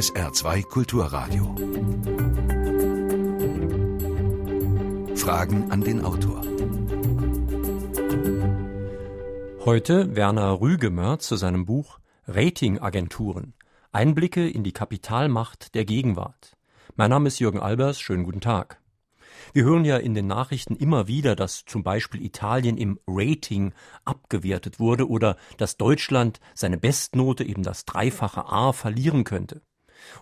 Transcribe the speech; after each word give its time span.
SR2 0.00 0.62
Kulturradio. 0.62 1.54
Fragen 5.14 5.70
an 5.70 5.82
den 5.82 6.02
Autor. 6.02 6.40
Heute 9.66 10.16
Werner 10.16 10.58
Rügemer 10.58 11.18
zu 11.18 11.36
seinem 11.36 11.66
Buch 11.66 11.98
Ratingagenturen. 12.26 13.52
Einblicke 13.92 14.48
in 14.48 14.64
die 14.64 14.72
Kapitalmacht 14.72 15.74
der 15.74 15.84
Gegenwart. 15.84 16.56
Mein 16.96 17.10
Name 17.10 17.28
ist 17.28 17.38
Jürgen 17.38 17.60
Albers. 17.60 18.00
Schönen 18.00 18.24
guten 18.24 18.40
Tag. 18.40 18.80
Wir 19.52 19.64
hören 19.64 19.84
ja 19.84 19.98
in 19.98 20.14
den 20.14 20.26
Nachrichten 20.26 20.76
immer 20.76 21.08
wieder, 21.08 21.36
dass 21.36 21.66
zum 21.66 21.82
Beispiel 21.82 22.24
Italien 22.24 22.78
im 22.78 22.98
Rating 23.06 23.74
abgewertet 24.06 24.80
wurde 24.80 25.10
oder 25.10 25.36
dass 25.58 25.76
Deutschland 25.76 26.40
seine 26.54 26.78
Bestnote, 26.78 27.44
eben 27.44 27.62
das 27.62 27.84
dreifache 27.84 28.46
A, 28.46 28.72
verlieren 28.72 29.24
könnte. 29.24 29.60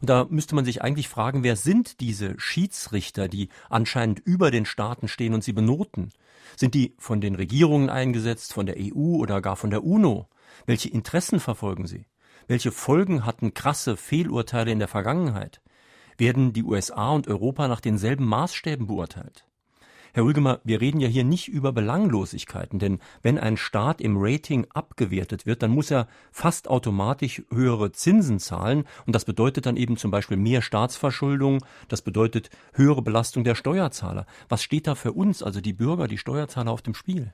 Und 0.00 0.10
da 0.10 0.27
müsste 0.28 0.55
man 0.55 0.64
sich 0.64 0.82
eigentlich 0.82 1.09
fragen, 1.09 1.42
wer 1.42 1.56
sind 1.56 2.00
diese 2.00 2.38
Schiedsrichter, 2.38 3.28
die 3.28 3.48
anscheinend 3.69 4.20
über 4.20 4.50
den 4.50 4.66
Staaten 4.66 5.09
stehen 5.09 5.34
und 5.34 5.45
sie 5.45 5.52
benoten? 5.52 6.10
Sind 6.56 6.74
die 6.74 6.95
von 6.98 7.20
den 7.20 7.34
Regierungen 7.34 7.91
eingesetzt, 7.91 8.52
von 8.52 8.66
der 8.66 8.77
EU 8.78 9.16
oder 9.16 9.41
gar 9.41 9.56
von 9.56 9.70
der 9.70 9.84
UNO? 9.84 10.28
Welche 10.66 10.88
Interessen 10.88 11.41
verfolgen 11.41 11.86
sie? 11.86 12.06
Welche 12.46 12.72
Folgen 12.72 13.27
hatten 13.27 13.55
krasse 13.55 13.96
Fehlurteile 13.96 14.72
in 14.72 14.78
der 14.78 14.88
Vergangenheit? 14.88 15.60
Werden 16.16 16.52
die 16.52 16.64
USA 16.64 17.10
und 17.10 17.28
Europa 17.28 17.69
nach 17.69 17.80
denselben 17.80 18.27
Maßstäben 18.27 18.86
beurteilt? 18.86 19.48
Herr 20.15 20.25
Rügemer, 20.25 20.61
wir 20.65 20.80
reden 20.80 21.01
ja 21.01 21.09
hier 21.09 21.25
nicht 21.25 21.48
über 21.48 21.73
Belanglosigkeiten, 21.73 22.79
denn 22.79 22.98
wenn 23.23 23.39
ein 23.39 23.57
Staat 23.57 24.01
im 24.01 24.17
Rating 24.19 24.67
abgewertet 24.73 25.45
wird, 25.45 25.62
dann 25.62 25.71
muss 25.71 25.91
er 25.91 26.09
fast 26.33 26.69
automatisch 26.69 27.43
höhere 27.53 27.93
Zinsen 27.93 28.39
zahlen 28.39 28.84
und 29.07 29.15
das 29.15 29.25
bedeutet 29.25 29.67
dann 29.67 29.77
eben 29.77 29.97
zum 29.97 30.11
Beispiel 30.11 30.37
mehr 30.37 30.62
Staatsverschuldung, 30.62 31.65
das 31.89 32.03
bedeutet 32.03 32.50
höhere 32.73 33.03
Belastung 33.03 33.45
der 33.45 33.55
Steuerzahler. 33.55 34.27
Was 34.48 34.62
steht 34.62 34.87
da 34.87 34.95
für 34.95 35.12
uns, 35.12 35.42
also 35.42 35.61
die 35.61 35.73
Bürger, 35.75 36.09
die 36.09 36.19
Steuerzahler 36.19 36.70
auf 36.70 36.83
dem 36.83 36.95
Spiel? 36.95 37.33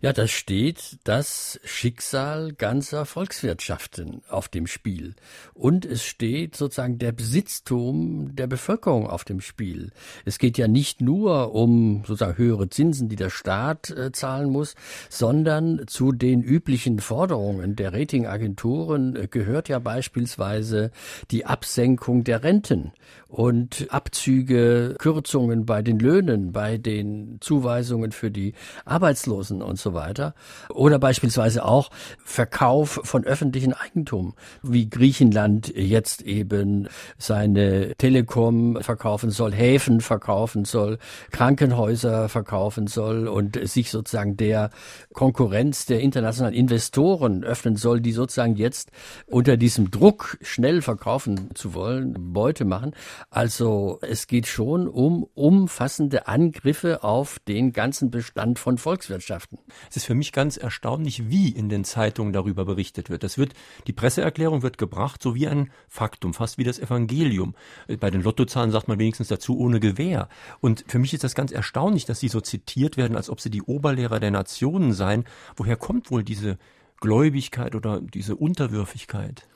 Ja, 0.00 0.12
da 0.12 0.26
steht 0.26 0.98
das 1.04 1.60
Schicksal 1.64 2.52
ganzer 2.52 3.06
Volkswirtschaften 3.06 4.22
auf 4.28 4.48
dem 4.48 4.66
Spiel 4.66 5.14
und 5.54 5.84
es 5.84 6.04
steht 6.04 6.56
sozusagen 6.56 6.98
der 6.98 7.12
Besitztum 7.12 8.34
der 8.34 8.46
Bevölkerung 8.46 9.06
auf 9.06 9.24
dem 9.24 9.40
Spiel. 9.40 9.92
Es 10.24 10.38
geht 10.38 10.58
ja 10.58 10.66
nicht 10.66 11.00
nur 11.00 11.54
um 11.54 12.04
sozusagen 12.16 12.38
höhere 12.38 12.68
Zinsen, 12.70 13.08
die 13.08 13.16
der 13.16 13.30
Staat 13.30 13.90
äh, 13.90 14.10
zahlen 14.12 14.50
muss, 14.50 14.74
sondern 15.10 15.82
zu 15.86 16.12
den 16.12 16.42
üblichen 16.42 17.00
Forderungen 17.00 17.76
der 17.76 17.92
Ratingagenturen 17.92 19.16
äh, 19.16 19.28
gehört 19.28 19.68
ja 19.68 19.78
beispielsweise 19.78 20.90
die 21.30 21.44
Absenkung 21.44 22.24
der 22.24 22.42
Renten 22.42 22.92
und 23.28 23.86
Abzüge, 23.90 24.94
Kürzungen 24.98 25.66
bei 25.66 25.82
den 25.82 25.98
Löhnen, 25.98 26.52
bei 26.52 26.78
den 26.78 27.38
Zuweisungen 27.40 28.12
für 28.12 28.30
die 28.30 28.54
Arbeitslosen 28.84 29.62
und 29.62 29.78
so 29.78 29.94
weiter. 29.94 30.34
Oder 30.70 30.98
beispielsweise 30.98 31.64
auch 31.64 31.90
Verkauf 32.24 33.00
von 33.02 33.24
öffentlichen 33.24 33.72
Eigentum, 33.72 34.34
wie 34.62 34.88
Griechenland 34.88 35.74
jetzt 35.74 36.22
eben 36.22 36.88
seine 37.18 37.94
Telekom 37.96 38.80
verkaufen 38.80 39.30
soll, 39.30 39.52
Häfen 39.52 40.00
verkaufen 40.00 40.64
soll, 40.64 40.98
Krankenhäuser 41.30 42.05
verkaufen 42.28 42.86
soll 42.86 43.28
und 43.28 43.58
sich 43.68 43.90
sozusagen 43.90 44.36
der 44.36 44.70
Konkurrenz 45.12 45.86
der 45.86 46.00
internationalen 46.00 46.54
Investoren 46.54 47.44
öffnen 47.44 47.76
soll, 47.76 48.00
die 48.00 48.12
sozusagen 48.12 48.56
jetzt 48.56 48.90
unter 49.26 49.56
diesem 49.56 49.90
Druck 49.90 50.38
schnell 50.40 50.82
verkaufen 50.82 51.50
zu 51.54 51.74
wollen, 51.74 52.32
Beute 52.32 52.64
machen. 52.64 52.92
Also 53.30 53.98
es 54.02 54.26
geht 54.26 54.46
schon 54.46 54.88
um 54.88 55.26
umfassende 55.34 56.28
Angriffe 56.28 57.02
auf 57.02 57.38
den 57.40 57.72
ganzen 57.72 58.10
Bestand 58.10 58.58
von 58.58 58.78
Volkswirtschaften. 58.78 59.58
Es 59.90 59.96
ist 59.96 60.06
für 60.06 60.14
mich 60.14 60.32
ganz 60.32 60.56
erstaunlich, 60.56 61.30
wie 61.30 61.48
in 61.48 61.68
den 61.68 61.84
Zeitungen 61.84 62.32
darüber 62.32 62.64
berichtet 62.64 63.10
wird. 63.10 63.22
Das 63.22 63.38
wird, 63.38 63.52
die 63.86 63.92
Presseerklärung 63.92 64.62
wird 64.62 64.78
gebracht, 64.78 65.22
so 65.22 65.34
wie 65.34 65.48
ein 65.48 65.70
Faktum, 65.88 66.34
fast 66.34 66.58
wie 66.58 66.64
das 66.64 66.78
Evangelium. 66.78 67.54
Bei 68.00 68.10
den 68.10 68.22
Lottozahlen 68.22 68.70
sagt 68.70 68.88
man 68.88 68.98
wenigstens 68.98 69.28
dazu 69.28 69.58
ohne 69.58 69.80
Gewehr. 69.80 70.28
Und 70.60 70.84
für 70.86 70.98
mich 70.98 71.14
ist 71.14 71.24
das 71.24 71.34
ganz 71.34 71.52
erstaunlich, 71.52 71.95
dass 72.04 72.20
sie 72.20 72.28
so 72.28 72.40
zitiert 72.40 72.96
werden, 72.96 73.16
als 73.16 73.30
ob 73.30 73.40
sie 73.40 73.50
die 73.50 73.62
Oberlehrer 73.62 74.20
der 74.20 74.30
Nationen 74.30 74.92
seien. 74.92 75.24
Woher 75.56 75.76
kommt 75.76 76.10
wohl 76.10 76.22
diese 76.22 76.58
Gläubigkeit 77.00 77.74
oder 77.74 78.00
diese 78.00 78.36
Unterwürfigkeit? 78.36 79.46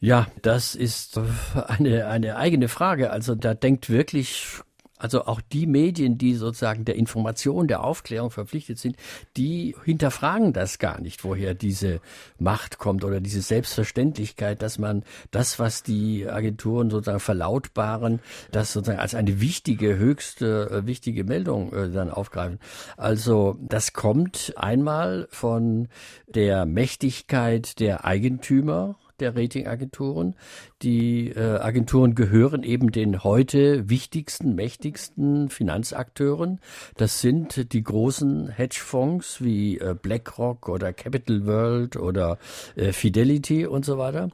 Ja, 0.00 0.26
das 0.42 0.74
ist 0.74 1.18
eine, 1.54 2.06
eine 2.06 2.36
eigene 2.36 2.68
Frage. 2.68 3.10
Also 3.10 3.34
da 3.34 3.54
denkt 3.54 3.88
wirklich 3.90 4.46
also 4.98 5.26
auch 5.26 5.40
die 5.40 5.66
Medien, 5.66 6.18
die 6.18 6.34
sozusagen 6.34 6.84
der 6.84 6.96
Information, 6.96 7.68
der 7.68 7.84
Aufklärung 7.84 8.30
verpflichtet 8.30 8.78
sind, 8.78 8.96
die 9.36 9.76
hinterfragen 9.84 10.52
das 10.52 10.78
gar 10.78 11.00
nicht, 11.00 11.24
woher 11.24 11.54
diese 11.54 12.00
Macht 12.38 12.78
kommt 12.78 13.04
oder 13.04 13.20
diese 13.20 13.42
Selbstverständlichkeit, 13.42 14.62
dass 14.62 14.78
man 14.78 15.04
das, 15.30 15.58
was 15.58 15.82
die 15.82 16.28
Agenturen 16.28 16.90
sozusagen 16.90 17.20
verlautbaren, 17.20 18.20
das 18.52 18.72
sozusagen 18.72 19.00
als 19.00 19.14
eine 19.14 19.40
wichtige, 19.40 19.96
höchste, 19.96 20.70
äh, 20.70 20.86
wichtige 20.86 21.24
Meldung 21.24 21.72
äh, 21.72 21.90
dann 21.90 22.10
aufgreifen. 22.10 22.58
Also 22.96 23.58
das 23.60 23.92
kommt 23.92 24.54
einmal 24.56 25.28
von 25.30 25.88
der 26.26 26.66
Mächtigkeit 26.66 27.80
der 27.80 28.04
Eigentümer 28.04 28.96
der 29.20 29.36
Ratingagenturen. 29.36 30.34
Die 30.82 31.28
äh, 31.28 31.58
Agenturen 31.58 32.14
gehören 32.14 32.62
eben 32.62 32.92
den 32.92 33.24
heute 33.24 33.88
wichtigsten, 33.88 34.54
mächtigsten 34.54 35.48
Finanzakteuren. 35.48 36.60
Das 36.96 37.20
sind 37.20 37.72
die 37.72 37.82
großen 37.82 38.48
Hedgefonds 38.48 39.42
wie 39.42 39.78
äh, 39.78 39.94
BlackRock 40.00 40.68
oder 40.68 40.92
Capital 40.92 41.46
World 41.46 41.96
oder 41.96 42.38
äh, 42.76 42.92
Fidelity 42.92 43.66
und 43.66 43.84
so 43.84 43.98
weiter, 43.98 44.30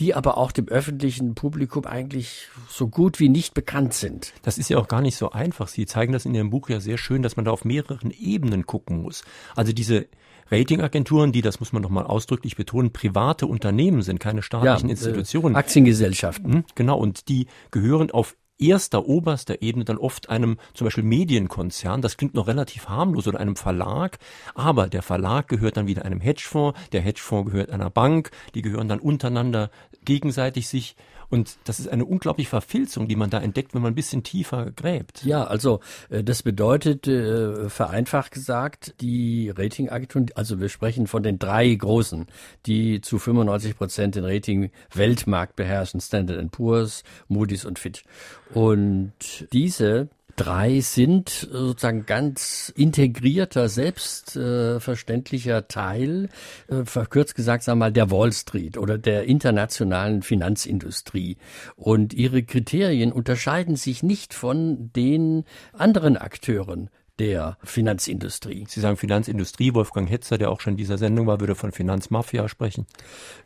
die 0.00 0.14
aber 0.14 0.38
auch 0.38 0.52
dem 0.52 0.68
öffentlichen 0.68 1.34
Publikum 1.34 1.86
eigentlich 1.86 2.48
so 2.68 2.88
gut 2.88 3.20
wie 3.20 3.28
nicht 3.28 3.54
bekannt 3.54 3.94
sind. 3.94 4.32
Das 4.42 4.58
ist 4.58 4.70
ja 4.70 4.78
auch 4.78 4.88
gar 4.88 5.00
nicht 5.00 5.16
so 5.16 5.30
einfach. 5.30 5.68
Sie 5.68 5.86
zeigen 5.86 6.12
das 6.12 6.24
in 6.24 6.34
Ihrem 6.34 6.50
Buch 6.50 6.68
ja 6.68 6.80
sehr 6.80 6.98
schön, 6.98 7.22
dass 7.22 7.36
man 7.36 7.44
da 7.44 7.50
auf 7.50 7.64
mehreren 7.64 8.10
Ebenen 8.10 8.66
gucken 8.66 9.02
muss. 9.02 9.24
Also 9.54 9.72
diese 9.72 10.06
Ratingagenturen, 10.52 11.32
die, 11.32 11.40
das 11.40 11.60
muss 11.60 11.72
man 11.72 11.82
noch 11.82 11.90
mal 11.90 12.04
ausdrücklich 12.04 12.56
betonen, 12.56 12.92
private 12.92 13.46
Unternehmen 13.46 14.02
sind, 14.02 14.20
keine 14.20 14.42
staatlichen 14.42 14.88
ja, 14.88 14.94
äh, 14.94 14.98
Institutionen. 14.98 15.56
Aktiengesellschaften. 15.56 16.52
Hm, 16.52 16.64
genau, 16.74 16.98
und 16.98 17.28
die 17.28 17.46
gehören 17.70 18.10
auf 18.10 18.36
erster, 18.58 19.06
oberster 19.06 19.60
Ebene 19.62 19.84
dann 19.84 19.98
oft 19.98 20.28
einem 20.28 20.58
zum 20.74 20.86
Beispiel 20.86 21.04
Medienkonzern, 21.04 22.00
das 22.00 22.16
klingt 22.16 22.34
noch 22.34 22.46
relativ 22.46 22.88
harmlos, 22.88 23.26
oder 23.26 23.40
einem 23.40 23.56
Verlag, 23.56 24.18
aber 24.54 24.88
der 24.88 25.02
Verlag 25.02 25.48
gehört 25.48 25.76
dann 25.76 25.86
wieder 25.86 26.04
einem 26.04 26.20
Hedgefonds, 26.20 26.78
der 26.92 27.00
Hedgefonds 27.00 27.50
gehört 27.50 27.70
einer 27.70 27.90
Bank, 27.90 28.30
die 28.54 28.62
gehören 28.62 28.88
dann 28.88 29.00
untereinander 29.00 29.70
gegenseitig 30.04 30.68
sich 30.68 30.96
und 31.32 31.56
das 31.64 31.80
ist 31.80 31.88
eine 31.88 32.04
unglaubliche 32.04 32.50
Verfilzung, 32.50 33.08
die 33.08 33.16
man 33.16 33.30
da 33.30 33.40
entdeckt, 33.40 33.74
wenn 33.74 33.80
man 33.80 33.92
ein 33.92 33.96
bisschen 33.96 34.22
tiefer 34.22 34.70
gräbt. 34.70 35.24
Ja, 35.24 35.44
also 35.44 35.80
äh, 36.10 36.22
das 36.22 36.42
bedeutet, 36.42 37.08
äh, 37.08 37.70
vereinfacht 37.70 38.32
gesagt, 38.32 38.94
die 39.00 39.48
Ratingagenturen, 39.48 40.26
also 40.34 40.60
wir 40.60 40.68
sprechen 40.68 41.06
von 41.06 41.22
den 41.22 41.38
drei 41.38 41.74
großen, 41.74 42.26
die 42.66 43.00
zu 43.00 43.18
95 43.18 43.78
Prozent 43.78 44.14
den 44.14 44.26
Rating-Weltmarkt 44.26 45.56
beherrschen, 45.56 46.02
Standard 46.02 46.50
Poor's, 46.50 47.02
Moody's 47.28 47.64
und 47.64 47.78
Fitch. 47.78 48.04
Und 48.52 49.12
diese 49.54 50.10
drei 50.36 50.80
sind 50.80 51.28
sozusagen 51.28 52.06
ganz 52.06 52.72
integrierter, 52.74 53.68
selbstverständlicher 53.68 55.58
äh, 55.58 55.62
Teil, 55.68 56.28
äh, 56.68 56.84
verkürzt 56.84 57.34
gesagt, 57.34 57.64
sagen 57.64 57.78
wir 57.78 57.86
mal, 57.86 57.92
der 57.92 58.10
Wall 58.10 58.32
Street 58.32 58.78
oder 58.78 58.98
der 58.98 59.24
internationalen 59.24 60.22
Finanzindustrie. 60.22 61.36
Und 61.76 62.14
ihre 62.14 62.42
Kriterien 62.42 63.12
unterscheiden 63.12 63.76
sich 63.76 64.02
nicht 64.02 64.34
von 64.34 64.90
den 64.92 65.44
anderen 65.72 66.16
Akteuren 66.16 66.90
der 67.22 67.56
Finanzindustrie. 67.62 68.64
Sie 68.68 68.80
sagen 68.80 68.96
Finanzindustrie, 68.96 69.74
Wolfgang 69.74 70.10
Hetzer, 70.10 70.38
der 70.38 70.50
auch 70.50 70.60
schon 70.60 70.72
in 70.72 70.76
dieser 70.76 70.98
Sendung 70.98 71.28
war, 71.28 71.38
würde 71.38 71.54
von 71.54 71.70
Finanzmafia 71.70 72.48
sprechen. 72.48 72.84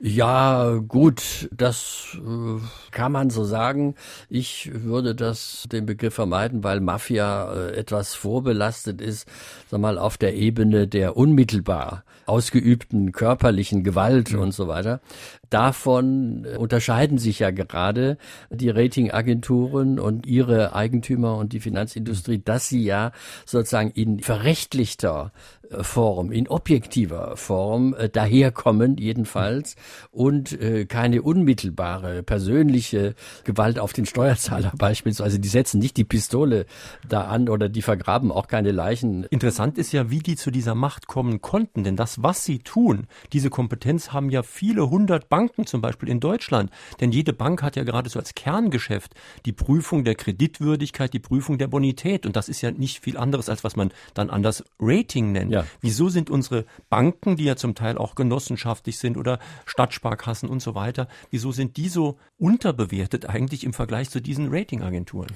Ja, 0.00 0.80
gut, 0.88 1.50
das 1.54 2.16
äh, 2.16 2.90
kann 2.90 3.12
man 3.12 3.28
so 3.28 3.44
sagen. 3.44 3.94
Ich 4.30 4.70
würde 4.72 5.14
das 5.14 5.68
den 5.70 5.84
Begriff 5.84 6.14
vermeiden, 6.14 6.64
weil 6.64 6.80
Mafia 6.80 7.52
äh, 7.52 7.76
etwas 7.76 8.14
vorbelastet 8.14 9.02
ist, 9.02 9.28
sag 9.70 9.78
mal 9.78 9.98
auf 9.98 10.16
der 10.16 10.34
Ebene 10.36 10.88
der 10.88 11.18
unmittelbar 11.18 12.02
ausgeübten 12.24 13.12
körperlichen 13.12 13.84
Gewalt 13.84 14.32
mhm. 14.32 14.40
und 14.40 14.52
so 14.52 14.68
weiter. 14.68 15.00
Davon 15.50 16.44
äh, 16.44 16.56
unterscheiden 16.56 17.18
sich 17.18 17.40
ja 17.40 17.50
gerade 17.50 18.16
die 18.50 18.70
Ratingagenturen 18.70 19.98
und 19.98 20.26
ihre 20.26 20.74
Eigentümer 20.74 21.36
und 21.36 21.52
die 21.52 21.60
Finanzindustrie, 21.60 22.40
dass 22.44 22.68
sie 22.68 22.84
ja 22.84 23.12
so 23.44 23.56
sozusagen 23.56 23.90
in 23.90 24.20
verrechtlichter 24.20 25.32
äh, 25.70 25.82
Form, 25.82 26.30
in 26.32 26.48
objektiver 26.48 27.36
Form 27.36 27.94
äh, 27.94 28.08
daherkommen 28.08 28.96
jedenfalls 28.96 29.76
und 30.10 30.60
äh, 30.60 30.86
keine 30.86 31.22
unmittelbare 31.22 32.22
persönliche 32.22 33.14
Gewalt 33.44 33.78
auf 33.78 33.92
den 33.92 34.06
Steuerzahler 34.06 34.72
beispielsweise. 34.78 35.40
Die 35.40 35.48
setzen 35.48 35.78
nicht 35.78 35.96
die 35.96 36.04
Pistole 36.04 36.66
da 37.08 37.22
an 37.22 37.48
oder 37.48 37.68
die 37.68 37.82
vergraben 37.82 38.30
auch 38.30 38.46
keine 38.46 38.72
Leichen. 38.72 39.24
Interessant 39.24 39.78
ist 39.78 39.92
ja, 39.92 40.10
wie 40.10 40.20
die 40.20 40.36
zu 40.36 40.50
dieser 40.50 40.74
Macht 40.74 41.06
kommen 41.06 41.40
konnten, 41.40 41.84
denn 41.84 41.96
das, 41.96 42.22
was 42.22 42.44
sie 42.44 42.58
tun, 42.58 43.06
diese 43.32 43.50
Kompetenz 43.50 44.12
haben 44.12 44.30
ja 44.30 44.42
viele 44.42 44.90
hundert 44.90 45.28
Banken 45.36 45.66
zum 45.66 45.82
Beispiel 45.82 46.08
in 46.08 46.18
Deutschland, 46.18 46.70
denn 46.98 47.12
jede 47.12 47.34
Bank 47.34 47.62
hat 47.62 47.76
ja 47.76 47.84
gerade 47.84 48.08
so 48.08 48.18
als 48.18 48.34
Kerngeschäft 48.34 49.12
die 49.44 49.52
Prüfung 49.52 50.02
der 50.02 50.14
Kreditwürdigkeit, 50.14 51.12
die 51.12 51.18
Prüfung 51.18 51.58
der 51.58 51.66
Bonität 51.66 52.24
und 52.24 52.36
das 52.36 52.48
ist 52.48 52.62
ja 52.62 52.70
nicht 52.70 53.04
viel 53.04 53.18
anderes 53.18 53.50
als 53.50 53.62
was 53.62 53.76
man 53.76 53.90
dann 54.14 54.30
anders 54.30 54.64
Rating 54.80 55.32
nennt. 55.32 55.52
Ja. 55.52 55.66
Wieso 55.82 56.08
sind 56.08 56.30
unsere 56.30 56.64
Banken, 56.88 57.36
die 57.36 57.44
ja 57.44 57.56
zum 57.56 57.74
Teil 57.74 57.98
auch 57.98 58.14
genossenschaftlich 58.14 58.98
sind 58.98 59.18
oder 59.18 59.38
Stadtsparkassen 59.66 60.48
und 60.48 60.62
so 60.62 60.74
weiter, 60.74 61.06
wieso 61.30 61.52
sind 61.52 61.76
die 61.76 61.90
so 61.90 62.16
unterbewertet 62.38 63.28
eigentlich 63.28 63.62
im 63.64 63.74
Vergleich 63.74 64.08
zu 64.08 64.22
diesen 64.22 64.48
Ratingagenturen? 64.50 65.32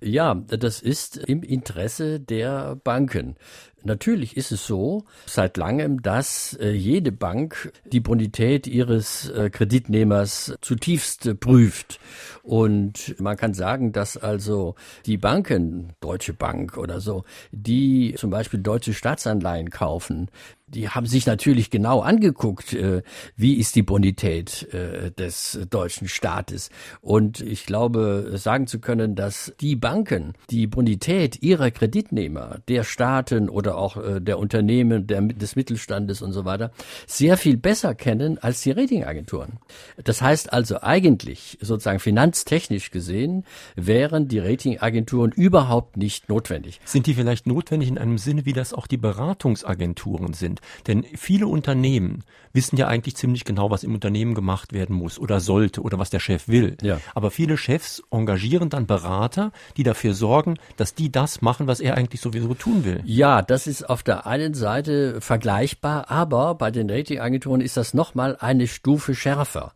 Ja, 0.00 0.34
das 0.34 0.82
ist 0.82 1.16
im 1.16 1.44
Interesse 1.44 2.18
der 2.18 2.74
Banken. 2.74 3.36
Natürlich 3.84 4.36
ist 4.38 4.50
es 4.50 4.66
so 4.66 5.04
seit 5.26 5.58
langem, 5.58 6.00
dass 6.00 6.54
äh, 6.54 6.70
jede 6.70 7.12
Bank 7.12 7.70
die 7.84 8.00
Bonität 8.00 8.66
ihres 8.66 9.28
äh, 9.28 9.50
Kreditnehmers 9.50 10.56
zutiefst 10.62 11.26
äh, 11.26 11.34
prüft. 11.34 12.00
Und 12.42 13.14
man 13.20 13.36
kann 13.36 13.52
sagen, 13.52 13.92
dass 13.92 14.16
also 14.16 14.74
die 15.04 15.18
Banken, 15.18 15.92
Deutsche 16.00 16.32
Bank 16.32 16.78
oder 16.78 17.00
so, 17.00 17.24
die 17.52 18.14
zum 18.16 18.30
Beispiel 18.30 18.60
deutsche 18.60 18.94
Staatsanleihen 18.94 19.68
kaufen, 19.68 20.30
die 20.74 20.88
haben 20.88 21.06
sich 21.06 21.26
natürlich 21.26 21.70
genau 21.70 22.00
angeguckt, 22.00 22.72
äh, 22.72 23.02
wie 23.36 23.54
ist 23.54 23.76
die 23.76 23.82
Bonität 23.82 24.68
äh, 24.72 25.10
des 25.12 25.58
deutschen 25.70 26.08
Staates. 26.08 26.70
Und 27.00 27.40
ich 27.40 27.66
glaube, 27.66 28.32
sagen 28.34 28.66
zu 28.66 28.80
können, 28.80 29.14
dass 29.14 29.52
die 29.60 29.76
Banken 29.76 30.34
die 30.50 30.66
Bonität 30.66 31.42
ihrer 31.42 31.70
Kreditnehmer, 31.70 32.58
der 32.68 32.84
Staaten 32.84 33.48
oder 33.48 33.76
auch 33.76 33.96
äh, 33.96 34.20
der 34.20 34.38
Unternehmen, 34.38 35.06
der, 35.06 35.22
des 35.22 35.56
Mittelstandes 35.56 36.22
und 36.22 36.32
so 36.32 36.44
weiter, 36.44 36.72
sehr 37.06 37.36
viel 37.36 37.56
besser 37.56 37.94
kennen 37.94 38.38
als 38.38 38.62
die 38.62 38.72
Ratingagenturen. 38.72 39.58
Das 40.02 40.20
heißt 40.20 40.52
also 40.52 40.80
eigentlich, 40.80 41.58
sozusagen 41.60 42.00
finanztechnisch 42.00 42.90
gesehen, 42.90 43.44
wären 43.76 44.28
die 44.28 44.40
Ratingagenturen 44.40 45.32
überhaupt 45.32 45.96
nicht 45.96 46.28
notwendig. 46.28 46.80
Sind 46.84 47.06
die 47.06 47.14
vielleicht 47.14 47.46
notwendig 47.46 47.88
in 47.88 47.98
einem 47.98 48.18
Sinne, 48.18 48.44
wie 48.44 48.52
das 48.52 48.72
auch 48.72 48.86
die 48.86 48.96
Beratungsagenturen 48.96 50.34
sind? 50.34 50.60
Denn 50.86 51.04
viele 51.14 51.46
Unternehmen 51.46 52.24
wissen 52.54 52.76
ja 52.76 52.86
eigentlich 52.86 53.16
ziemlich 53.16 53.44
genau, 53.44 53.70
was 53.70 53.82
im 53.82 53.94
Unternehmen 53.94 54.34
gemacht 54.34 54.72
werden 54.72 54.96
muss 54.96 55.18
oder 55.18 55.40
sollte 55.40 55.82
oder 55.82 55.98
was 55.98 56.10
der 56.10 56.20
Chef 56.20 56.48
will. 56.48 56.76
Ja. 56.82 57.00
Aber 57.14 57.30
viele 57.30 57.56
Chefs 57.56 58.02
engagieren 58.10 58.70
dann 58.70 58.86
Berater, 58.86 59.52
die 59.76 59.82
dafür 59.82 60.14
sorgen, 60.14 60.56
dass 60.76 60.94
die 60.94 61.10
das 61.10 61.42
machen, 61.42 61.66
was 61.66 61.80
er 61.80 61.96
eigentlich 61.96 62.20
sowieso 62.20 62.54
tun 62.54 62.84
will. 62.84 63.02
Ja, 63.04 63.42
das 63.42 63.66
ist 63.66 63.88
auf 63.88 64.02
der 64.02 64.26
einen 64.26 64.54
Seite 64.54 65.20
vergleichbar, 65.20 66.10
aber 66.10 66.54
bei 66.54 66.70
den 66.70 66.88
Ratingagenturen 66.88 67.60
ist 67.60 67.76
das 67.76 67.92
nochmal 67.92 68.36
eine 68.38 68.68
Stufe 68.68 69.14
schärfer 69.14 69.72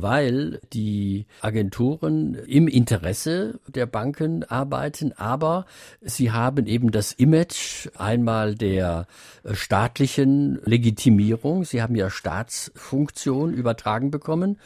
weil 0.00 0.60
die 0.72 1.26
Agenturen 1.40 2.34
im 2.34 2.68
Interesse 2.68 3.60
der 3.66 3.86
Banken 3.86 4.44
arbeiten, 4.44 5.12
aber 5.16 5.64
sie 6.02 6.30
haben 6.32 6.66
eben 6.66 6.90
das 6.90 7.12
Image 7.12 7.88
einmal 7.96 8.54
der 8.54 9.06
äh, 9.42 9.54
staatlichen 10.16 10.60
Legitimierung. 10.64 11.64
Sie 11.64 11.82
haben 11.82 11.94
ja 11.94 12.08
Staatsfunktion 12.08 13.52
übertragen 13.52 14.10
bekommen 14.10 14.58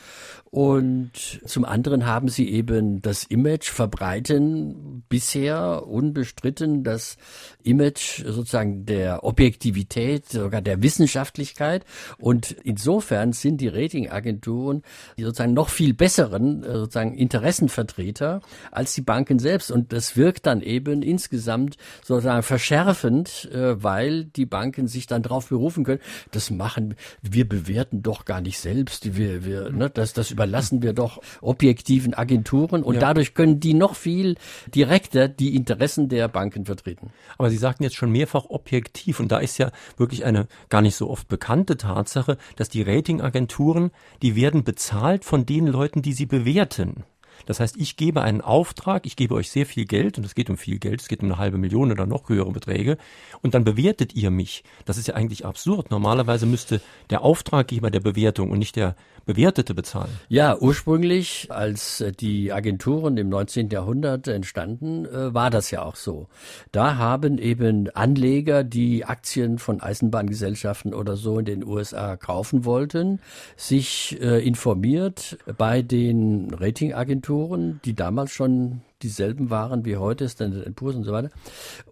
und 0.52 1.12
zum 1.44 1.64
anderen 1.64 2.06
haben 2.06 2.28
sie 2.28 2.50
eben 2.50 3.02
das 3.02 3.22
Image 3.22 3.70
verbreiten 3.70 5.04
bisher 5.08 5.86
unbestritten 5.86 6.82
das 6.82 7.18
Image 7.62 8.24
sozusagen 8.24 8.84
der 8.84 9.22
Objektivität, 9.22 10.28
sogar 10.28 10.60
der 10.60 10.82
Wissenschaftlichkeit. 10.82 11.84
Und 12.18 12.50
insofern 12.64 13.32
sind 13.32 13.60
die 13.60 13.68
Ratingagenturen 13.68 14.82
die 15.16 15.22
sozusagen 15.22 15.54
noch 15.54 15.68
viel 15.68 15.94
besseren 15.94 16.64
äh, 16.64 16.72
sozusagen 16.72 17.14
Interessenvertreter 17.14 18.40
als 18.72 18.92
die 18.94 19.02
Banken 19.02 19.38
selbst. 19.38 19.70
Und 19.70 19.92
das 19.92 20.16
wirkt 20.16 20.46
dann 20.46 20.62
eben 20.62 21.02
insgesamt 21.02 21.76
sozusagen 22.02 22.42
verschärfend, 22.42 23.48
äh, 23.52 23.80
weil 23.80 24.24
die 24.24 24.46
Banken 24.46 24.88
sich 24.88 25.06
dann 25.06 25.22
darauf 25.22 25.48
berufen 25.48 25.84
können, 25.84 26.00
das 26.32 26.50
machen, 26.50 26.96
wir 27.22 27.48
bewerten 27.48 28.02
doch 28.02 28.24
gar 28.24 28.40
nicht 28.40 28.58
selbst, 28.58 29.16
wir, 29.16 29.44
wir, 29.44 29.70
ne, 29.70 29.90
das, 29.90 30.12
das 30.12 30.39
überlassen 30.40 30.82
wir 30.82 30.94
doch 30.94 31.20
objektiven 31.42 32.14
Agenturen 32.14 32.82
und 32.82 32.94
ja. 32.94 33.00
dadurch 33.00 33.34
können 33.34 33.60
die 33.60 33.74
noch 33.74 33.94
viel 33.94 34.36
direkter 34.74 35.28
die 35.28 35.54
Interessen 35.54 36.08
der 36.08 36.28
Banken 36.28 36.64
vertreten. 36.64 37.10
Aber 37.36 37.50
Sie 37.50 37.58
sagten 37.58 37.82
jetzt 37.82 37.96
schon 37.96 38.10
mehrfach 38.10 38.46
objektiv 38.48 39.20
und 39.20 39.30
da 39.30 39.38
ist 39.38 39.58
ja 39.58 39.70
wirklich 39.98 40.24
eine 40.24 40.48
gar 40.70 40.80
nicht 40.80 40.96
so 40.96 41.10
oft 41.10 41.28
bekannte 41.28 41.76
Tatsache, 41.76 42.38
dass 42.56 42.70
die 42.70 42.80
Ratingagenturen, 42.80 43.90
die 44.22 44.34
werden 44.34 44.64
bezahlt 44.64 45.26
von 45.26 45.44
den 45.44 45.66
Leuten, 45.66 46.00
die 46.00 46.14
sie 46.14 46.26
bewerten. 46.26 47.04
Das 47.46 47.60
heißt, 47.60 47.76
ich 47.76 47.96
gebe 47.96 48.22
einen 48.22 48.40
Auftrag, 48.40 49.06
ich 49.06 49.16
gebe 49.16 49.34
euch 49.34 49.50
sehr 49.50 49.66
viel 49.66 49.84
Geld 49.84 50.18
und 50.18 50.24
es 50.24 50.34
geht 50.34 50.50
um 50.50 50.56
viel 50.56 50.78
Geld, 50.78 51.00
es 51.00 51.08
geht 51.08 51.22
um 51.22 51.26
eine 51.26 51.38
halbe 51.38 51.58
Million 51.58 51.90
oder 51.92 52.06
noch 52.06 52.28
höhere 52.28 52.50
Beträge 52.52 52.96
und 53.42 53.54
dann 53.54 53.64
bewertet 53.64 54.14
ihr 54.14 54.30
mich. 54.30 54.64
Das 54.84 54.98
ist 54.98 55.08
ja 55.08 55.14
eigentlich 55.14 55.44
absurd. 55.44 55.90
Normalerweise 55.90 56.46
müsste 56.46 56.80
der 57.10 57.22
Auftraggeber 57.22 57.90
der 57.90 58.00
Bewertung 58.00 58.50
und 58.50 58.58
nicht 58.58 58.76
der 58.76 58.96
Bewertete 59.26 59.74
bezahlen. 59.74 60.10
Ja, 60.28 60.58
ursprünglich, 60.58 61.48
als 61.50 62.04
die 62.18 62.52
Agenturen 62.52 63.16
im 63.16 63.28
19. 63.28 63.68
Jahrhundert 63.70 64.28
entstanden, 64.28 65.04
äh, 65.06 65.32
war 65.34 65.50
das 65.50 65.70
ja 65.70 65.82
auch 65.82 65.96
so. 65.96 66.26
Da 66.72 66.96
haben 66.96 67.38
eben 67.38 67.88
Anleger, 67.90 68.64
die 68.64 69.04
Aktien 69.04 69.58
von 69.58 69.80
Eisenbahngesellschaften 69.80 70.94
oder 70.94 71.16
so 71.16 71.38
in 71.38 71.44
den 71.44 71.64
USA 71.64 72.16
kaufen 72.16 72.64
wollten, 72.64 73.20
sich 73.56 74.18
äh, 74.20 74.44
informiert 74.44 75.38
bei 75.58 75.82
den 75.82 76.52
Ratingagenturen 76.52 77.29
Agenturen, 77.30 77.80
die 77.84 77.94
damals 77.94 78.32
schon 78.32 78.80
dieselben 79.02 79.50
waren 79.50 79.84
wie 79.84 79.96
heute, 79.96 80.28
Standard 80.28 80.74
Poor's 80.74 80.96
und 80.96 81.04
so 81.04 81.12
weiter. 81.12 81.30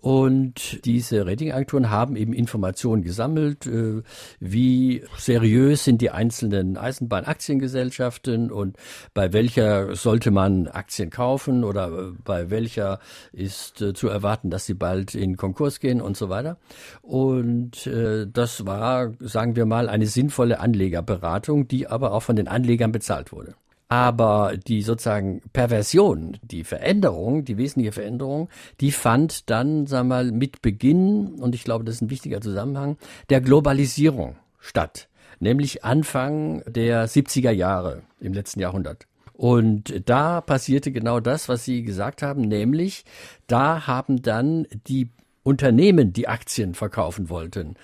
Und 0.00 0.84
diese 0.84 1.26
Ratingagenturen 1.26 1.90
haben 1.90 2.16
eben 2.16 2.32
Informationen 2.32 3.02
gesammelt, 3.02 3.64
äh, 3.66 4.02
wie 4.40 5.04
seriös 5.16 5.84
sind 5.84 6.02
die 6.02 6.10
einzelnen 6.10 6.76
Eisenbahnaktiengesellschaften 6.76 8.50
und 8.50 8.76
bei 9.14 9.32
welcher 9.32 9.94
sollte 9.94 10.32
man 10.32 10.66
Aktien 10.66 11.08
kaufen 11.08 11.62
oder 11.64 12.12
bei 12.24 12.50
welcher 12.50 12.98
ist 13.32 13.80
äh, 13.80 13.94
zu 13.94 14.08
erwarten, 14.08 14.50
dass 14.50 14.66
sie 14.66 14.74
bald 14.74 15.14
in 15.14 15.36
Konkurs 15.36 15.78
gehen 15.78 16.00
und 16.00 16.16
so 16.16 16.28
weiter. 16.28 16.58
Und 17.00 17.86
äh, 17.86 18.26
das 18.26 18.66
war, 18.66 19.12
sagen 19.20 19.54
wir 19.54 19.66
mal, 19.66 19.88
eine 19.88 20.06
sinnvolle 20.06 20.58
Anlegerberatung, 20.58 21.68
die 21.68 21.86
aber 21.86 22.12
auch 22.12 22.24
von 22.24 22.36
den 22.36 22.48
Anlegern 22.48 22.90
bezahlt 22.90 23.32
wurde. 23.32 23.54
Aber 23.88 24.54
die 24.66 24.82
sozusagen 24.82 25.40
Perversion, 25.52 26.36
die 26.42 26.64
Veränderung, 26.64 27.44
die 27.44 27.56
wesentliche 27.56 27.92
Veränderung, 27.92 28.50
die 28.80 28.92
fand 28.92 29.48
dann, 29.48 29.86
sagen 29.86 30.08
wir 30.08 30.16
mal, 30.16 30.32
mit 30.32 30.60
Beginn, 30.60 31.40
und 31.40 31.54
ich 31.54 31.64
glaube, 31.64 31.84
das 31.84 31.96
ist 31.96 32.02
ein 32.02 32.10
wichtiger 32.10 32.40
Zusammenhang, 32.40 32.98
der 33.30 33.40
Globalisierung 33.40 34.36
statt. 34.58 35.08
Nämlich 35.40 35.84
Anfang 35.84 36.62
der 36.66 37.08
70er 37.08 37.50
Jahre 37.50 38.02
im 38.20 38.34
letzten 38.34 38.60
Jahrhundert. 38.60 39.06
Und 39.32 40.02
da 40.08 40.40
passierte 40.40 40.90
genau 40.90 41.20
das, 41.20 41.48
was 41.48 41.64
Sie 41.64 41.84
gesagt 41.84 42.22
haben, 42.22 42.42
nämlich 42.42 43.04
da 43.46 43.86
haben 43.86 44.20
dann 44.20 44.66
die 44.88 45.10
Unternehmen, 45.44 46.12
die 46.12 46.28
Aktien 46.28 46.74
verkaufen 46.74 47.30
wollten, 47.30 47.76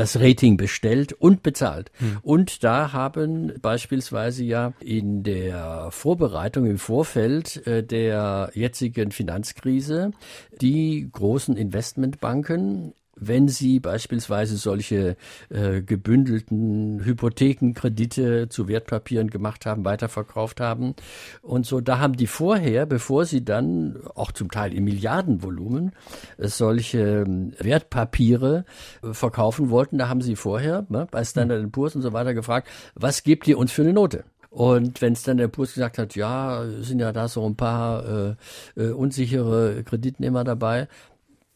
das 0.00 0.18
Rating 0.18 0.56
bestellt 0.56 1.12
und 1.12 1.42
bezahlt. 1.42 1.92
Hm. 1.98 2.16
Und 2.22 2.64
da 2.64 2.94
haben 2.94 3.52
beispielsweise 3.60 4.42
ja 4.44 4.72
in 4.80 5.22
der 5.22 5.88
Vorbereitung 5.90 6.64
im 6.64 6.78
Vorfeld 6.78 7.66
äh, 7.66 7.82
der 7.84 8.50
jetzigen 8.54 9.10
Finanzkrise 9.10 10.12
die 10.58 11.06
großen 11.12 11.54
Investmentbanken 11.54 12.94
wenn 13.20 13.48
Sie 13.48 13.80
beispielsweise 13.80 14.56
solche 14.56 15.16
äh, 15.50 15.82
gebündelten 15.82 17.04
Hypothekenkredite 17.04 18.48
zu 18.48 18.68
Wertpapieren 18.68 19.30
gemacht 19.30 19.66
haben, 19.66 19.84
weiterverkauft 19.84 20.60
haben 20.60 20.94
und 21.42 21.66
so, 21.66 21.80
da 21.80 21.98
haben 21.98 22.16
die 22.16 22.26
vorher, 22.26 22.86
bevor 22.86 23.24
sie 23.24 23.44
dann 23.44 23.98
auch 24.14 24.32
zum 24.32 24.50
Teil 24.50 24.74
im 24.74 24.84
Milliardenvolumen 24.84 25.92
äh, 26.38 26.48
solche 26.48 27.00
äh, 27.00 27.64
Wertpapiere 27.64 28.64
verkaufen 29.12 29.70
wollten, 29.70 29.98
da 29.98 30.08
haben 30.08 30.22
sie 30.22 30.36
vorher 30.36 30.86
ne, 30.88 31.06
bei 31.10 31.24
Standard 31.24 31.70
Poor's 31.70 31.94
und 31.94 32.02
so 32.02 32.12
weiter 32.12 32.34
gefragt, 32.34 32.68
was 32.94 33.22
gebt 33.22 33.46
ihr 33.48 33.58
uns 33.58 33.72
für 33.72 33.82
eine 33.82 33.92
Note? 33.92 34.24
Und 34.50 35.00
wenn 35.00 35.12
es 35.12 35.22
dann 35.22 35.36
der 35.36 35.46
Poor's 35.46 35.74
gesagt 35.74 35.96
hat, 35.96 36.16
ja, 36.16 36.64
sind 36.80 36.98
ja 36.98 37.12
da 37.12 37.28
so 37.28 37.46
ein 37.46 37.54
paar 37.54 38.04
äh, 38.04 38.34
äh, 38.76 38.90
unsichere 38.90 39.84
Kreditnehmer 39.84 40.42
dabei, 40.42 40.88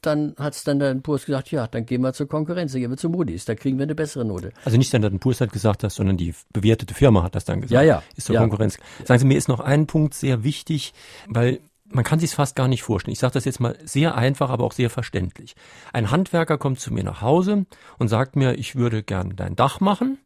dann 0.06 0.34
hat 0.38 0.54
Standard 0.54 1.02
Poor's 1.02 1.26
gesagt, 1.26 1.50
ja, 1.50 1.66
dann 1.66 1.86
gehen 1.86 2.02
wir 2.02 2.12
zur 2.12 2.28
Konkurrenz, 2.28 2.72
dann 2.72 2.80
gehen 2.80 2.90
wir 2.90 2.96
zu 2.96 3.08
Moody's, 3.08 3.44
da 3.44 3.54
kriegen 3.54 3.78
wir 3.78 3.84
eine 3.84 3.94
bessere 3.94 4.24
Note. 4.24 4.52
Also 4.64 4.78
nicht 4.78 4.88
Standard 4.88 5.18
Poor's 5.20 5.40
hat 5.40 5.52
gesagt 5.52 5.82
das, 5.82 5.94
sondern 5.94 6.16
die 6.16 6.34
bewertete 6.52 6.94
Firma 6.94 7.22
hat 7.22 7.34
das 7.34 7.44
dann 7.44 7.60
gesagt. 7.60 7.72
Ja, 7.72 7.82
ja. 7.82 8.02
Ist 8.16 8.26
zur 8.26 8.34
ja. 8.34 8.40
Konkurrenz. 8.40 8.78
Sagen 9.04 9.20
Sie, 9.20 9.26
mir 9.26 9.36
ist 9.38 9.48
noch 9.48 9.60
ein 9.60 9.86
Punkt 9.86 10.14
sehr 10.14 10.44
wichtig, 10.44 10.94
weil 11.28 11.60
man 11.86 12.04
kann 12.04 12.18
sich 12.18 12.32
fast 12.32 12.56
gar 12.56 12.68
nicht 12.68 12.82
vorstellen. 12.82 13.12
Ich 13.12 13.18
sage 13.18 13.34
das 13.34 13.44
jetzt 13.44 13.60
mal 13.60 13.76
sehr 13.84 14.14
einfach, 14.16 14.50
aber 14.50 14.64
auch 14.64 14.72
sehr 14.72 14.90
verständlich. 14.90 15.54
Ein 15.92 16.10
Handwerker 16.10 16.58
kommt 16.58 16.80
zu 16.80 16.92
mir 16.92 17.04
nach 17.04 17.20
Hause 17.20 17.66
und 17.98 18.08
sagt 18.08 18.36
mir, 18.36 18.58
ich 18.58 18.76
würde 18.76 19.02
gern 19.02 19.36
dein 19.36 19.54
Dach 19.54 19.80
machen 19.80 20.18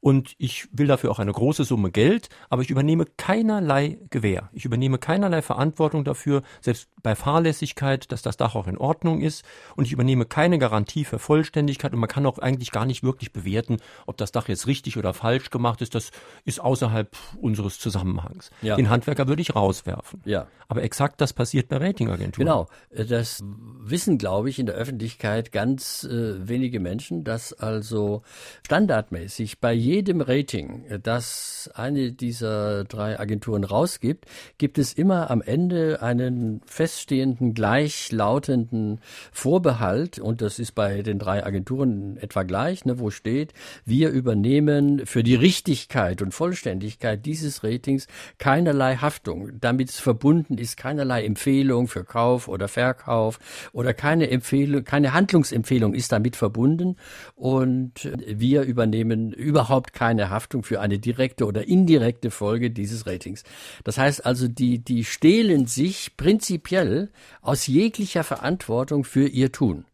und 0.00 0.34
ich 0.38 0.66
will 0.72 0.86
dafür 0.86 1.10
auch 1.10 1.18
eine 1.18 1.32
große 1.32 1.64
Summe 1.64 1.90
Geld, 1.90 2.28
aber 2.48 2.62
ich 2.62 2.70
übernehme 2.70 3.04
keinerlei 3.16 3.98
Gewähr. 4.08 4.48
Ich 4.52 4.64
übernehme 4.64 4.98
keinerlei 4.98 5.42
Verantwortung 5.42 6.04
dafür, 6.04 6.42
selbst 6.60 6.88
bei 7.02 7.14
Fahrlässigkeit, 7.14 8.10
dass 8.10 8.22
das 8.22 8.36
Dach 8.36 8.54
auch 8.54 8.66
in 8.66 8.78
Ordnung 8.78 9.20
ist 9.20 9.44
und 9.76 9.84
ich 9.86 9.92
übernehme 9.92 10.24
keine 10.24 10.58
Garantie 10.58 11.04
für 11.04 11.18
Vollständigkeit 11.18 11.92
und 11.92 11.98
man 11.98 12.08
kann 12.08 12.26
auch 12.26 12.38
eigentlich 12.38 12.72
gar 12.72 12.86
nicht 12.86 13.02
wirklich 13.02 13.32
bewerten, 13.32 13.76
ob 14.06 14.16
das 14.16 14.32
Dach 14.32 14.48
jetzt 14.48 14.66
richtig 14.66 14.96
oder 14.96 15.12
falsch 15.12 15.50
gemacht 15.50 15.82
ist. 15.82 15.94
Das 15.94 16.10
ist 16.44 16.60
außerhalb 16.60 17.14
unseres 17.40 17.78
Zusammenhangs. 17.78 18.50
Ja. 18.62 18.76
Den 18.76 18.88
Handwerker 18.88 19.28
würde 19.28 19.42
ich 19.42 19.54
rauswerfen. 19.54 20.22
Ja. 20.24 20.46
Aber 20.68 20.82
exakt 20.82 21.20
das 21.20 21.32
passiert 21.32 21.68
bei 21.68 21.76
Ratingagenturen. 21.76 22.46
Genau. 22.46 22.68
Das 22.90 23.42
wissen, 23.80 24.18
glaube 24.18 24.48
ich, 24.50 24.58
in 24.58 24.66
der 24.66 24.76
Öffentlichkeit 24.76 25.52
ganz 25.52 26.04
äh, 26.04 26.48
wenige 26.48 26.80
Menschen, 26.80 27.24
dass 27.24 27.52
also 27.52 28.22
standardmäßig 28.64 29.60
bei 29.60 29.72
jedem 29.72 29.89
Rating, 30.20 30.84
das 31.02 31.68
eine 31.74 32.12
dieser 32.12 32.84
drei 32.84 33.18
Agenturen 33.18 33.64
rausgibt, 33.64 34.24
gibt 34.56 34.78
es 34.78 34.92
immer 34.92 35.32
am 35.32 35.42
Ende 35.42 36.00
einen 36.00 36.60
feststehenden, 36.64 37.54
gleichlautenden 37.54 39.00
Vorbehalt. 39.32 40.20
Und 40.20 40.42
das 40.42 40.60
ist 40.60 40.76
bei 40.76 41.02
den 41.02 41.18
drei 41.18 41.44
Agenturen 41.44 42.18
etwa 42.18 42.44
gleich, 42.44 42.84
ne, 42.84 43.00
wo 43.00 43.10
steht, 43.10 43.52
wir 43.84 44.10
übernehmen 44.10 45.06
für 45.06 45.24
die 45.24 45.34
Richtigkeit 45.34 46.22
und 46.22 46.32
Vollständigkeit 46.32 47.26
dieses 47.26 47.64
Ratings 47.64 48.06
keinerlei 48.38 48.94
Haftung. 48.94 49.50
Damit 49.60 49.90
verbunden 49.90 50.56
ist 50.56 50.76
keinerlei 50.76 51.24
Empfehlung 51.24 51.88
für 51.88 52.04
Kauf 52.04 52.46
oder 52.46 52.68
Verkauf 52.68 53.40
oder 53.72 53.92
keine 53.92 54.30
Empfehlung, 54.30 54.84
keine 54.84 55.14
Handlungsempfehlung 55.14 55.94
ist 55.94 56.12
damit 56.12 56.36
verbunden. 56.36 56.96
Und 57.34 58.08
wir 58.24 58.62
übernehmen 58.62 59.32
überhaupt 59.32 59.79
überhaupt 59.80 59.92
keine 59.94 60.28
Haftung 60.28 60.62
für 60.62 60.80
eine 60.80 60.98
direkte 60.98 61.46
oder 61.46 61.66
indirekte 61.66 62.30
Folge 62.30 62.70
dieses 62.70 63.06
Ratings. 63.06 63.44
Das 63.84 63.96
heißt 63.96 64.26
also, 64.26 64.46
die, 64.46 64.78
die 64.78 65.04
stehlen 65.04 65.66
sich 65.66 66.16
prinzipiell 66.18 67.10
aus 67.40 67.66
jeglicher 67.66 68.24
Verantwortung 68.24 69.04
für 69.04 69.26
ihr 69.26 69.52
Tun. 69.52 69.84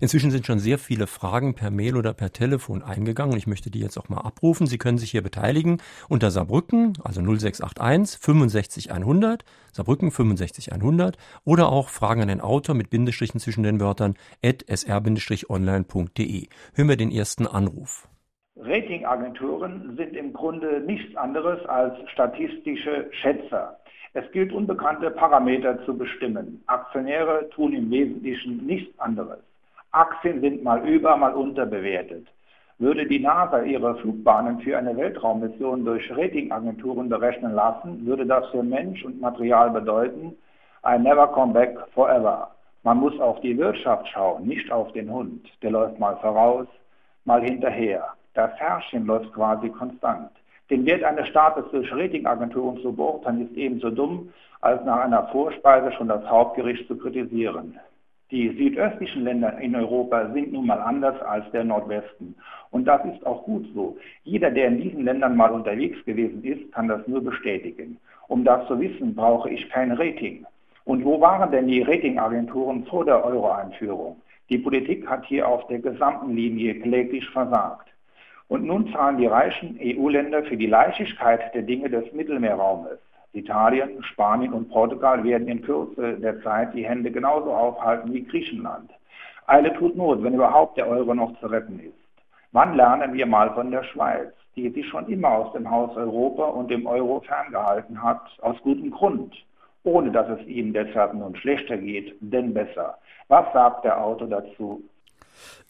Inzwischen 0.00 0.30
sind 0.30 0.46
schon 0.46 0.58
sehr 0.58 0.78
viele 0.78 1.06
Fragen 1.06 1.54
per 1.54 1.70
Mail 1.70 1.96
oder 1.96 2.14
per 2.14 2.32
Telefon 2.32 2.82
eingegangen. 2.82 3.36
Ich 3.36 3.46
möchte 3.46 3.70
die 3.70 3.80
jetzt 3.80 3.98
auch 3.98 4.08
mal 4.08 4.22
abrufen. 4.22 4.66
Sie 4.66 4.78
können 4.78 4.98
sich 4.98 5.10
hier 5.10 5.22
beteiligen 5.22 5.80
unter 6.08 6.30
Saarbrücken, 6.30 6.94
also 7.04 7.20
0681 7.20 8.18
65 8.20 8.92
100, 8.92 9.44
Saarbrücken 9.72 10.10
65 10.10 10.72
100 10.72 11.18
oder 11.44 11.68
auch 11.68 11.90
Fragen 11.90 12.22
an 12.22 12.28
den 12.28 12.40
Autor 12.40 12.74
mit 12.74 12.90
Bindestrichen 12.90 13.40
zwischen 13.40 13.62
den 13.62 13.78
Wörtern 13.78 14.14
at 14.42 14.64
sr-online.de. 14.68 16.48
Hören 16.74 16.88
wir 16.88 16.96
den 16.96 17.12
ersten 17.12 17.46
Anruf. 17.46 18.08
Ratingagenturen 18.56 19.96
sind 19.96 20.16
im 20.16 20.32
Grunde 20.32 20.80
nichts 20.80 21.16
anderes 21.16 21.64
als 21.66 21.94
statistische 22.10 23.08
Schätzer. 23.10 23.78
Es 24.12 24.30
gilt 24.30 24.52
unbekannte 24.52 25.10
Parameter 25.10 25.84
zu 25.84 25.98
bestimmen. 25.98 26.62
Aktionäre 26.66 27.48
tun 27.50 27.72
im 27.72 27.90
Wesentlichen 27.90 28.64
nichts 28.64 28.96
anderes. 29.00 29.40
Aktien 29.90 30.40
sind 30.40 30.62
mal 30.62 30.88
über, 30.88 31.16
mal 31.16 31.34
unterbewertet. 31.34 32.28
Würde 32.78 33.06
die 33.06 33.18
NASA 33.18 33.62
ihre 33.62 33.96
Flugbahnen 33.96 34.60
für 34.60 34.78
eine 34.78 34.96
Weltraummission 34.96 35.84
durch 35.84 36.08
Ratingagenturen 36.16 37.08
berechnen 37.08 37.54
lassen, 37.54 38.06
würde 38.06 38.24
das 38.24 38.48
für 38.50 38.62
Mensch 38.62 39.04
und 39.04 39.20
Material 39.20 39.70
bedeuten, 39.70 40.36
I 40.86 40.98
never 40.98 41.26
come 41.26 41.52
back 41.52 41.76
forever. 41.92 42.50
Man 42.84 42.98
muss 42.98 43.18
auf 43.18 43.40
die 43.40 43.56
Wirtschaft 43.58 44.06
schauen, 44.08 44.46
nicht 44.46 44.70
auf 44.70 44.92
den 44.92 45.10
Hund. 45.10 45.48
Der 45.62 45.72
läuft 45.72 45.98
mal 45.98 46.16
voraus, 46.18 46.66
mal 47.24 47.42
hinterher. 47.42 48.14
Das 48.34 48.50
Herrchen 48.58 49.06
läuft 49.06 49.32
quasi 49.32 49.68
konstant. 49.68 50.30
Den 50.70 50.84
Wert 50.86 51.04
eines 51.04 51.28
Staates 51.28 51.64
durch 51.70 51.92
Ratingagenturen 51.92 52.80
zu 52.82 52.92
beurteilen, 52.92 53.48
ist 53.48 53.56
ebenso 53.56 53.90
dumm, 53.90 54.32
als 54.60 54.84
nach 54.84 55.00
einer 55.00 55.28
Vorspeise 55.28 55.92
schon 55.92 56.08
das 56.08 56.24
Hauptgericht 56.28 56.88
zu 56.88 56.96
kritisieren. 56.96 57.78
Die 58.30 58.48
südöstlichen 58.48 59.22
Länder 59.22 59.58
in 59.58 59.76
Europa 59.76 60.32
sind 60.32 60.52
nun 60.52 60.66
mal 60.66 60.80
anders 60.80 61.20
als 61.22 61.48
der 61.52 61.62
Nordwesten. 61.62 62.34
Und 62.70 62.86
das 62.86 63.04
ist 63.04 63.24
auch 63.24 63.44
gut 63.44 63.66
so. 63.74 63.96
Jeder, 64.24 64.50
der 64.50 64.68
in 64.68 64.80
diesen 64.80 65.04
Ländern 65.04 65.36
mal 65.36 65.52
unterwegs 65.52 66.04
gewesen 66.04 66.42
ist, 66.42 66.72
kann 66.72 66.88
das 66.88 67.06
nur 67.06 67.22
bestätigen. 67.22 67.98
Um 68.26 68.42
das 68.42 68.66
zu 68.66 68.80
wissen, 68.80 69.14
brauche 69.14 69.50
ich 69.50 69.68
kein 69.68 69.92
Rating. 69.92 70.46
Und 70.84 71.04
wo 71.04 71.20
waren 71.20 71.52
denn 71.52 71.68
die 71.68 71.82
Ratingagenturen 71.82 72.84
vor 72.86 73.04
der 73.04 73.24
Euro-Einführung? 73.24 74.20
Die 74.48 74.58
Politik 74.58 75.06
hat 75.06 75.24
hier 75.26 75.46
auf 75.46 75.66
der 75.68 75.78
gesamten 75.78 76.34
Linie 76.34 76.80
kläglich 76.80 77.28
versagt. 77.30 77.93
Und 78.54 78.66
nun 78.66 78.92
zahlen 78.92 79.16
die 79.16 79.26
reichen 79.26 79.80
EU-Länder 79.82 80.44
für 80.44 80.56
die 80.56 80.68
Leichtigkeit 80.68 81.52
der 81.56 81.62
Dinge 81.62 81.90
des 81.90 82.12
Mittelmeerraumes. 82.12 83.00
Italien, 83.32 84.00
Spanien 84.04 84.52
und 84.52 84.68
Portugal 84.68 85.24
werden 85.24 85.48
in 85.48 85.60
Kürze 85.60 86.20
der 86.20 86.40
Zeit 86.40 86.72
die 86.72 86.86
Hände 86.86 87.10
genauso 87.10 87.52
aufhalten 87.52 88.14
wie 88.14 88.22
Griechenland. 88.22 88.92
Eile 89.48 89.74
tut 89.74 89.96
Not, 89.96 90.22
wenn 90.22 90.34
überhaupt 90.34 90.76
der 90.76 90.86
Euro 90.86 91.14
noch 91.14 91.36
zu 91.40 91.48
retten 91.48 91.80
ist. 91.80 91.98
Wann 92.52 92.76
lernen 92.76 93.12
wir 93.12 93.26
mal 93.26 93.52
von 93.54 93.72
der 93.72 93.82
Schweiz, 93.82 94.32
die 94.54 94.68
sich 94.68 94.86
schon 94.86 95.08
immer 95.08 95.30
aus 95.30 95.52
dem 95.52 95.68
Haus 95.68 95.96
Europa 95.96 96.44
und 96.44 96.70
dem 96.70 96.86
Euro 96.86 97.22
ferngehalten 97.22 98.00
hat, 98.00 98.22
aus 98.40 98.56
gutem 98.62 98.92
Grund, 98.92 99.34
ohne 99.82 100.12
dass 100.12 100.28
es 100.28 100.46
ihnen 100.46 100.72
deshalb 100.72 101.12
nun 101.12 101.34
schlechter 101.34 101.76
geht, 101.76 102.14
denn 102.20 102.54
besser. 102.54 102.98
Was 103.26 103.52
sagt 103.52 103.84
der 103.84 104.00
Autor 104.00 104.28
dazu? 104.28 104.80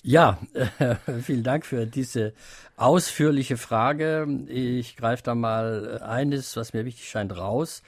Ja, 0.02 0.38
äh, 0.52 0.96
vielen 1.22 1.44
Dank 1.44 1.64
für 1.64 1.86
diese 1.86 2.34
ausführliche 2.76 3.56
Frage. 3.56 4.26
Ich 4.48 4.96
greife 4.96 5.22
da 5.22 5.34
mal 5.34 6.02
eines, 6.02 6.56
was 6.56 6.72
mir 6.74 6.84
wichtig 6.84 7.08
scheint, 7.08 7.36
raus. 7.36 7.82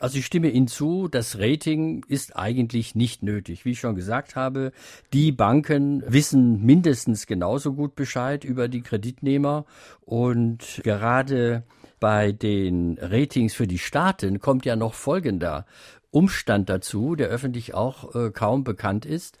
Also 0.00 0.18
ich 0.18 0.26
stimme 0.26 0.48
Ihnen 0.48 0.66
zu, 0.66 1.08
das 1.08 1.38
Rating 1.38 2.04
ist 2.08 2.36
eigentlich 2.36 2.94
nicht 2.94 3.22
nötig. 3.22 3.64
Wie 3.64 3.72
ich 3.72 3.80
schon 3.80 3.94
gesagt 3.94 4.34
habe, 4.34 4.72
die 5.12 5.30
Banken 5.30 6.02
wissen 6.06 6.64
mindestens 6.64 7.26
genauso 7.26 7.74
gut 7.74 7.94
Bescheid 7.94 8.42
über 8.42 8.66
die 8.68 8.80
Kreditnehmer 8.80 9.66
und 10.00 10.80
gerade 10.82 11.62
bei 12.00 12.32
den 12.32 12.98
Ratings 12.98 13.52
für 13.52 13.66
die 13.66 13.78
Staaten 13.78 14.40
kommt 14.40 14.64
ja 14.64 14.74
noch 14.74 14.94
folgender 14.94 15.66
Umstand 16.10 16.68
dazu, 16.68 17.14
der 17.14 17.28
öffentlich 17.28 17.74
auch 17.74 18.14
äh, 18.14 18.30
kaum 18.30 18.64
bekannt 18.64 19.06
ist. 19.06 19.38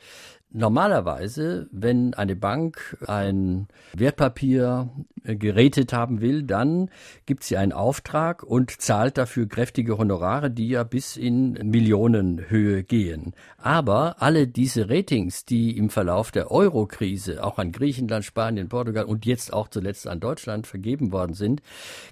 Normalerweise, 0.52 1.68
wenn 1.70 2.12
eine 2.14 2.34
Bank 2.34 2.96
ein 3.06 3.68
Wertpapier 3.94 4.90
äh, 5.22 5.36
gerätet 5.36 5.92
haben 5.92 6.20
will, 6.20 6.42
dann 6.42 6.90
gibt 7.24 7.44
sie 7.44 7.56
einen 7.56 7.72
Auftrag 7.72 8.42
und 8.42 8.80
zahlt 8.80 9.16
dafür 9.16 9.46
kräftige 9.46 9.96
Honorare, 9.96 10.50
die 10.50 10.68
ja 10.68 10.82
bis 10.82 11.16
in 11.16 11.52
Millionenhöhe 11.52 12.82
gehen. 12.82 13.34
Aber 13.58 14.20
alle 14.20 14.48
diese 14.48 14.90
Ratings, 14.90 15.44
die 15.44 15.76
im 15.76 15.88
Verlauf 15.88 16.32
der 16.32 16.50
Euro-Krise 16.50 17.44
auch 17.44 17.58
an 17.58 17.70
Griechenland, 17.70 18.24
Spanien, 18.24 18.68
Portugal 18.68 19.04
und 19.04 19.26
jetzt 19.26 19.52
auch 19.52 19.68
zuletzt 19.68 20.08
an 20.08 20.18
Deutschland 20.18 20.66
vergeben 20.66 21.12
worden 21.12 21.34
sind, 21.34 21.62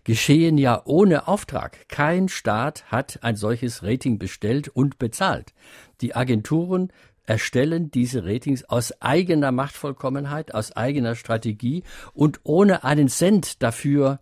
geschehen 0.05 0.59
ja 0.59 0.81
ohne 0.85 1.27
Auftrag. 1.27 1.89
Kein 1.89 2.29
Staat 2.29 2.85
hat 2.87 3.19
ein 3.23 3.35
solches 3.35 3.83
Rating 3.83 4.21
bestellt 4.21 4.69
und 4.69 5.01
bezahlt. 5.01 5.55
Die 6.01 6.15
Agenturen 6.15 6.93
erstellen 7.29 7.91
diese 7.91 8.25
Ratings 8.25 8.65
aus 8.65 9.03
eigener 9.03 9.53
Machtvollkommenheit, 9.53 10.55
aus 10.55 10.73
eigener 10.73 11.15
Strategie 11.15 11.83
und 12.15 12.41
ohne 12.43 12.85
einen 12.85 13.09
Cent 13.09 13.63
dafür 13.63 14.19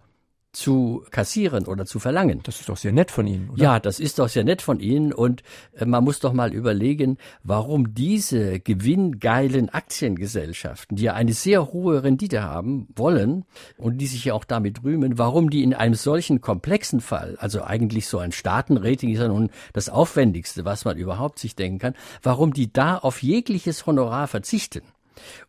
zu 0.56 1.04
kassieren 1.10 1.66
oder 1.66 1.84
zu 1.84 1.98
verlangen. 1.98 2.40
Das 2.42 2.60
ist 2.60 2.70
doch 2.70 2.78
sehr 2.78 2.92
nett 2.92 3.10
von 3.10 3.26
Ihnen, 3.26 3.50
oder? 3.50 3.62
Ja, 3.62 3.78
das 3.78 4.00
ist 4.00 4.18
doch 4.18 4.28
sehr 4.28 4.42
nett 4.42 4.62
von 4.62 4.80
Ihnen 4.80 5.12
und 5.12 5.42
äh, 5.74 5.84
man 5.84 6.02
muss 6.02 6.18
doch 6.18 6.32
mal 6.32 6.54
überlegen, 6.54 7.18
warum 7.42 7.92
diese 7.92 8.58
gewinngeilen 8.60 9.68
Aktiengesellschaften, 9.68 10.96
die 10.96 11.04
ja 11.04 11.12
eine 11.12 11.34
sehr 11.34 11.72
hohe 11.74 12.02
Rendite 12.02 12.42
haben 12.42 12.88
wollen 12.96 13.44
und 13.76 13.98
die 13.98 14.06
sich 14.06 14.24
ja 14.24 14.34
auch 14.34 14.44
damit 14.44 14.82
rühmen, 14.82 15.18
warum 15.18 15.50
die 15.50 15.62
in 15.62 15.74
einem 15.74 15.94
solchen 15.94 16.40
komplexen 16.40 17.00
Fall, 17.00 17.36
also 17.38 17.62
eigentlich 17.62 18.06
so 18.06 18.18
ein 18.18 18.32
Staatenrating 18.32 19.10
ist 19.10 19.20
ja 19.20 19.28
nun 19.28 19.50
das 19.74 19.90
aufwendigste, 19.90 20.64
was 20.64 20.86
man 20.86 20.96
überhaupt 20.96 21.38
sich 21.38 21.54
denken 21.54 21.78
kann, 21.78 21.94
warum 22.22 22.54
die 22.54 22.72
da 22.72 22.96
auf 22.96 23.22
jegliches 23.22 23.84
Honorar 23.84 24.26
verzichten. 24.26 24.80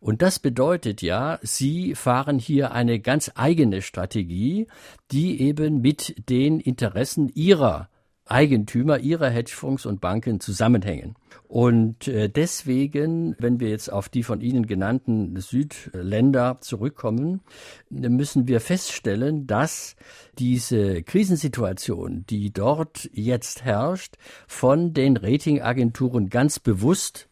Und 0.00 0.22
das 0.22 0.38
bedeutet 0.38 1.02
ja, 1.02 1.38
Sie 1.42 1.94
fahren 1.94 2.38
hier 2.38 2.72
eine 2.72 3.00
ganz 3.00 3.32
eigene 3.34 3.82
Strategie, 3.82 4.66
die 5.12 5.40
eben 5.40 5.80
mit 5.80 6.28
den 6.28 6.60
Interessen 6.60 7.28
Ihrer 7.34 7.88
Eigentümer 8.28 8.98
ihrer 8.98 9.30
Hedgefonds 9.30 9.86
und 9.86 10.00
Banken 10.00 10.40
zusammenhängen. 10.40 11.16
Und 11.46 12.08
äh, 12.08 12.28
deswegen, 12.28 13.34
wenn 13.38 13.58
wir 13.58 13.70
jetzt 13.70 13.90
auf 13.90 14.08
die 14.08 14.22
von 14.22 14.40
Ihnen 14.40 14.66
genannten 14.66 15.40
Südländer 15.40 16.58
zurückkommen, 16.60 17.40
müssen 17.88 18.46
wir 18.46 18.60
feststellen, 18.60 19.46
dass 19.46 19.96
diese 20.38 21.02
Krisensituation, 21.02 22.26
die 22.28 22.52
dort 22.52 23.08
jetzt 23.12 23.64
herrscht, 23.64 24.16
von 24.46 24.92
den 24.92 25.16
Ratingagenturen 25.16 26.28
ganz 26.28 26.58
bewusst 26.58 27.27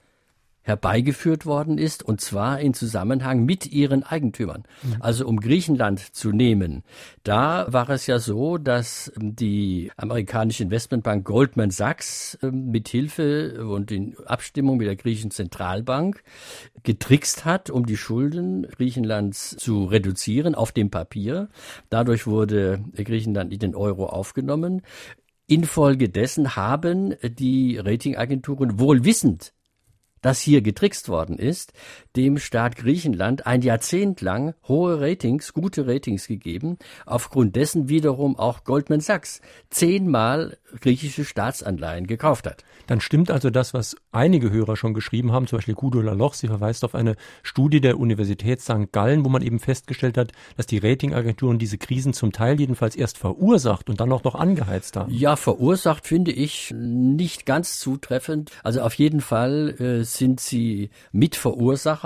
herbeigeführt 0.66 1.46
worden 1.46 1.78
ist, 1.78 2.02
und 2.02 2.20
zwar 2.20 2.58
in 2.58 2.75
Zusammenhang 2.75 3.44
mit 3.44 3.73
ihren 3.73 4.02
Eigentümern. 4.02 4.64
Mhm. 4.82 4.96
Also 4.99 5.25
um 5.26 5.38
Griechenland 5.38 6.00
zu 6.00 6.32
nehmen. 6.32 6.82
Da 7.23 7.73
war 7.73 7.88
es 7.88 8.08
ja 8.08 8.18
so, 8.18 8.58
dass 8.58 9.12
die 9.16 9.92
amerikanische 9.96 10.64
Investmentbank 10.64 11.25
Goldman 11.25 11.70
Sachs 11.70 12.37
ähm, 12.42 12.73
mit 12.73 12.88
Hilfe 12.88 13.64
und 13.64 13.92
in 13.92 14.16
Abstimmung 14.26 14.78
mit 14.78 14.88
der 14.88 14.96
griechischen 14.96 15.30
Zentralbank 15.30 16.25
getrickst 16.82 17.44
hat, 17.44 17.70
um 17.70 17.87
die 17.87 17.96
Schulden 17.96 18.66
Griechenlands 18.76 19.56
zu 19.56 19.85
reduzieren 19.85 20.56
auf 20.56 20.73
dem 20.73 20.90
Papier. 20.90 21.49
Dadurch 21.90 22.26
wurde 22.26 22.82
Griechenland 22.96 23.52
in 23.52 23.61
den 23.61 23.76
Euro 23.76 24.06
aufgenommen. 24.06 24.82
Infolgedessen 25.46 26.56
haben 26.56 27.14
die 27.23 27.78
Ratingagenturen 27.78 28.80
wohl 28.80 29.04
wissend, 29.04 29.52
dass 30.26 30.40
hier 30.40 30.61
getrickst 30.61 31.09
worden 31.09 31.38
ist, 31.38 31.73
dem 32.16 32.38
Staat 32.38 32.76
Griechenland 32.76 33.46
ein 33.46 33.62
Jahrzehnt 33.62 34.20
lang 34.20 34.54
hohe 34.66 35.00
Ratings, 35.00 35.52
gute 35.52 35.87
Ratings 35.87 36.26
gegeben, 36.26 36.78
aufgrund 37.04 37.56
dessen 37.56 37.88
wiederum 37.88 38.38
auch 38.38 38.64
Goldman 38.64 39.00
Sachs 39.00 39.40
zehnmal 39.70 40.56
griechische 40.80 41.25
Staatsanleihen 41.25 42.06
gekauft 42.06 42.46
hat. 42.46 42.64
Dann 42.87 43.00
stimmt 43.00 43.30
also 43.30 43.50
das, 43.50 43.75
was 43.75 43.96
einige 44.12 44.50
Hörer 44.50 44.76
schon 44.76 44.94
geschrieben 44.94 45.32
haben, 45.32 45.46
zum 45.46 45.58
Beispiel 45.58 45.75
Guido 45.75 46.00
Laloch, 46.00 46.35
sie 46.35 46.46
verweist 46.46 46.85
auf 46.85 46.94
eine 46.94 47.16
Studie 47.42 47.80
der 47.80 47.99
Universität 47.99 48.61
St. 48.61 48.92
Gallen, 48.92 49.25
wo 49.25 49.28
man 49.28 49.42
eben 49.42 49.58
festgestellt 49.58 50.16
hat, 50.16 50.32
dass 50.56 50.66
die 50.66 50.78
Ratingagenturen 50.78 51.58
diese 51.58 51.78
Krisen 51.78 52.12
zum 52.12 52.32
Teil 52.32 52.58
jedenfalls 52.61 52.96
erst 52.96 53.18
verursacht 53.18 53.90
und 53.90 54.00
dann 54.00 54.12
auch 54.12 54.25
noch 54.25 54.35
angeheizt 54.35 54.96
haben. 54.96 55.12
Ja, 55.12 55.37
verursacht 55.37 56.06
finde 56.06 56.32
ich 56.32 56.73
nicht 56.76 57.46
ganz 57.46 57.78
zutreffend. 57.78 58.50
Also 58.62 58.82
auf 58.82 58.94
jeden 58.94 59.20
Fall 59.20 59.75
äh, 59.80 60.04
sind 60.04 60.40
sie 60.40 60.90
Mitverursacher 61.12 62.05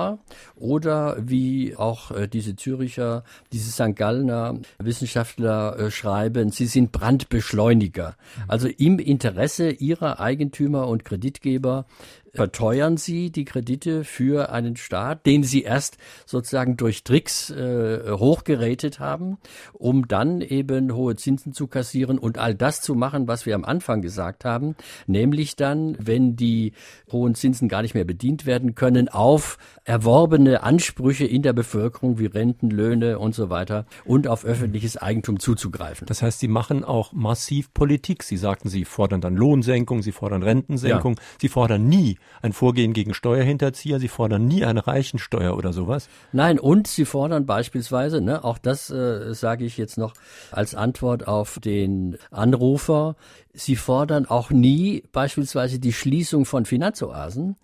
oder 0.57 1.16
wie 1.21 1.76
auch 1.76 2.11
äh, 2.11 2.28
diese 2.28 2.57
Züricher, 2.57 3.25
diese 3.52 3.71
St. 3.71 3.97
Gallener 3.97 4.59
Wissenschaftler 4.78 5.78
äh, 5.78 5.90
schreiben, 5.90 6.50
sie 6.50 6.66
sind 6.66 6.92
Brandbeschleuniger. 6.92 8.16
Also 8.49 8.69
im 8.69 8.99
Interesse 8.99 9.71
ihrer 9.71 10.21
Eigentümer 10.21 10.88
und 10.88 11.04
Kreditgeber 11.04 11.87
verteuern 12.35 12.97
sie 12.97 13.31
die 13.31 13.45
Kredite 13.45 14.05
für 14.05 14.51
einen 14.51 14.77
Staat, 14.77 15.27
den 15.27 15.43
sie 15.43 15.63
erst 15.63 15.99
sozusagen 16.27 16.77
durch 16.77 17.05
Tricks 17.05 17.51
äh, 17.51 18.11
hochgerätet 18.11 19.01
haben, 19.01 19.39
um 19.73 20.09
dann 20.09 20.41
eben 20.41 20.95
hohe 20.95 21.17
Zinsen 21.17 21.53
zu 21.53 21.67
kassieren 21.67 22.19
und 22.19 22.39
all 22.39 22.55
das 22.55 22.81
zu 22.81 22.95
machen, 22.95 23.29
was 23.29 23.47
wir 23.47 23.55
am 23.55 23.65
Anfang 23.65 24.03
gesagt 24.03 24.45
haben, 24.45 24.77
nämlich 25.07 25.57
dann, 25.57 25.97
wenn 25.99 26.37
die 26.37 26.73
hohen 27.11 27.35
Zinsen 27.35 27.69
gar 27.69 27.83
nicht 27.83 27.95
mehr 27.95 28.05
bedient 28.05 28.47
werden 28.47 28.75
können, 28.75 29.09
auf 29.09 29.59
erworbene 29.85 30.63
Ansprüche 30.63 31.25
in 31.25 31.43
der 31.43 31.53
Bevölkerung 31.53 32.19
wie 32.19 32.27
Renten, 32.27 32.71
Löhne 32.71 33.19
und 33.19 33.35
so 33.35 33.51
weiter 33.51 33.87
und 34.05 34.29
auf 34.29 34.45
öffentliches 34.45 34.97
Eigentum 34.97 35.41
zuzugreifen. 35.41 36.07
Das 36.07 36.23
heißt, 36.23 36.39
sie 36.39 36.49
machen 36.49 36.85
auch 36.85 37.13
massiv 37.13 37.73
Politik. 37.75 38.23
Sie 38.23 38.37
sagten, 38.37 38.69
sie 38.69 38.85
fordern 38.85 39.21
dann 39.21 39.37
Lohnsenkung, 39.37 40.03
sie 40.03 40.13
fordern 40.13 40.43
Rentensenkung, 40.43 41.15
ja. 41.15 41.23
sie 41.41 41.49
fordern 41.49 41.89
nie 41.89 42.20
ein 42.43 42.53
Vorgehen 42.53 42.93
gegen 42.93 43.15
Steuerhinterzieher. 43.15 43.99
Sie 43.99 44.09
fordern 44.09 44.47
nie 44.47 44.65
eine 44.65 44.87
Reichensteuer 44.87 45.57
oder 45.57 45.73
sowas. 45.73 46.09
Nein, 46.33 46.59
und 46.59 46.87
sie 46.87 47.05
fordern 47.05 47.47
beispielsweise, 47.47 48.21
ne, 48.21 48.45
auch 48.45 48.59
das 48.59 48.91
äh, 48.91 49.35
sage 49.35 49.65
ich 49.65 49.77
jetzt 49.77 49.99
noch 49.99 50.15
als 50.50 50.75
Antwort 50.75 51.27
auf 51.27 51.59
den 51.59 52.17
Anrufer, 52.31 53.17
sie 53.53 53.77
fordern 53.77 54.27
auch 54.27 54.50
nie 54.50 55.05
beispielsweise 55.12 55.79
die 55.79 55.93
Schließung 55.93 56.45
von 56.45 56.65
Finanzoasen 56.65 57.56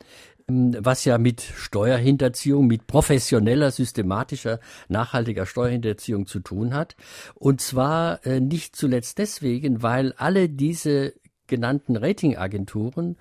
ähm, 0.49 0.77
was 0.79 1.05
ja 1.05 1.19
mit 1.19 1.41
Steuerhinterziehung, 1.41 2.67
mit 2.67 2.87
professioneller, 2.87 3.71
systematischer, 3.71 4.61
nachhaltiger 4.89 5.47
Steuerhinterziehung 5.47 6.27
zu 6.27 6.41
tun 6.41 6.75
hat. 6.75 6.97
Und 7.35 7.61
zwar 7.61 8.25
äh, 8.25 8.41
nicht 8.41 8.77
zuletzt 8.77 9.19
deswegen, 9.19 9.83
weil 9.83 10.13
alle 10.17 10.49
diese 10.49 11.15
genannten 11.47 11.97
Ratingagenturen 11.97 13.17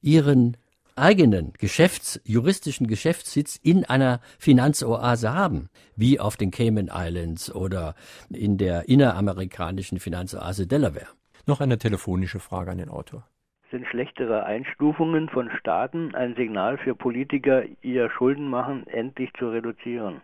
ihren 0.00 0.56
eigenen 0.96 1.52
Geschäfts, 1.58 2.20
juristischen 2.24 2.86
Geschäftssitz 2.86 3.56
in 3.56 3.84
einer 3.84 4.20
Finanzoase 4.38 5.34
haben, 5.34 5.68
wie 5.96 6.20
auf 6.20 6.36
den 6.36 6.50
Cayman 6.50 6.90
Islands 6.92 7.54
oder 7.54 7.94
in 8.30 8.58
der 8.58 8.88
inneramerikanischen 8.88 9.98
Finanzoase 9.98 10.66
Delaware. 10.66 11.08
Noch 11.46 11.60
eine 11.60 11.78
telefonische 11.78 12.40
Frage 12.40 12.70
an 12.70 12.78
den 12.78 12.88
Autor. 12.88 13.26
Sind 13.70 13.86
schlechtere 13.86 14.44
Einstufungen 14.44 15.28
von 15.28 15.50
Staaten 15.58 16.14
ein 16.14 16.36
Signal 16.36 16.78
für 16.78 16.94
Politiker, 16.94 17.64
ihr 17.82 18.08
Schuldenmachen 18.10 18.86
endlich 18.86 19.30
zu 19.38 19.48
reduzieren? 19.48 20.20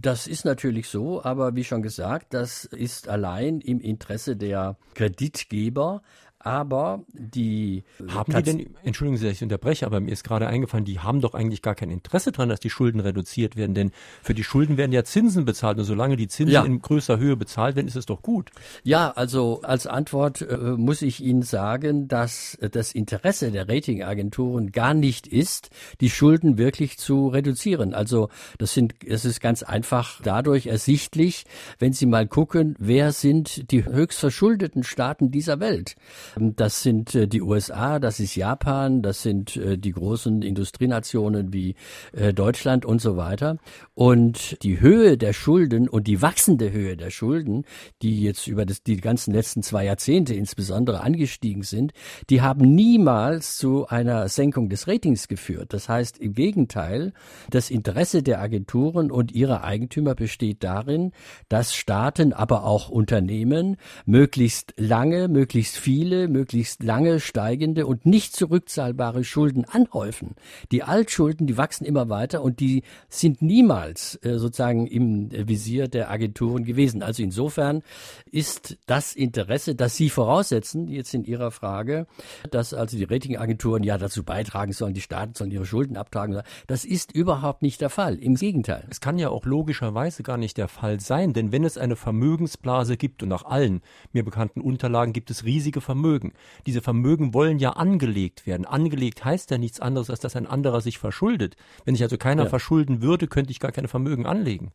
Das 0.00 0.26
ist 0.26 0.44
natürlich 0.44 0.88
so, 0.88 1.22
aber 1.22 1.56
wie 1.56 1.64
schon 1.64 1.82
gesagt, 1.82 2.32
das 2.32 2.64
ist 2.64 3.08
allein 3.08 3.60
im 3.60 3.80
Interesse 3.80 4.36
der 4.36 4.76
Kreditgeber, 4.94 6.02
aber 6.44 7.04
die 7.12 7.84
haben 8.08 8.34
die 8.34 8.42
denn, 8.42 8.74
entschuldigen 8.82 9.16
Sie, 9.16 9.26
dass 9.26 9.36
ich 9.36 9.42
unterbreche, 9.42 9.86
aber 9.86 10.00
mir 10.00 10.10
ist 10.10 10.24
gerade 10.24 10.46
eingefallen, 10.46 10.84
die 10.84 11.00
haben 11.00 11.20
doch 11.20 11.34
eigentlich 11.34 11.62
gar 11.62 11.74
kein 11.74 11.90
Interesse 11.90 12.32
daran, 12.32 12.48
dass 12.48 12.60
die 12.60 12.70
Schulden 12.70 13.00
reduziert 13.00 13.56
werden, 13.56 13.74
denn 13.74 13.92
für 14.22 14.34
die 14.34 14.44
Schulden 14.44 14.76
werden 14.76 14.92
ja 14.92 15.04
Zinsen 15.04 15.44
bezahlt 15.44 15.78
und 15.78 15.84
solange 15.84 16.16
die 16.16 16.28
Zinsen 16.28 16.54
ja. 16.54 16.64
in 16.64 16.80
größer 16.80 17.18
Höhe 17.18 17.36
bezahlt 17.36 17.76
werden, 17.76 17.86
ist 17.86 17.96
es 17.96 18.06
doch 18.06 18.22
gut. 18.22 18.50
Ja, 18.82 19.10
also 19.10 19.62
als 19.62 19.86
Antwort 19.86 20.42
äh, 20.42 20.56
muss 20.76 21.02
ich 21.02 21.22
Ihnen 21.22 21.42
sagen, 21.42 22.08
dass 22.08 22.58
das 22.72 22.92
Interesse 22.92 23.50
der 23.50 23.68
Ratingagenturen 23.68 24.72
gar 24.72 24.94
nicht 24.94 25.26
ist, 25.26 25.70
die 26.00 26.10
Schulden 26.10 26.58
wirklich 26.58 26.98
zu 26.98 27.28
reduzieren. 27.28 27.94
Also 27.94 28.28
das 28.58 28.74
sind, 28.74 28.94
es 29.06 29.24
ist 29.24 29.40
ganz 29.40 29.62
einfach 29.62 30.20
dadurch 30.22 30.66
ersichtlich, 30.66 31.44
wenn 31.78 31.92
Sie 31.92 32.06
mal 32.06 32.26
gucken, 32.26 32.74
wer 32.78 33.12
sind 33.12 33.70
die 33.70 33.84
höchst 33.84 34.18
verschuldeten 34.18 34.82
Staaten 34.82 35.30
dieser 35.30 35.60
Welt. 35.60 35.96
Das 36.36 36.82
sind 36.82 37.14
äh, 37.14 37.28
die 37.28 37.42
USA, 37.42 37.98
das 37.98 38.20
ist 38.20 38.34
Japan, 38.36 39.02
das 39.02 39.22
sind 39.22 39.56
äh, 39.56 39.76
die 39.76 39.92
großen 39.92 40.42
Industrienationen 40.42 41.52
wie 41.52 41.74
äh, 42.12 42.32
Deutschland 42.32 42.86
und 42.86 43.00
so 43.00 43.16
weiter. 43.16 43.58
Und 43.94 44.62
die 44.62 44.80
Höhe 44.80 45.18
der 45.18 45.32
Schulden 45.32 45.88
und 45.88 46.06
die 46.06 46.22
wachsende 46.22 46.72
Höhe 46.72 46.96
der 46.96 47.10
Schulden, 47.10 47.64
die 48.00 48.22
jetzt 48.22 48.46
über 48.46 48.64
das, 48.64 48.82
die 48.82 48.96
ganzen 48.96 49.34
letzten 49.34 49.62
zwei 49.62 49.84
Jahrzehnte 49.84 50.34
insbesondere 50.34 51.02
angestiegen 51.02 51.62
sind, 51.62 51.92
die 52.30 52.40
haben 52.40 52.74
niemals 52.74 53.56
zu 53.58 53.86
einer 53.88 54.28
Senkung 54.28 54.68
des 54.68 54.88
Ratings 54.88 55.28
geführt. 55.28 55.72
Das 55.72 55.88
heißt 55.88 56.18
im 56.18 56.32
Gegenteil, 56.32 57.12
das 57.50 57.70
Interesse 57.70 58.22
der 58.22 58.40
Agenturen 58.40 59.10
und 59.10 59.32
ihrer 59.32 59.64
Eigentümer 59.64 60.14
besteht 60.14 60.64
darin, 60.64 61.12
dass 61.48 61.74
Staaten, 61.74 62.32
aber 62.32 62.64
auch 62.64 62.88
Unternehmen 62.88 63.76
möglichst 64.06 64.74
lange, 64.76 65.28
möglichst 65.28 65.76
viele 65.76 66.21
möglichst 66.28 66.82
lange 66.82 67.20
steigende 67.20 67.86
und 67.86 68.06
nicht 68.06 68.34
zurückzahlbare 68.34 69.24
Schulden 69.24 69.64
anhäufen. 69.64 70.34
Die 70.70 70.82
Altschulden, 70.82 71.46
die 71.46 71.56
wachsen 71.56 71.84
immer 71.84 72.08
weiter 72.08 72.42
und 72.42 72.60
die 72.60 72.82
sind 73.08 73.42
niemals 73.42 74.18
äh, 74.22 74.38
sozusagen 74.38 74.86
im 74.86 75.30
Visier 75.30 75.88
der 75.88 76.10
Agenturen 76.10 76.64
gewesen. 76.64 77.02
Also 77.02 77.22
insofern 77.22 77.82
ist 78.30 78.78
das 78.86 79.14
Interesse, 79.14 79.74
das 79.74 79.96
Sie 79.96 80.10
voraussetzen, 80.10 80.88
jetzt 80.88 81.14
in 81.14 81.24
Ihrer 81.24 81.50
Frage, 81.50 82.06
dass 82.50 82.74
also 82.74 82.96
die 82.96 83.04
Ratingagenturen 83.04 83.82
ja 83.82 83.98
dazu 83.98 84.24
beitragen 84.24 84.72
sollen, 84.72 84.94
die 84.94 85.00
Staaten 85.00 85.34
sollen 85.34 85.50
ihre 85.50 85.66
Schulden 85.66 85.96
abtragen, 85.96 86.42
das 86.66 86.84
ist 86.84 87.12
überhaupt 87.12 87.62
nicht 87.62 87.80
der 87.80 87.90
Fall. 87.90 88.16
Im 88.16 88.34
Gegenteil. 88.34 88.86
Es 88.90 89.00
kann 89.00 89.18
ja 89.18 89.28
auch 89.30 89.44
logischerweise 89.44 90.22
gar 90.22 90.36
nicht 90.36 90.56
der 90.56 90.68
Fall 90.68 91.00
sein, 91.00 91.32
denn 91.32 91.52
wenn 91.52 91.64
es 91.64 91.78
eine 91.78 91.96
Vermögensblase 91.96 92.96
gibt 92.96 93.22
und 93.22 93.28
nach 93.28 93.44
allen 93.44 93.82
mir 94.12 94.24
bekannten 94.24 94.60
Unterlagen 94.60 95.12
gibt 95.12 95.30
es 95.30 95.44
riesige 95.44 95.80
Vermögen, 95.80 96.11
Vermögen. 96.12 96.32
Diese 96.66 96.82
Vermögen 96.82 97.34
wollen 97.34 97.58
ja 97.58 97.70
angelegt 97.70 98.46
werden. 98.46 98.66
Angelegt 98.66 99.24
heißt 99.24 99.50
ja 99.50 99.58
nichts 99.58 99.80
anderes, 99.80 100.10
als 100.10 100.20
dass 100.20 100.36
ein 100.36 100.46
anderer 100.46 100.80
sich 100.80 100.98
verschuldet. 100.98 101.56
Wenn 101.84 101.94
sich 101.94 102.02
also 102.02 102.18
keiner 102.18 102.44
ja. 102.44 102.48
verschulden 102.48 103.02
würde, 103.02 103.26
könnte 103.28 103.50
ich 103.50 103.60
gar 103.60 103.72
keine 103.72 103.88
Vermögen 103.88 104.26
anlegen. 104.26 104.72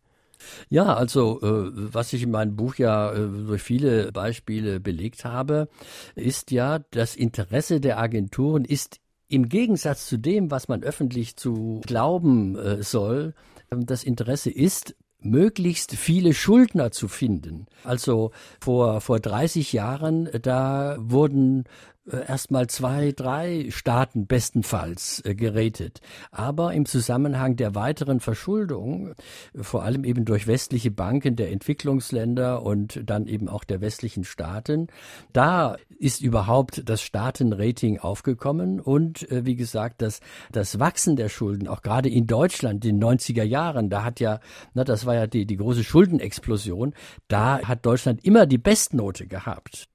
Ja, 0.69 0.95
also 0.95 1.41
äh, 1.41 1.71
was 1.93 2.13
ich 2.13 2.23
in 2.23 2.32
meinem 2.32 2.56
Buch 2.56 2.76
ja 2.76 3.12
äh, 3.12 3.28
durch 3.47 3.62
viele 3.62 4.12
Beispiele 4.12 4.80
belegt 4.80 5.26
habe, 5.26 5.67
ist 6.15 6.52
ja, 6.52 6.80
das 6.91 7.15
Interesse 7.15 7.80
der 7.80 8.00
Agenturen 8.00 8.63
ist 8.63 9.00
im 9.30 9.50
Gegensatz 9.50 10.08
zu 10.08 10.17
dem, 10.17 10.52
was 10.52 10.67
man 10.67 10.84
öffentlich 10.84 11.36
zu 11.36 11.82
glauben 11.86 12.56
äh, 12.56 12.84
soll, 12.84 13.34
das 13.69 14.04
Interesse 14.04 14.50
ist 14.50 14.95
möglichst 15.19 15.95
viele 15.95 16.34
Schuldner 16.34 16.91
zu 16.91 17.08
finden. 17.08 17.67
Also 17.84 18.32
vor, 18.60 19.01
vor 19.01 19.19
30 19.19 19.73
Jahren, 19.73 20.30
da 20.41 20.97
wurden 20.99 21.63
äh, 21.63 21.96
erstmal 22.12 22.67
zwei, 22.67 23.12
drei 23.12 23.67
Staaten 23.70 24.28
bestenfalls 24.28 25.22
äh, 25.26 25.36
gerätet. 25.36 26.02
Aber 26.32 26.74
im 26.74 26.86
Zusammenhang 26.86 27.56
der 27.56 27.76
weiteren 27.76 28.20
Verschuldung, 28.20 29.13
vor 29.56 29.84
allem 29.84 30.04
eben 30.04 30.26
durch 30.26 30.48
westliche 30.48 30.91
Banken 30.91 31.36
der 31.36 31.52
Entwicklungsländer 31.52 32.63
und 32.63 33.02
dann 33.06 33.28
eben 33.28 33.50
auch 33.50 33.63
der 33.63 33.82
westlichen 33.82 34.24
Staaten, 34.24 34.88
da 35.34 35.78
ist 36.00 36.22
überhaupt 36.22 36.84
das 36.89 37.02
Staatenrating 37.02 38.00
aufgekommen 38.00 38.80
und 38.80 39.30
äh, 39.32 39.46
wie 39.46 39.56
gesagt, 39.56 40.02
das, 40.02 40.22
das 40.52 40.80
Wachsen 40.80 41.15
der 41.15 41.30
Schulden, 41.30 41.67
auch 41.67 41.82
gerade 41.82 42.10
in 42.10 42.28
Deutschland 42.28 42.86
in 42.86 43.00
den 43.00 43.04
90er 43.04 43.43
Jahren, 43.43 43.89
da 43.89 44.04
hat 44.04 44.20
ja, 44.20 44.39
na, 44.74 44.84
das 44.84 45.06
war 45.06 45.15
ja 45.15 45.28
die, 45.28 45.46
die 45.46 45.58
große 45.58 45.84
Schuldenexplosion, 45.84 46.93
da 47.28 47.62
hat 47.63 47.86
Deutschland 47.86 48.24
immer 48.24 48.46
die 48.46 48.58
Bestnote 48.58 49.28
gehabt 49.28 49.88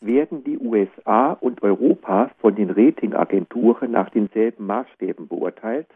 werden 0.00 0.44
die 0.44 0.58
USA 0.58 1.32
und 1.32 1.62
Europa 1.62 2.30
von 2.38 2.54
den 2.54 2.70
Ratingagenturen 2.70 3.90
nach 3.90 4.10
denselben 4.10 4.66
Maßstäben 4.66 5.28
beurteilt? 5.28 5.88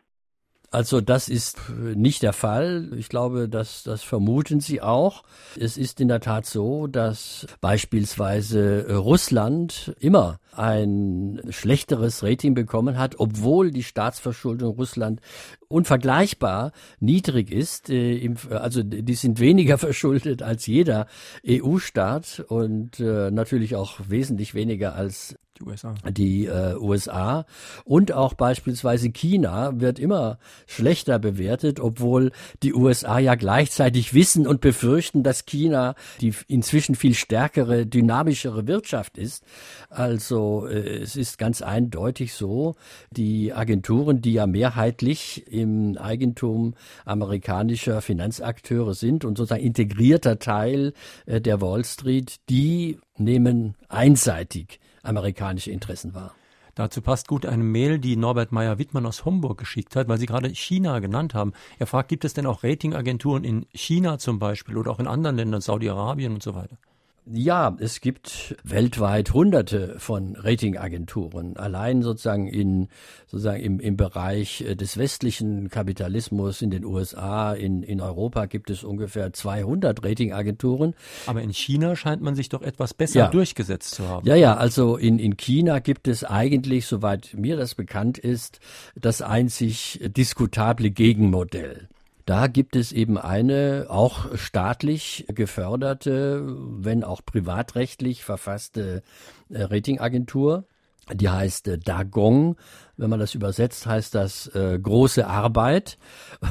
Also 0.72 1.02
das 1.02 1.28
ist 1.28 1.58
nicht 1.78 2.22
der 2.22 2.32
Fall. 2.32 2.88
Ich 2.96 3.10
glaube, 3.10 3.46
dass 3.46 3.82
das 3.82 4.02
vermuten 4.02 4.60
Sie 4.60 4.80
auch. 4.80 5.22
Es 5.60 5.76
ist 5.76 6.00
in 6.00 6.08
der 6.08 6.20
Tat 6.20 6.46
so, 6.46 6.86
dass 6.86 7.46
beispielsweise 7.60 8.86
Russland 8.96 9.94
immer 10.00 10.40
ein 10.56 11.42
schlechteres 11.50 12.22
Rating 12.22 12.54
bekommen 12.54 12.96
hat, 12.96 13.20
obwohl 13.20 13.70
die 13.70 13.82
Staatsverschuldung 13.82 14.76
Russland 14.76 15.20
unvergleichbar 15.68 16.72
niedrig 17.00 17.50
ist. 17.50 17.90
Äh, 17.90 18.34
also 18.48 18.82
die 18.82 19.14
sind 19.14 19.40
weniger 19.40 19.76
verschuldet 19.86 20.42
als 20.42 20.66
jeder 20.66 21.06
EU-Staat 21.46 22.44
und 22.48 22.98
äh, 22.98 23.30
natürlich 23.30 23.76
auch 23.76 24.00
wesentlich 24.08 24.54
weniger 24.54 24.94
als 24.94 25.36
die 25.58 25.64
USA. 25.64 25.94
Die 26.08 26.46
äh, 26.46 26.76
USA 26.76 27.44
und 27.84 28.12
auch 28.12 28.34
beispielsweise 28.34 29.10
China 29.10 29.80
wird 29.80 29.98
immer 29.98 30.38
schlechter 30.66 31.18
bewertet, 31.18 31.80
obwohl 31.80 32.32
die 32.62 32.74
USA 32.74 33.18
ja 33.18 33.34
gleichzeitig 33.34 34.14
wissen 34.14 34.46
und 34.46 34.60
befürchten, 34.60 35.22
dass 35.22 35.44
China 35.44 35.94
die 36.20 36.34
inzwischen 36.48 36.94
viel 36.94 37.14
stärkere, 37.14 37.86
dynamischere 37.86 38.66
Wirtschaft 38.66 39.18
ist. 39.18 39.44
Also 39.90 40.66
äh, 40.66 41.02
es 41.02 41.16
ist 41.16 41.38
ganz 41.38 41.62
eindeutig 41.62 42.34
so, 42.34 42.74
die 43.10 43.52
Agenturen, 43.52 44.22
die 44.22 44.34
ja 44.34 44.46
mehrheitlich 44.46 45.46
im 45.48 45.96
Eigentum 45.98 46.74
amerikanischer 47.04 48.00
Finanzakteure 48.00 48.94
sind 48.94 49.24
und 49.24 49.36
sozusagen 49.36 49.64
integrierter 49.64 50.38
Teil 50.38 50.94
äh, 51.26 51.40
der 51.40 51.60
Wall 51.60 51.84
Street, 51.84 52.36
die 52.48 52.98
nehmen 53.18 53.74
einseitig 53.88 54.80
amerikanische 55.02 55.70
Interessen 55.70 56.14
wahr. 56.14 56.34
Dazu 56.74 57.02
passt 57.02 57.28
gut 57.28 57.44
eine 57.44 57.62
Mail, 57.62 57.98
die 57.98 58.16
Norbert 58.16 58.50
Meyer-Wittmann 58.50 59.04
aus 59.04 59.26
Homburg 59.26 59.58
geschickt 59.58 59.94
hat, 59.94 60.08
weil 60.08 60.18
Sie 60.18 60.26
gerade 60.26 60.48
China 60.48 61.00
genannt 61.00 61.34
haben. 61.34 61.52
Er 61.78 61.86
fragt, 61.86 62.08
gibt 62.08 62.24
es 62.24 62.32
denn 62.32 62.46
auch 62.46 62.64
Ratingagenturen 62.64 63.44
in 63.44 63.66
China 63.74 64.18
zum 64.18 64.38
Beispiel 64.38 64.78
oder 64.78 64.90
auch 64.90 64.98
in 64.98 65.06
anderen 65.06 65.36
Ländern, 65.36 65.60
Saudi-Arabien 65.60 66.32
und 66.32 66.42
so 66.42 66.54
weiter? 66.54 66.78
Ja, 67.24 67.76
es 67.78 68.00
gibt 68.00 68.56
weltweit 68.64 69.32
hunderte 69.32 69.94
von 69.98 70.34
Ratingagenturen. 70.34 71.56
Allein 71.56 72.02
sozusagen 72.02 72.48
in, 72.48 72.88
sozusagen 73.28 73.62
im, 73.62 73.78
im 73.78 73.96
Bereich 73.96 74.62
äh, 74.62 74.74
des 74.74 74.96
westlichen 74.96 75.68
Kapitalismus 75.68 76.62
in 76.62 76.70
den 76.70 76.84
USA, 76.84 77.52
in, 77.52 77.84
in 77.84 78.00
Europa 78.00 78.46
gibt 78.46 78.70
es 78.70 78.82
ungefähr 78.82 79.32
200 79.32 80.04
Ratingagenturen. 80.04 80.94
Aber 81.26 81.42
in 81.42 81.52
China 81.52 81.94
scheint 81.94 82.22
man 82.22 82.34
sich 82.34 82.48
doch 82.48 82.62
etwas 82.62 82.92
besser 82.92 83.20
ja. 83.20 83.28
durchgesetzt 83.28 83.94
zu 83.94 84.08
haben. 84.08 84.26
Ja, 84.26 84.34
ja, 84.34 84.56
also 84.56 84.96
in, 84.96 85.20
in 85.20 85.36
China 85.36 85.78
gibt 85.78 86.08
es 86.08 86.24
eigentlich, 86.24 86.86
soweit 86.86 87.34
mir 87.34 87.56
das 87.56 87.76
bekannt 87.76 88.18
ist, 88.18 88.58
das 89.00 89.22
einzig 89.22 90.00
diskutable 90.16 90.90
Gegenmodell. 90.90 91.88
Da 92.24 92.46
gibt 92.46 92.76
es 92.76 92.92
eben 92.92 93.18
eine 93.18 93.86
auch 93.88 94.36
staatlich 94.36 95.26
geförderte, 95.28 96.42
wenn 96.44 97.04
auch 97.04 97.24
privatrechtlich 97.24 98.24
verfasste 98.24 99.02
äh, 99.48 99.62
Ratingagentur. 99.62 100.64
Die 101.12 101.28
heißt 101.28 101.68
äh, 101.68 101.78
Dagong. 101.78 102.56
Wenn 102.96 103.10
man 103.10 103.18
das 103.18 103.34
übersetzt, 103.34 103.86
heißt 103.86 104.14
das 104.14 104.46
äh, 104.54 104.78
große 104.80 105.26
Arbeit. 105.26 105.98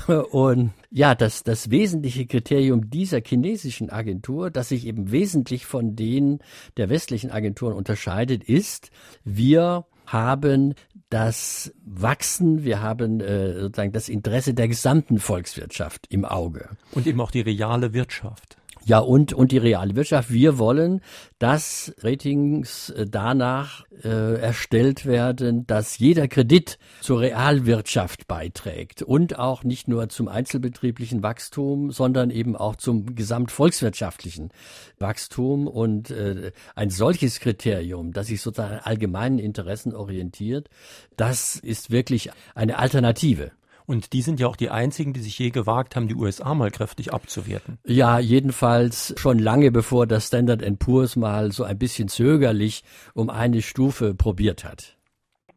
Und 0.31 0.71
ja, 0.89 1.15
das, 1.15 1.43
das 1.43 1.69
wesentliche 1.71 2.25
Kriterium 2.25 2.89
dieser 2.89 3.21
chinesischen 3.25 3.89
Agentur, 3.89 4.51
das 4.51 4.69
sich 4.69 4.85
eben 4.85 5.11
wesentlich 5.11 5.65
von 5.65 5.95
denen 5.95 6.39
der 6.75 6.89
westlichen 6.89 7.31
Agenturen 7.31 7.73
unterscheidet, 7.73 8.43
ist, 8.43 8.91
wir 9.23 9.85
haben 10.05 10.75
das 11.11 11.73
Wachsen, 11.85 12.63
wir 12.63 12.81
haben 12.81 13.19
äh, 13.19 13.59
sozusagen 13.59 13.91
das 13.91 14.09
Interesse 14.09 14.53
der 14.53 14.69
gesamten 14.69 15.19
Volkswirtschaft 15.19 16.07
im 16.09 16.25
Auge. 16.25 16.69
Und 16.93 17.05
eben 17.05 17.19
auch 17.19 17.31
die 17.31 17.41
reale 17.41 17.93
Wirtschaft. 17.93 18.57
Ja, 18.85 18.99
und, 18.99 19.33
und 19.33 19.51
die 19.51 19.59
reale 19.59 19.95
Wirtschaft. 19.95 20.31
Wir 20.31 20.57
wollen, 20.57 21.01
dass 21.37 21.93
Ratings 21.99 22.89
äh, 22.89 23.05
danach 23.07 23.85
äh, 24.03 24.39
erstellt 24.39 25.05
werden, 25.05 25.67
dass 25.67 25.99
jeder 25.99 26.27
Kredit 26.27 26.79
zur 27.01 27.21
Realwirtschaft 27.21 28.27
beiträgt 28.27 29.03
und 29.03 29.37
auch 29.37 29.63
nicht 29.63 29.87
nur 29.87 30.09
zum 30.09 30.27
einzelbetrieblichen 30.27 31.21
Wachstum, 31.21 31.91
sondern 31.91 32.31
eben 32.31 32.55
auch 32.55 32.75
zum 32.75 33.15
gesamtvolkswirtschaftlichen 33.15 34.49
Wachstum. 34.97 35.67
Und 35.67 36.09
äh, 36.09 36.51
ein 36.73 36.89
solches 36.89 37.39
Kriterium, 37.39 38.13
das 38.13 38.27
sich 38.27 38.41
sozusagen 38.41 38.75
an 38.75 38.79
allgemeinen 38.79 39.37
Interessen 39.37 39.93
orientiert, 39.93 40.69
das 41.17 41.55
ist 41.55 41.91
wirklich 41.91 42.31
eine 42.55 42.79
Alternative. 42.79 43.51
Und 43.91 44.13
die 44.13 44.21
sind 44.21 44.39
ja 44.39 44.47
auch 44.47 44.55
die 44.55 44.69
einzigen, 44.69 45.11
die 45.11 45.19
sich 45.19 45.37
je 45.37 45.49
gewagt 45.49 45.97
haben, 45.97 46.07
die 46.07 46.15
USA 46.15 46.53
mal 46.53 46.71
kräftig 46.71 47.13
abzuwerten. 47.13 47.77
Ja, 47.85 48.19
jedenfalls 48.19 49.13
schon 49.17 49.37
lange 49.37 49.69
bevor 49.69 50.07
das 50.07 50.27
Standard 50.27 50.63
Poor's 50.79 51.17
mal 51.17 51.51
so 51.51 51.65
ein 51.65 51.77
bisschen 51.77 52.07
zögerlich 52.07 52.85
um 53.13 53.29
eine 53.29 53.61
Stufe 53.61 54.15
probiert 54.15 54.63
hat. 54.63 54.95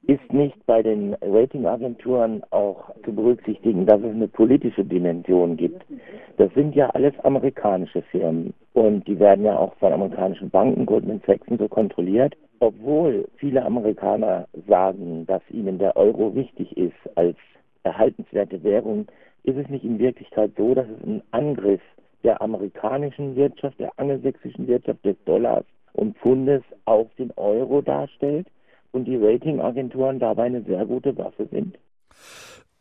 Ist 0.08 0.32
nicht 0.32 0.66
bei 0.66 0.82
den 0.82 1.14
Ratingagenturen 1.22 2.42
auch 2.50 2.90
zu 3.04 3.12
berücksichtigen, 3.14 3.86
dass 3.86 4.00
es 4.00 4.12
eine 4.12 4.26
politische 4.26 4.84
Dimension 4.84 5.56
gibt? 5.56 5.84
Das 6.36 6.52
sind 6.54 6.74
ja 6.74 6.90
alles 6.90 7.14
amerikanische 7.22 8.02
Firmen 8.10 8.52
und 8.72 9.06
die 9.06 9.20
werden 9.20 9.44
ja 9.44 9.56
auch 9.56 9.76
von 9.76 9.92
amerikanischen 9.92 10.50
Banken, 10.50 10.86
Goldman 10.86 11.22
Sachs 11.24 11.46
und 11.46 11.60
so 11.60 11.68
kontrolliert. 11.68 12.34
Obwohl 12.58 13.28
viele 13.36 13.64
Amerikaner 13.64 14.48
sagen, 14.66 15.24
dass 15.26 15.42
ihnen 15.50 15.78
der 15.78 15.96
Euro 15.96 16.34
wichtig 16.34 16.76
ist 16.76 16.98
als 17.14 17.36
erhaltenswerte 17.84 18.62
Währung, 18.62 19.06
ist 19.44 19.56
es 19.56 19.68
nicht 19.68 19.84
in 19.84 19.98
Wirklichkeit 19.98 20.52
so, 20.56 20.74
dass 20.74 20.86
es 20.88 21.06
ein 21.06 21.22
Angriff 21.30 21.80
der 22.24 22.40
amerikanischen 22.40 23.36
Wirtschaft, 23.36 23.78
der 23.78 23.92
angelsächsischen 23.98 24.66
Wirtschaft, 24.66 25.04
des 25.04 25.16
Dollars 25.26 25.64
und 25.92 26.16
Pfundes 26.18 26.62
auf 26.86 27.08
den 27.18 27.30
Euro 27.36 27.82
darstellt 27.82 28.48
und 28.92 29.04
die 29.04 29.16
Ratingagenturen 29.16 30.18
dabei 30.18 30.44
eine 30.44 30.62
sehr 30.62 30.86
gute 30.86 31.16
Waffe 31.16 31.46
sind? 31.50 31.76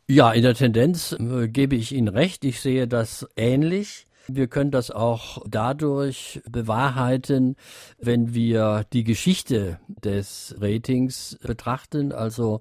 Ja, 0.08 0.32
in 0.32 0.42
der 0.42 0.54
Tendenz 0.54 1.12
äh, 1.12 1.48
gebe 1.48 1.76
ich 1.76 1.92
Ihnen 1.92 2.08
recht. 2.08 2.44
Ich 2.44 2.60
sehe 2.60 2.86
das 2.86 3.28
ähnlich. 3.36 4.06
Wir 4.26 4.46
können 4.46 4.70
das 4.70 4.90
auch 4.90 5.42
dadurch 5.46 6.40
bewahrheiten, 6.50 7.56
wenn 8.00 8.32
wir 8.32 8.86
die 8.94 9.04
Geschichte 9.04 9.78
des 10.02 10.54
Ratings 10.58 11.38
betrachten. 11.42 12.10
Also 12.10 12.60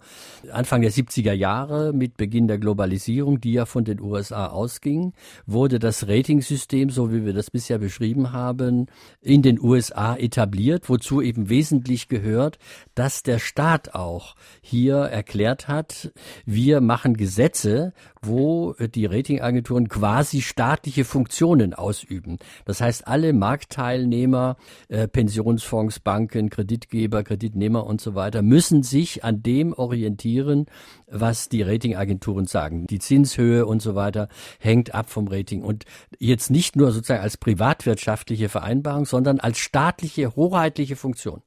Anfang 0.52 0.82
der 0.82 0.92
70er 0.92 1.32
Jahre 1.32 1.94
mit 1.94 2.18
Beginn 2.18 2.50
der 2.50 2.58
Globalisierung, 2.58 3.40
die 3.40 3.54
ja 3.54 3.66
von 3.66 3.86
den 3.86 4.02
USA 4.02 4.48
ausging, 4.48 5.14
wurde 5.46 5.80
das 5.80 6.06
Ratingsystem, 6.10 6.90
so 6.90 7.14
wie 7.14 7.26
wir 7.26 7.32
das 7.32 7.50
bisher 7.50 7.78
beschrieben 7.78 8.34
haben, 8.34 8.88
in 9.22 9.42
den 9.42 9.58
USA 9.58 10.18
etabliert, 10.18 10.90
wozu 10.90 11.22
eben 11.22 11.48
wesentlich 11.48 12.10
gehört, 12.10 12.58
dass 12.94 13.24
der 13.24 13.40
Staat 13.40 13.96
auch 13.96 14.36
hier 14.62 14.98
erklärt 14.98 15.70
hat, 15.70 16.12
wir 16.46 16.82
machen 16.82 17.16
Gesetze, 17.16 17.94
wo 18.22 18.74
die 18.74 19.06
Ratingagenturen 19.06 19.88
quasi 19.88 20.42
staatliche 20.42 21.06
Funktionen 21.06 21.53
ausüben. 21.74 22.40
Das 22.66 22.82
heißt, 22.82 23.08
alle 23.08 23.34
Marktteilnehmer, 23.34 24.58
äh, 24.88 25.08
Pensionsfonds, 25.08 26.00
Banken, 26.00 26.50
Kreditgeber, 26.50 27.24
Kreditnehmer 27.24 27.86
und 27.86 28.02
so 28.02 28.16
weiter 28.16 28.42
müssen 28.42 28.84
sich 28.84 29.24
an 29.24 29.44
dem 29.44 29.74
orientieren, 29.74 30.66
was 31.08 31.50
die 31.50 31.62
Ratingagenturen 31.62 32.46
sagen. 32.46 32.88
Die 32.88 33.00
Zinshöhe 33.00 33.66
und 33.66 33.82
so 33.82 33.96
weiter 33.96 34.28
hängt 34.60 34.96
ab 34.96 35.10
vom 35.10 35.28
Rating 35.28 35.62
und 35.62 35.86
jetzt 36.20 36.50
nicht 36.50 36.76
nur 36.76 36.92
sozusagen 36.92 37.22
als 37.22 37.38
privatwirtschaftliche 37.38 38.50
Vereinbarung, 38.50 39.06
sondern 39.06 39.40
als 39.40 39.60
staatliche, 39.60 40.36
hoheitliche 40.36 40.96
Funktion. 40.96 41.42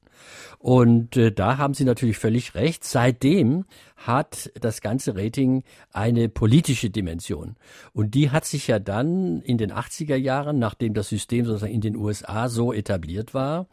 Und 0.59 1.17
äh, 1.17 1.31
da 1.31 1.57
haben 1.57 1.73
Sie 1.73 1.85
natürlich 1.85 2.17
völlig 2.17 2.55
recht. 2.55 2.83
Seitdem 2.83 3.65
hat 3.97 4.51
das 4.59 4.81
ganze 4.81 5.15
Rating 5.15 5.63
eine 5.91 6.29
politische 6.29 6.89
Dimension. 6.89 7.55
Und 7.93 8.13
die 8.13 8.29
hat 8.29 8.45
sich 8.45 8.67
ja 8.67 8.79
dann 8.79 9.41
in 9.41 9.57
den 9.57 9.71
80er 9.71 10.15
Jahren, 10.15 10.59
nachdem 10.59 10.93
das 10.93 11.09
System 11.09 11.45
sozusagen 11.45 11.73
in 11.73 11.81
den 11.81 11.95
USA 11.95 12.47
so 12.47 12.71
etabliert 12.71 13.33
war, 13.33 13.67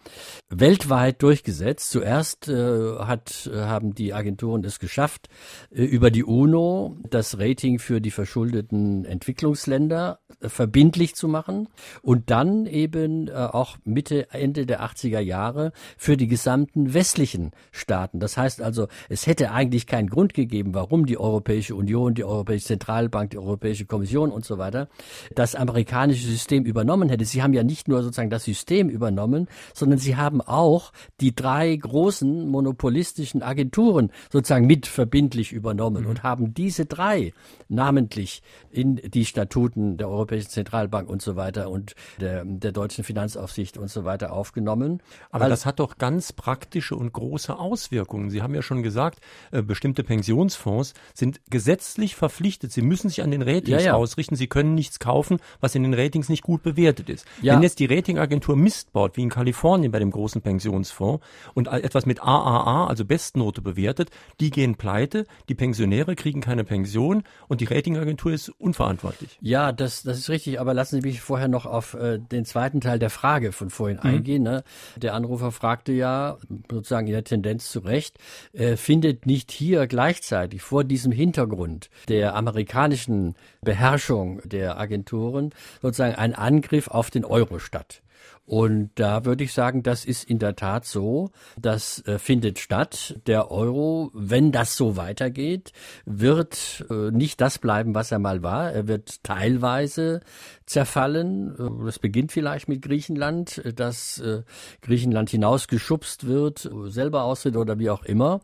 weltweit 0.49 1.23
durchgesetzt. 1.23 1.91
Zuerst 1.91 2.49
äh, 2.49 2.97
hat, 2.99 3.51
äh, 3.53 3.57
haben 3.57 3.95
die 3.95 4.15
Agenturen 4.15 4.65
es 4.65 4.79
geschafft, 4.79 5.29
äh, 5.71 5.85
über 5.85 6.11
die 6.11 6.25
UNO 6.25 6.97
das 7.09 7.39
Rating 7.39 7.79
für 7.79 8.01
die 8.01 8.11
verschuldeten 8.11 9.05
Entwicklungsländer 9.05 10.21
äh, 10.41 10.49
verbindlich 10.49 11.15
zu 11.15 11.29
machen 11.29 11.69
und 12.03 12.31
dann 12.31 12.67
eben 12.67 13.29
äh, 13.29 13.33
auch 13.33 13.77
Mitte, 13.85 14.33
Ende 14.33 14.65
der 14.65 14.83
80er 14.83 15.21
Jahre 15.21 15.73
für 15.99 16.17
die 16.17 16.29
gesamten 16.29 16.84
westlichen 16.93 17.53
Staaten. 17.73 18.21
Das 18.21 18.37
heißt 18.37 18.61
also, 18.61 18.89
es 19.09 19.27
hätte 19.27 19.53
eigentlich 19.53 19.87
keinen 19.87 20.11
Grund 20.11 20.35
gegeben, 20.35 20.75
warum 20.75 21.07
die 21.07 21.17
Europäische 21.17 21.75
Union, 21.75 22.15
die 22.15 22.25
Europäische 22.25 22.67
Zentralbank, 22.67 23.31
die 23.31 23.39
Europäische 23.39 23.87
Kommission 23.87 24.31
und 24.31 24.45
so 24.45 24.59
weiter 24.59 24.89
das 25.35 25.55
amerikanische 25.55 26.27
System 26.27 26.65
übernommen 26.65 27.09
hätte. 27.09 27.25
Sie 27.25 27.43
haben 27.43 27.55
ja 27.55 27.63
nicht 27.63 27.89
nur 27.89 28.03
sozusagen 28.03 28.31
das 28.31 28.45
System 28.45 28.89
übernommen, 28.89 29.49
sondern 29.73 29.99
sie 29.99 30.17
haben 30.17 30.41
auch 30.41 30.93
die 31.21 31.35
drei 31.35 31.75
großen 31.75 32.49
monopolistischen 32.49 33.43
Agenturen 33.43 34.11
sozusagen 34.31 34.67
mit 34.67 34.87
verbindlich 34.87 35.53
übernommen 35.53 36.05
mhm. 36.05 36.11
und 36.11 36.23
haben 36.23 36.53
diese 36.55 36.85
drei 36.85 37.33
namentlich 37.69 38.43
in 38.71 38.97
die 38.97 39.25
Statuten 39.25 39.97
der 39.97 40.09
Europäischen 40.09 40.51
Zentralbank 40.51 41.09
und 41.09 41.23
so 41.23 41.37
weiter 41.37 41.71
und 41.71 41.95
der, 42.21 42.45
der 42.45 42.73
deutschen 42.73 43.05
Finanzaufsicht 43.05 43.79
und 43.79 43.89
so 43.89 44.05
weiter 44.05 44.33
aufgenommen. 44.33 45.03
Aber 45.31 45.45
also, 45.45 45.53
das 45.53 45.67
hat 45.67 45.81
doch 45.81 45.99
ganz 45.99 46.33
praktische 46.65 46.97
und 46.97 47.13
große 47.13 47.59
Auswirkungen. 47.59 48.31
Sie 48.31 48.41
haben 48.41 48.55
ja 48.55 48.63
schon 48.63 48.83
gesagt, 48.83 49.19
äh, 49.51 49.61
bestimmte 49.61 50.03
Pensionsfonds 50.03 50.95
sind 51.13 51.43
gesetzlich 51.51 52.17
verpflichtet. 52.17 52.73
Sie 52.73 52.81
müssen 52.81 53.11
sich 53.11 53.23
an 53.23 53.31
den 53.31 53.43
Ratings 53.43 53.83
ja, 53.83 53.91
ja. 53.91 53.95
ausrichten. 53.95 54.35
Sie 54.35 54.47
können 54.47 54.75
nichts 54.75 54.99
kaufen, 54.99 55.41
was 55.61 55.75
in 55.75 55.83
den 55.83 55.93
Ratings 55.93 56.31
nicht 56.31 56.43
gut 56.43 56.63
bewertet 56.63 57.11
ist. 57.11 57.27
Ja. 57.43 57.55
Wenn 57.55 57.63
jetzt 57.63 57.81
die 57.81 57.85
Ratingagentur 57.85 58.57
Mist 58.57 58.95
baut, 58.95 59.19
wie 59.19 59.23
in 59.23 59.29
Kalifornien 59.29 59.93
bei 59.93 59.99
dem 59.99 60.11
großen 60.11 60.41
Pensionsfonds, 60.41 61.23
und 61.53 61.69
etwas 61.69 62.07
mit 62.07 62.23
AAA, 62.23 62.87
also 62.87 63.05
Bestnote 63.05 63.61
bewertet, 63.61 64.09
die 64.41 64.51
gehen 64.51 64.77
pleite, 64.77 65.27
die 65.51 65.55
Pensionäre 65.55 66.17
kriegen 66.17 66.41
keine 66.41 66.65
Pension 66.65 67.25
und 67.47 67.61
die 67.61 67.67
Ratingagentur 67.67 68.33
ist 68.33 68.49
unverantwortlich. 68.49 69.37
Ja, 69.43 69.73
das, 69.73 70.03
das 70.03 70.17
ist 70.19 70.31
richtig, 70.31 70.61
aber 70.61 70.73
lassen 70.73 71.03
Sie 71.03 71.07
mich 71.07 71.21
vorher 71.21 71.49
noch 71.49 71.67
auf 71.67 71.93
äh, 71.93 72.19
den 72.19 72.47
zweiten 72.47 72.81
Teil 72.81 72.99
der 72.99 73.11
Frage 73.11 73.53
von 73.53 73.69
vorhin 73.69 73.99
mhm. 74.03 74.09
eingehen. 74.09 74.43
Ne? 74.43 74.65
Der 74.97 75.13
Anrufer 75.13 75.53
fragte 75.53 75.93
ja, 75.93 76.39
sozusagen 76.71 77.07
in 77.07 77.13
der 77.13 77.25
Tendenz 77.25 77.71
zu 77.71 77.81
Recht, 77.81 78.19
äh, 78.53 78.77
findet 78.77 79.27
nicht 79.27 79.51
hier 79.51 79.87
gleichzeitig 79.87 80.63
vor 80.63 80.85
diesem 80.85 81.13
Hintergrund 81.13 81.91
der 82.09 82.35
amerikanischen 82.35 83.35
Beherrschung 83.63 84.41
der 84.45 84.79
Agenturen 84.79 85.51
sozusagen 85.83 86.15
ein 86.15 86.35
Angriff 86.35 86.89
auf 86.89 87.11
den 87.11 87.25
Euro 87.25 87.59
statt. 87.59 88.04
Und 88.47 88.91
da 88.97 89.25
würde 89.25 89.45
ich 89.45 89.55
sagen, 89.55 89.83
das 89.83 90.05
ist 90.05 90.29
in 90.29 90.39
der 90.39 90.55
Tat 90.55 90.85
so. 90.85 91.31
Das 91.59 92.07
äh, 92.07 92.19
findet 92.19 92.59
statt. 92.59 93.19
Der 93.27 93.51
Euro, 93.51 94.11
wenn 94.13 94.53
das 94.53 94.77
so 94.77 94.97
weitergeht, 94.97 95.73
wird 96.05 96.85
äh, 96.91 97.11
nicht 97.11 97.41
das 97.41 97.59
bleiben, 97.59 97.95
was 97.95 98.13
er 98.13 98.19
mal 98.19 98.43
war. 98.43 98.71
Er 98.71 98.87
wird 98.87 99.23
teilweise 99.23 100.21
zerfallen. 100.67 101.55
Äh, 101.59 101.87
das 101.87 101.99
beginnt 101.99 102.33
vielleicht 102.33 102.69
mit 102.69 102.83
Griechenland, 102.83 103.59
äh, 103.65 103.73
dass 103.73 104.19
äh, 104.19 104.43
Griechenland 104.83 105.31
hinausgeschubst 105.31 106.27
wird, 106.27 106.71
selber 106.87 107.23
austritt 107.25 107.57
oder 107.57 107.79
wie 107.79 107.89
auch 107.89 108.05
immer. 108.05 108.41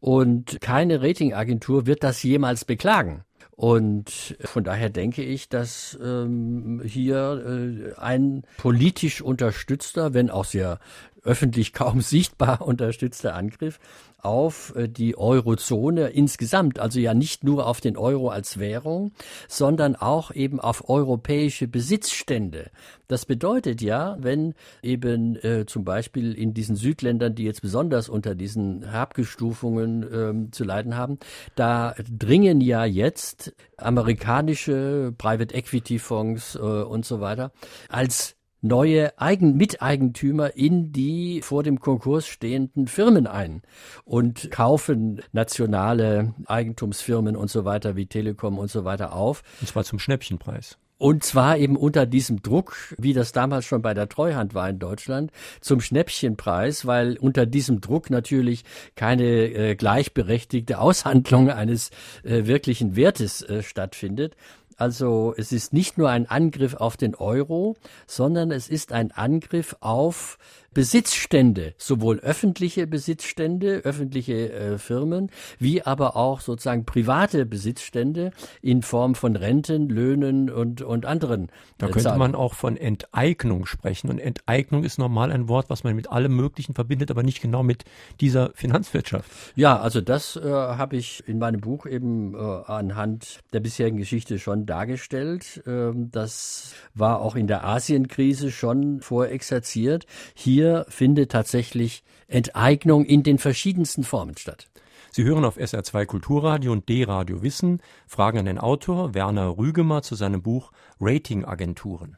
Und 0.00 0.60
keine 0.60 1.02
Ratingagentur 1.02 1.86
wird 1.86 2.02
das 2.02 2.22
jemals 2.24 2.64
beklagen. 2.64 3.24
Und 3.56 4.36
von 4.40 4.64
daher 4.64 4.90
denke 4.90 5.22
ich, 5.22 5.48
dass 5.48 5.98
ähm, 6.02 6.82
hier 6.84 7.94
äh, 7.96 7.98
ein 7.98 8.42
politisch 8.58 9.22
unterstützter, 9.22 10.12
wenn 10.12 10.28
auch 10.28 10.44
sehr 10.44 10.78
öffentlich 11.22 11.72
kaum 11.72 12.00
sichtbar 12.02 12.60
unterstützter 12.60 13.34
Angriff 13.34 13.80
auf 14.26 14.74
äh, 14.74 14.88
die 14.88 15.16
Eurozone 15.16 16.08
insgesamt, 16.08 16.80
also 16.80 16.98
ja 16.98 17.14
nicht 17.14 17.44
nur 17.44 17.66
auf 17.66 17.80
den 17.80 17.96
Euro 17.96 18.28
als 18.28 18.58
Währung, 18.58 19.12
sondern 19.48 19.94
auch 19.94 20.32
eben 20.32 20.58
auf 20.60 20.88
europäische 20.90 21.68
Besitzstände. 21.68 22.70
Das 23.08 23.24
bedeutet 23.24 23.80
ja, 23.82 24.16
wenn 24.18 24.54
eben 24.82 25.36
äh, 25.36 25.64
zum 25.66 25.84
Beispiel 25.84 26.34
in 26.34 26.54
diesen 26.54 26.74
Südländern, 26.74 27.36
die 27.36 27.44
jetzt 27.44 27.62
besonders 27.62 28.08
unter 28.08 28.34
diesen 28.34 28.82
Herabgestufungen 28.82 30.04
ähm, 30.12 30.52
zu 30.52 30.64
leiden 30.64 30.96
haben, 30.96 31.18
da 31.54 31.94
dringen 32.10 32.60
ja 32.60 32.84
jetzt 32.84 33.54
amerikanische 33.76 35.14
Private 35.16 35.54
Equity 35.54 36.00
Fonds 36.00 36.56
äh, 36.56 36.58
und 36.58 37.04
so 37.04 37.20
weiter 37.20 37.52
als 37.88 38.35
neue 38.66 39.18
Eigen 39.18 39.56
Miteigentümer 39.56 40.56
in 40.56 40.92
die 40.92 41.40
vor 41.42 41.62
dem 41.62 41.80
Konkurs 41.80 42.26
stehenden 42.26 42.88
Firmen 42.88 43.26
ein 43.26 43.62
und 44.04 44.50
kaufen 44.50 45.22
nationale 45.32 46.34
Eigentumsfirmen 46.46 47.36
und 47.36 47.50
so 47.50 47.64
weiter 47.64 47.96
wie 47.96 48.06
Telekom 48.06 48.58
und 48.58 48.70
so 48.70 48.84
weiter 48.84 49.14
auf. 49.14 49.42
Und 49.60 49.68
zwar 49.68 49.84
zum 49.84 49.98
Schnäppchenpreis. 49.98 50.78
Und 50.98 51.24
zwar 51.24 51.58
eben 51.58 51.76
unter 51.76 52.06
diesem 52.06 52.40
Druck, 52.40 52.94
wie 52.96 53.12
das 53.12 53.32
damals 53.32 53.66
schon 53.66 53.82
bei 53.82 53.92
der 53.92 54.08
Treuhand 54.08 54.54
war 54.54 54.68
in 54.70 54.78
Deutschland, 54.78 55.30
zum 55.60 55.80
Schnäppchenpreis, 55.80 56.86
weil 56.86 57.18
unter 57.18 57.44
diesem 57.44 57.82
Druck 57.82 58.08
natürlich 58.08 58.64
keine 58.94 59.24
äh, 59.24 59.74
gleichberechtigte 59.74 60.78
Aushandlung 60.78 61.50
eines 61.50 61.90
äh, 62.24 62.46
wirklichen 62.46 62.96
Wertes 62.96 63.42
äh, 63.42 63.62
stattfindet. 63.62 64.36
Also 64.76 65.34
es 65.36 65.52
ist 65.52 65.72
nicht 65.72 65.96
nur 65.96 66.10
ein 66.10 66.26
Angriff 66.26 66.74
auf 66.74 66.96
den 66.96 67.14
Euro, 67.14 67.76
sondern 68.06 68.50
es 68.50 68.68
ist 68.68 68.92
ein 68.92 69.10
Angriff 69.10 69.74
auf 69.80 70.38
Besitzstände, 70.76 71.72
sowohl 71.78 72.18
öffentliche 72.18 72.86
Besitzstände, 72.86 73.80
öffentliche 73.84 74.52
äh, 74.52 74.76
Firmen, 74.76 75.30
wie 75.58 75.80
aber 75.80 76.16
auch 76.16 76.42
sozusagen 76.42 76.84
private 76.84 77.46
Besitzstände 77.46 78.30
in 78.60 78.82
Form 78.82 79.14
von 79.14 79.36
Renten, 79.36 79.88
Löhnen 79.88 80.50
und, 80.50 80.82
und 80.82 81.06
anderen. 81.06 81.48
Da 81.78 81.86
äh, 81.86 81.90
könnte 81.92 82.08
Zahlen. 82.08 82.18
man 82.18 82.34
auch 82.34 82.52
von 82.52 82.76
Enteignung 82.76 83.64
sprechen. 83.64 84.10
Und 84.10 84.18
Enteignung 84.18 84.84
ist 84.84 84.98
normal 84.98 85.32
ein 85.32 85.48
Wort, 85.48 85.70
was 85.70 85.82
man 85.82 85.96
mit 85.96 86.12
allem 86.12 86.36
Möglichen 86.36 86.74
verbindet, 86.74 87.10
aber 87.10 87.22
nicht 87.22 87.40
genau 87.40 87.62
mit 87.62 87.86
dieser 88.20 88.50
Finanzwirtschaft. 88.52 89.30
Ja, 89.54 89.80
also 89.80 90.02
das 90.02 90.36
äh, 90.36 90.42
habe 90.42 90.96
ich 90.96 91.26
in 91.26 91.38
meinem 91.38 91.62
Buch 91.62 91.86
eben 91.86 92.34
äh, 92.34 92.36
anhand 92.36 93.40
der 93.54 93.60
bisherigen 93.60 93.96
Geschichte 93.96 94.38
schon 94.38 94.66
dargestellt. 94.66 95.62
Ähm, 95.66 96.10
das 96.10 96.74
war 96.92 97.22
auch 97.22 97.34
in 97.34 97.46
der 97.46 97.64
Asienkrise 97.64 98.50
schon 98.50 99.00
vorexerziert. 99.00 100.04
Hier 100.34 100.65
hier 100.66 100.84
findet 100.88 101.30
tatsächlich 101.30 102.02
Enteignung 102.28 103.04
in 103.04 103.22
den 103.22 103.38
verschiedensten 103.38 104.02
Formen 104.02 104.36
statt. 104.36 104.68
Sie 105.10 105.24
hören 105.24 105.44
auf 105.44 105.56
SR2 105.56 106.06
Kulturradio 106.06 106.72
und 106.72 106.88
D-Radio 106.88 107.42
Wissen, 107.42 107.80
fragen 108.08 108.38
an 108.38 108.46
den 108.46 108.58
Autor 108.58 109.14
Werner 109.14 109.56
Rügemer 109.56 110.02
zu 110.02 110.14
seinem 110.16 110.42
Buch 110.42 110.72
Ratingagenturen. 111.00 112.16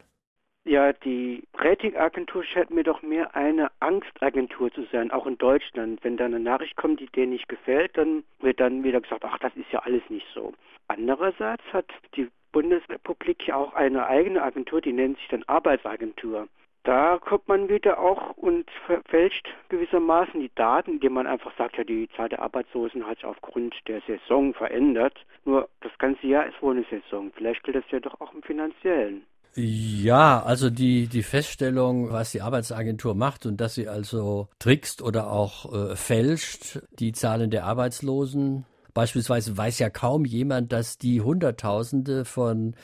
Ja, 0.64 0.92
die 0.92 1.44
Ratingagentur 1.54 2.42
scheint 2.44 2.70
mir 2.70 2.84
doch 2.84 3.02
mehr 3.02 3.34
eine 3.34 3.70
Angstagentur 3.80 4.72
zu 4.72 4.84
sein, 4.92 5.10
auch 5.10 5.26
in 5.26 5.38
Deutschland. 5.38 6.02
Wenn 6.02 6.16
da 6.16 6.24
eine 6.24 6.40
Nachricht 6.40 6.76
kommt, 6.76 7.00
die 7.00 7.06
denen 7.06 7.32
nicht 7.32 7.48
gefällt, 7.48 7.96
dann 7.96 8.24
wird 8.40 8.60
dann 8.60 8.82
wieder 8.82 9.00
gesagt, 9.00 9.24
ach, 9.24 9.38
das 9.38 9.54
ist 9.56 9.70
ja 9.72 9.80
alles 9.80 10.02
nicht 10.08 10.26
so. 10.34 10.52
Andererseits 10.88 11.62
hat 11.72 11.86
die 12.16 12.28
Bundesrepublik 12.52 13.46
ja 13.46 13.56
auch 13.56 13.74
eine 13.74 14.06
eigene 14.06 14.42
Agentur, 14.42 14.80
die 14.80 14.92
nennt 14.92 15.18
sich 15.18 15.28
dann 15.28 15.44
Arbeitsagentur. 15.46 16.48
Da 16.88 17.18
kommt 17.18 17.46
man 17.48 17.68
wieder 17.68 17.98
auch 17.98 18.34
und 18.38 18.64
verfälscht 18.86 19.46
gewissermaßen 19.68 20.40
die 20.40 20.50
Daten, 20.54 20.92
indem 20.92 21.12
man 21.12 21.26
einfach 21.26 21.52
sagt, 21.58 21.76
ja, 21.76 21.84
die 21.84 22.08
Zahl 22.16 22.30
der 22.30 22.40
Arbeitslosen 22.40 23.06
hat 23.06 23.16
sich 23.16 23.26
aufgrund 23.26 23.74
der 23.88 24.00
Saison 24.06 24.54
verändert. 24.54 25.12
Nur 25.44 25.68
das 25.82 25.92
ganze 25.98 26.26
Jahr 26.26 26.46
ist 26.46 26.62
wohl 26.62 26.74
eine 26.74 26.86
Saison. 26.88 27.30
Vielleicht 27.36 27.62
gilt 27.62 27.76
das 27.76 27.84
ja 27.90 28.00
doch 28.00 28.18
auch 28.22 28.32
im 28.32 28.42
Finanziellen. 28.42 29.20
Ja, 29.54 30.42
also 30.42 30.70
die, 30.70 31.08
die 31.08 31.22
Feststellung, 31.22 32.10
was 32.10 32.32
die 32.32 32.40
Arbeitsagentur 32.40 33.14
macht 33.14 33.44
und 33.44 33.60
dass 33.60 33.74
sie 33.74 33.86
also 33.86 34.48
trickst 34.58 35.02
oder 35.02 35.30
auch 35.30 35.70
äh, 35.70 35.94
fälscht, 35.94 36.78
die 36.98 37.12
Zahlen 37.12 37.50
der 37.50 37.66
Arbeitslosen. 37.66 38.64
Beispielsweise 38.94 39.58
weiß 39.58 39.78
ja 39.78 39.90
kaum 39.90 40.24
jemand, 40.24 40.72
dass 40.72 40.96
die 40.96 41.20
Hunderttausende 41.20 42.24
von 42.24 42.74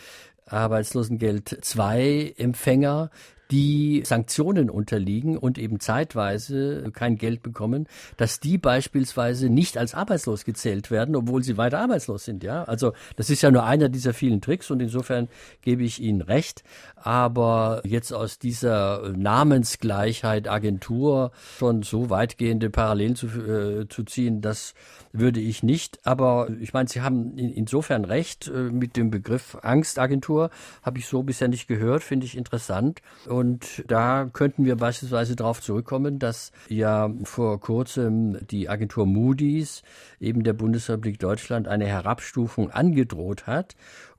Arbeitslosengeld 0.44 1.48
2 1.48 2.34
Empfänger 2.36 3.08
die 3.54 4.02
Sanktionen 4.04 4.68
unterliegen 4.68 5.38
und 5.38 5.58
eben 5.58 5.78
zeitweise 5.78 6.90
kein 6.92 7.16
Geld 7.16 7.40
bekommen, 7.40 7.86
dass 8.16 8.40
die 8.40 8.58
beispielsweise 8.58 9.48
nicht 9.48 9.78
als 9.78 9.94
arbeitslos 9.94 10.44
gezählt 10.44 10.90
werden, 10.90 11.14
obwohl 11.14 11.44
sie 11.44 11.56
weiter 11.56 11.78
arbeitslos 11.78 12.24
sind. 12.24 12.42
Ja, 12.42 12.64
also 12.64 12.94
das 13.14 13.30
ist 13.30 13.42
ja 13.42 13.52
nur 13.52 13.64
einer 13.64 13.88
dieser 13.88 14.12
vielen 14.12 14.40
Tricks 14.40 14.72
und 14.72 14.80
insofern 14.80 15.28
gebe 15.62 15.84
ich 15.84 16.02
Ihnen 16.02 16.20
recht. 16.20 16.64
Aber 16.96 17.80
jetzt 17.84 18.12
aus 18.12 18.40
dieser 18.40 19.12
Namensgleichheit 19.16 20.48
Agentur 20.48 21.30
schon 21.56 21.84
so 21.84 22.10
weitgehende 22.10 22.70
Parallelen 22.70 23.14
zu, 23.14 23.26
äh, 23.28 23.86
zu 23.88 24.02
ziehen, 24.02 24.40
das 24.40 24.74
würde 25.12 25.38
ich 25.38 25.62
nicht. 25.62 26.04
Aber 26.04 26.48
ich 26.60 26.72
meine, 26.72 26.88
Sie 26.88 27.02
haben 27.02 27.38
in, 27.38 27.52
insofern 27.52 28.04
recht 28.04 28.48
äh, 28.48 28.70
mit 28.72 28.96
dem 28.96 29.12
Begriff 29.12 29.56
Angstagentur, 29.62 30.50
habe 30.82 30.98
ich 30.98 31.06
so 31.06 31.22
bisher 31.22 31.46
nicht 31.46 31.68
gehört, 31.68 32.02
finde 32.02 32.26
ich 32.26 32.36
interessant. 32.36 33.00
Und 33.28 33.43
da 33.86 34.28
könnten 34.32 34.64
wir 34.64 34.76
beispielsweise 34.76 35.36
darauf 35.36 35.60
zurückkommen, 35.60 36.18
dass 36.18 36.52
ja 36.68 37.10
vor 37.24 37.60
kurzem 37.60 38.38
die 38.48 38.68
Agentur 38.68 39.06
Moody's 39.06 39.82
eben 40.20 40.44
der 40.44 40.52
Bundesrepublik 40.52 41.18
Deutschland 41.18 41.68
eine 41.68 41.86
Herabstufung 41.86 42.70
angedroht 42.70 43.46
hat 43.46 43.76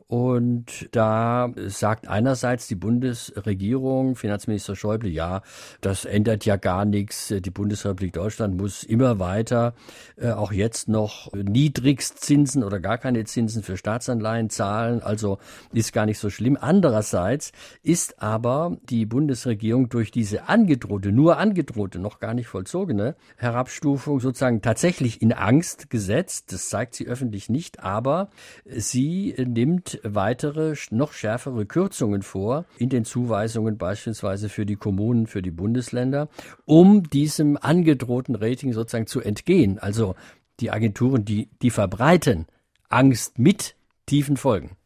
und 0.08 0.88
da 0.92 1.52
sagt 1.66 2.08
einerseits 2.08 2.68
die 2.68 2.76
Bundesregierung, 2.76 4.16
Finanzminister 4.16 4.76
Schäuble, 4.76 5.10
ja, 5.10 5.42
das 5.82 6.06
ändert 6.06 6.46
ja 6.46 6.58
gar 6.58 6.86
nichts. 6.86 7.34
Die 7.36 7.50
Bundesrepublik 7.50 8.14
Deutschland 8.14 8.56
muss 8.56 8.84
immer 8.84 9.18
weiter, 9.18 9.74
äh, 10.16 10.30
auch 10.30 10.52
jetzt 10.52 10.90
noch 10.90 11.34
Niedrigstzinsen 11.34 12.64
oder 12.64 12.80
gar 12.80 13.00
keine 13.00 13.24
Zinsen 13.24 13.64
für 13.64 13.78
Staatsanleihen 13.78 14.52
zahlen. 14.52 15.02
Also 15.02 15.40
ist 15.74 15.92
gar 15.92 16.06
nicht 16.06 16.20
so 16.20 16.30
schlimm. 16.30 16.56
Andererseits 16.60 17.52
ist 17.82 18.22
aber 18.22 18.78
die 18.90 19.08
Bundesregierung 19.08 19.90
durch 19.90 20.12
diese 20.12 20.48
angedrohte, 20.48 21.12
nur 21.12 21.40
angedrohte, 21.40 21.98
noch 21.98 22.20
gar 22.20 22.36
nicht 22.36 22.48
vollzogene 22.48 23.16
Herabstufung 23.38 24.20
sozusagen 24.20 24.62
tatsächlich 24.62 25.24
in 25.24 25.34
Angst 25.34 25.90
gesetzt. 25.90 26.54
Das 26.54 26.70
zeigt 26.70 26.94
sie 26.94 27.08
öffentlich 27.08 27.50
nicht, 27.50 27.80
aber 27.80 28.30
sie 28.66 29.34
nimmt 29.38 29.95
weitere, 30.04 30.76
noch 30.92 31.14
schärfere 31.14 31.66
Kürzungen 31.66 32.22
vor 32.22 32.66
in 32.78 32.90
den 32.90 33.06
Zuweisungen 33.06 33.78
beispielsweise 33.78 34.50
für 34.50 34.66
die 34.66 34.76
Kommunen, 34.76 35.28
für 35.28 35.42
die 35.42 35.52
Bundesländer, 35.52 36.30
um 36.66 37.04
diesem 37.10 37.58
angedrohten 37.58 38.36
Rating 38.36 38.74
sozusagen 38.74 39.08
zu 39.08 39.22
entgehen. 39.22 39.80
Also 39.80 40.16
die 40.60 40.72
Agenturen, 40.72 41.26
die, 41.26 41.50
die 41.62 41.70
verbreiten 41.70 42.46
Angst 42.90 43.40
mit 43.40 43.76
tiefen 44.06 44.38
Folgen. 44.38 44.78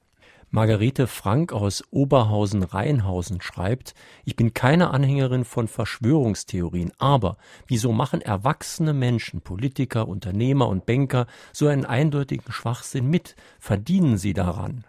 Margarete 0.51 1.05
Frank 1.05 1.53
aus 1.53 1.83
Oberhausen-Rheinhausen 1.91 3.39
schreibt, 3.39 3.93
ich 4.25 4.35
bin 4.35 4.55
keine 4.55 4.89
Anhängerin 4.89 5.45
von 5.45 5.67
Verschwörungstheorien, 5.67 6.91
aber 6.97 7.37
wieso 7.67 7.91
machen 7.91 8.21
erwachsene 8.21 8.93
Menschen, 8.93 9.41
Politiker, 9.41 10.07
Unternehmer 10.07 10.67
und 10.67 10.87
Banker 10.87 11.27
so 11.53 11.67
einen 11.67 11.85
eindeutigen 11.85 12.51
Schwachsinn 12.51 13.11
mit? 13.11 13.35
Verdienen 13.59 14.17
sie 14.17 14.33
daran? 14.33 14.85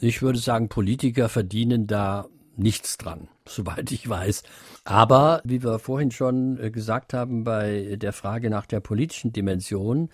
Ich 0.00 0.22
würde 0.22 0.38
sagen, 0.38 0.68
Politiker 0.68 1.28
verdienen 1.28 1.86
da 1.86 2.26
nichts 2.56 2.98
dran, 2.98 3.28
soweit 3.58 3.90
ich 3.92 4.08
weiß. 4.08 4.42
Aber 4.84 5.42
wie 5.44 5.62
wir 5.62 5.78
vorhin 5.78 6.10
schon 6.10 6.58
äh, 6.58 6.70
gesagt 6.70 7.12
haben 7.12 7.44
bei 7.44 7.96
der 8.00 8.14
Frage 8.14 8.48
nach 8.48 8.64
der 8.64 8.80
politischen 8.80 9.32
Dimension, 9.34 10.08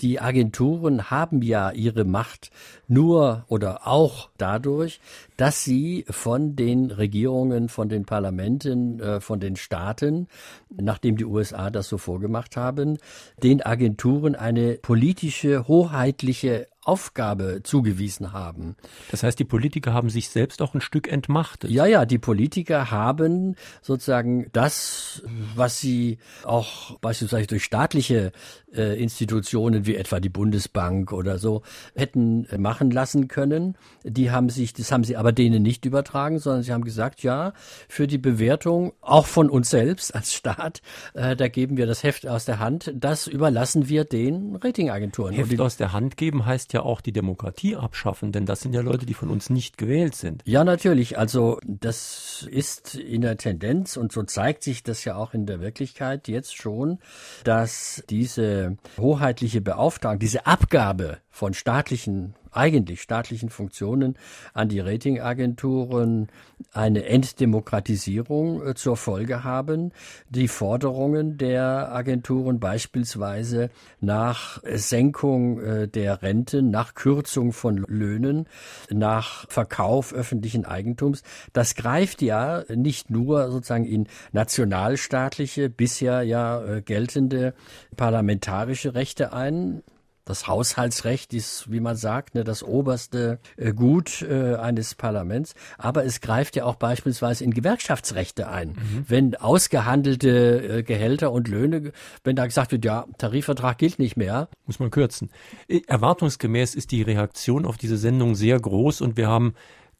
die 0.00 0.20
Agenturen 0.20 1.10
haben 1.10 1.42
ja 1.42 1.70
ihre 1.70 2.04
Macht 2.04 2.50
nur 2.88 3.44
oder 3.48 3.86
auch 3.86 4.30
dadurch, 4.36 5.00
dass 5.36 5.62
sie 5.62 6.04
von 6.10 6.56
den 6.56 6.90
Regierungen, 6.90 7.68
von 7.68 7.88
den 7.88 8.04
Parlamenten, 8.04 8.98
äh, 8.98 9.20
von 9.20 9.38
den 9.38 9.54
Staaten, 9.54 10.26
nachdem 10.70 11.16
die 11.16 11.24
USA 11.24 11.70
das 11.70 11.88
so 11.88 11.98
vorgemacht 11.98 12.56
haben, 12.56 12.98
den 13.42 13.62
Agenturen 13.62 14.34
eine 14.34 14.74
politische, 14.74 15.68
hoheitliche 15.68 16.66
Aufgabe 16.86 17.62
zugewiesen 17.64 18.32
haben. 18.32 18.76
Das 19.10 19.24
heißt, 19.24 19.38
die 19.38 19.44
Politiker 19.44 19.92
haben 19.92 20.08
sich 20.08 20.28
selbst 20.28 20.62
auch 20.62 20.72
ein 20.72 20.80
Stück 20.80 21.10
entmachtet. 21.10 21.70
Ja, 21.70 21.84
ja, 21.84 22.06
die 22.06 22.18
Politiker 22.18 22.75
haben 22.90 23.56
sozusagen 23.82 24.48
das, 24.52 25.22
was 25.54 25.80
sie 25.80 26.18
auch 26.44 26.98
beispielsweise 26.98 27.46
durch 27.46 27.64
staatliche 27.64 28.32
äh, 28.74 29.00
Institutionen 29.00 29.86
wie 29.86 29.96
etwa 29.96 30.20
die 30.20 30.28
Bundesbank 30.28 31.12
oder 31.12 31.38
so 31.38 31.62
hätten 31.94 32.46
machen 32.58 32.90
lassen 32.90 33.28
können. 33.28 33.76
Die 34.04 34.30
haben 34.30 34.48
sich, 34.48 34.72
das 34.72 34.92
haben 34.92 35.04
sie 35.04 35.16
aber 35.16 35.32
denen 35.32 35.62
nicht 35.62 35.84
übertragen, 35.84 36.38
sondern 36.38 36.62
sie 36.62 36.72
haben 36.72 36.84
gesagt, 36.84 37.22
ja, 37.22 37.52
für 37.88 38.06
die 38.06 38.18
Bewertung 38.18 38.92
auch 39.00 39.26
von 39.26 39.50
uns 39.50 39.70
selbst 39.70 40.14
als 40.14 40.34
Staat, 40.34 40.82
äh, 41.14 41.36
da 41.36 41.48
geben 41.48 41.76
wir 41.76 41.86
das 41.86 42.02
Heft 42.02 42.26
aus 42.26 42.44
der 42.44 42.58
Hand. 42.58 42.92
Das 42.94 43.26
überlassen 43.26 43.88
wir 43.88 44.04
den 44.04 44.56
Ratingagenturen. 44.56 45.34
Heft 45.34 45.60
aus 45.60 45.76
der 45.76 45.92
Hand 45.92 46.16
geben 46.16 46.44
heißt 46.44 46.72
ja 46.72 46.82
auch 46.82 47.00
die 47.00 47.12
Demokratie 47.12 47.76
abschaffen, 47.76 48.32
denn 48.32 48.46
das 48.46 48.60
sind 48.60 48.74
ja 48.74 48.80
Leute, 48.80 49.06
die 49.06 49.14
von 49.14 49.30
uns 49.30 49.50
nicht 49.50 49.78
gewählt 49.78 50.14
sind. 50.14 50.42
Ja, 50.44 50.64
natürlich. 50.64 51.18
Also 51.18 51.58
das 51.66 52.46
ist 52.50 52.65
in 52.94 53.22
der 53.22 53.36
Tendenz 53.36 53.96
und 53.96 54.12
so 54.12 54.22
zeigt 54.22 54.62
sich 54.62 54.82
das 54.82 55.04
ja 55.04 55.16
auch 55.16 55.34
in 55.34 55.46
der 55.46 55.60
Wirklichkeit 55.60 56.28
jetzt 56.28 56.56
schon, 56.56 56.98
dass 57.44 58.02
diese 58.08 58.76
hoheitliche 58.98 59.60
Beauftragung, 59.60 60.18
diese 60.18 60.46
Abgabe 60.46 61.18
von 61.30 61.54
staatlichen 61.54 62.34
eigentlich 62.56 63.02
staatlichen 63.02 63.50
Funktionen 63.50 64.16
an 64.54 64.68
die 64.68 64.80
Ratingagenturen 64.80 66.28
eine 66.72 67.04
Entdemokratisierung 67.04 68.66
äh, 68.66 68.74
zur 68.74 68.96
Folge 68.96 69.44
haben. 69.44 69.92
Die 70.30 70.48
Forderungen 70.48 71.38
der 71.38 71.92
Agenturen 71.92 72.60
beispielsweise 72.60 73.70
nach 74.00 74.62
Senkung 74.64 75.60
äh, 75.60 75.88
der 75.88 76.22
Renten, 76.22 76.70
nach 76.70 76.94
Kürzung 76.94 77.52
von 77.52 77.84
Löhnen, 77.88 78.46
nach 78.90 79.46
Verkauf 79.48 80.12
öffentlichen 80.12 80.64
Eigentums, 80.64 81.22
das 81.52 81.74
greift 81.74 82.22
ja 82.22 82.64
nicht 82.74 83.10
nur 83.10 83.50
sozusagen 83.50 83.84
in 83.84 84.08
nationalstaatliche, 84.32 85.68
bisher 85.68 86.22
ja 86.22 86.64
äh, 86.64 86.82
geltende 86.82 87.54
parlamentarische 87.96 88.94
Rechte 88.94 89.32
ein, 89.32 89.82
das 90.26 90.48
Haushaltsrecht 90.48 91.32
ist, 91.32 91.70
wie 91.70 91.80
man 91.80 91.96
sagt, 91.96 92.34
ne, 92.34 92.44
das 92.44 92.62
oberste 92.62 93.38
äh, 93.56 93.72
Gut 93.72 94.22
äh, 94.22 94.56
eines 94.56 94.94
Parlaments. 94.94 95.54
Aber 95.78 96.04
es 96.04 96.20
greift 96.20 96.56
ja 96.56 96.64
auch 96.64 96.74
beispielsweise 96.74 97.44
in 97.44 97.54
Gewerkschaftsrechte 97.54 98.48
ein. 98.48 98.70
Mhm. 98.70 99.04
Wenn 99.08 99.34
ausgehandelte 99.36 100.78
äh, 100.78 100.82
Gehälter 100.82 101.30
und 101.32 101.48
Löhne, 101.48 101.92
wenn 102.24 102.36
da 102.36 102.44
gesagt 102.44 102.72
wird, 102.72 102.84
ja, 102.84 103.06
Tarifvertrag 103.18 103.78
gilt 103.78 103.98
nicht 103.98 104.16
mehr. 104.16 104.48
Muss 104.66 104.80
man 104.80 104.90
kürzen. 104.90 105.30
Äh, 105.68 105.82
erwartungsgemäß 105.86 106.74
ist 106.74 106.90
die 106.90 107.02
Reaktion 107.02 107.64
auf 107.64 107.76
diese 107.78 107.96
Sendung 107.96 108.34
sehr 108.34 108.58
groß 108.58 109.00
und 109.02 109.16
wir 109.16 109.28
haben 109.28 109.54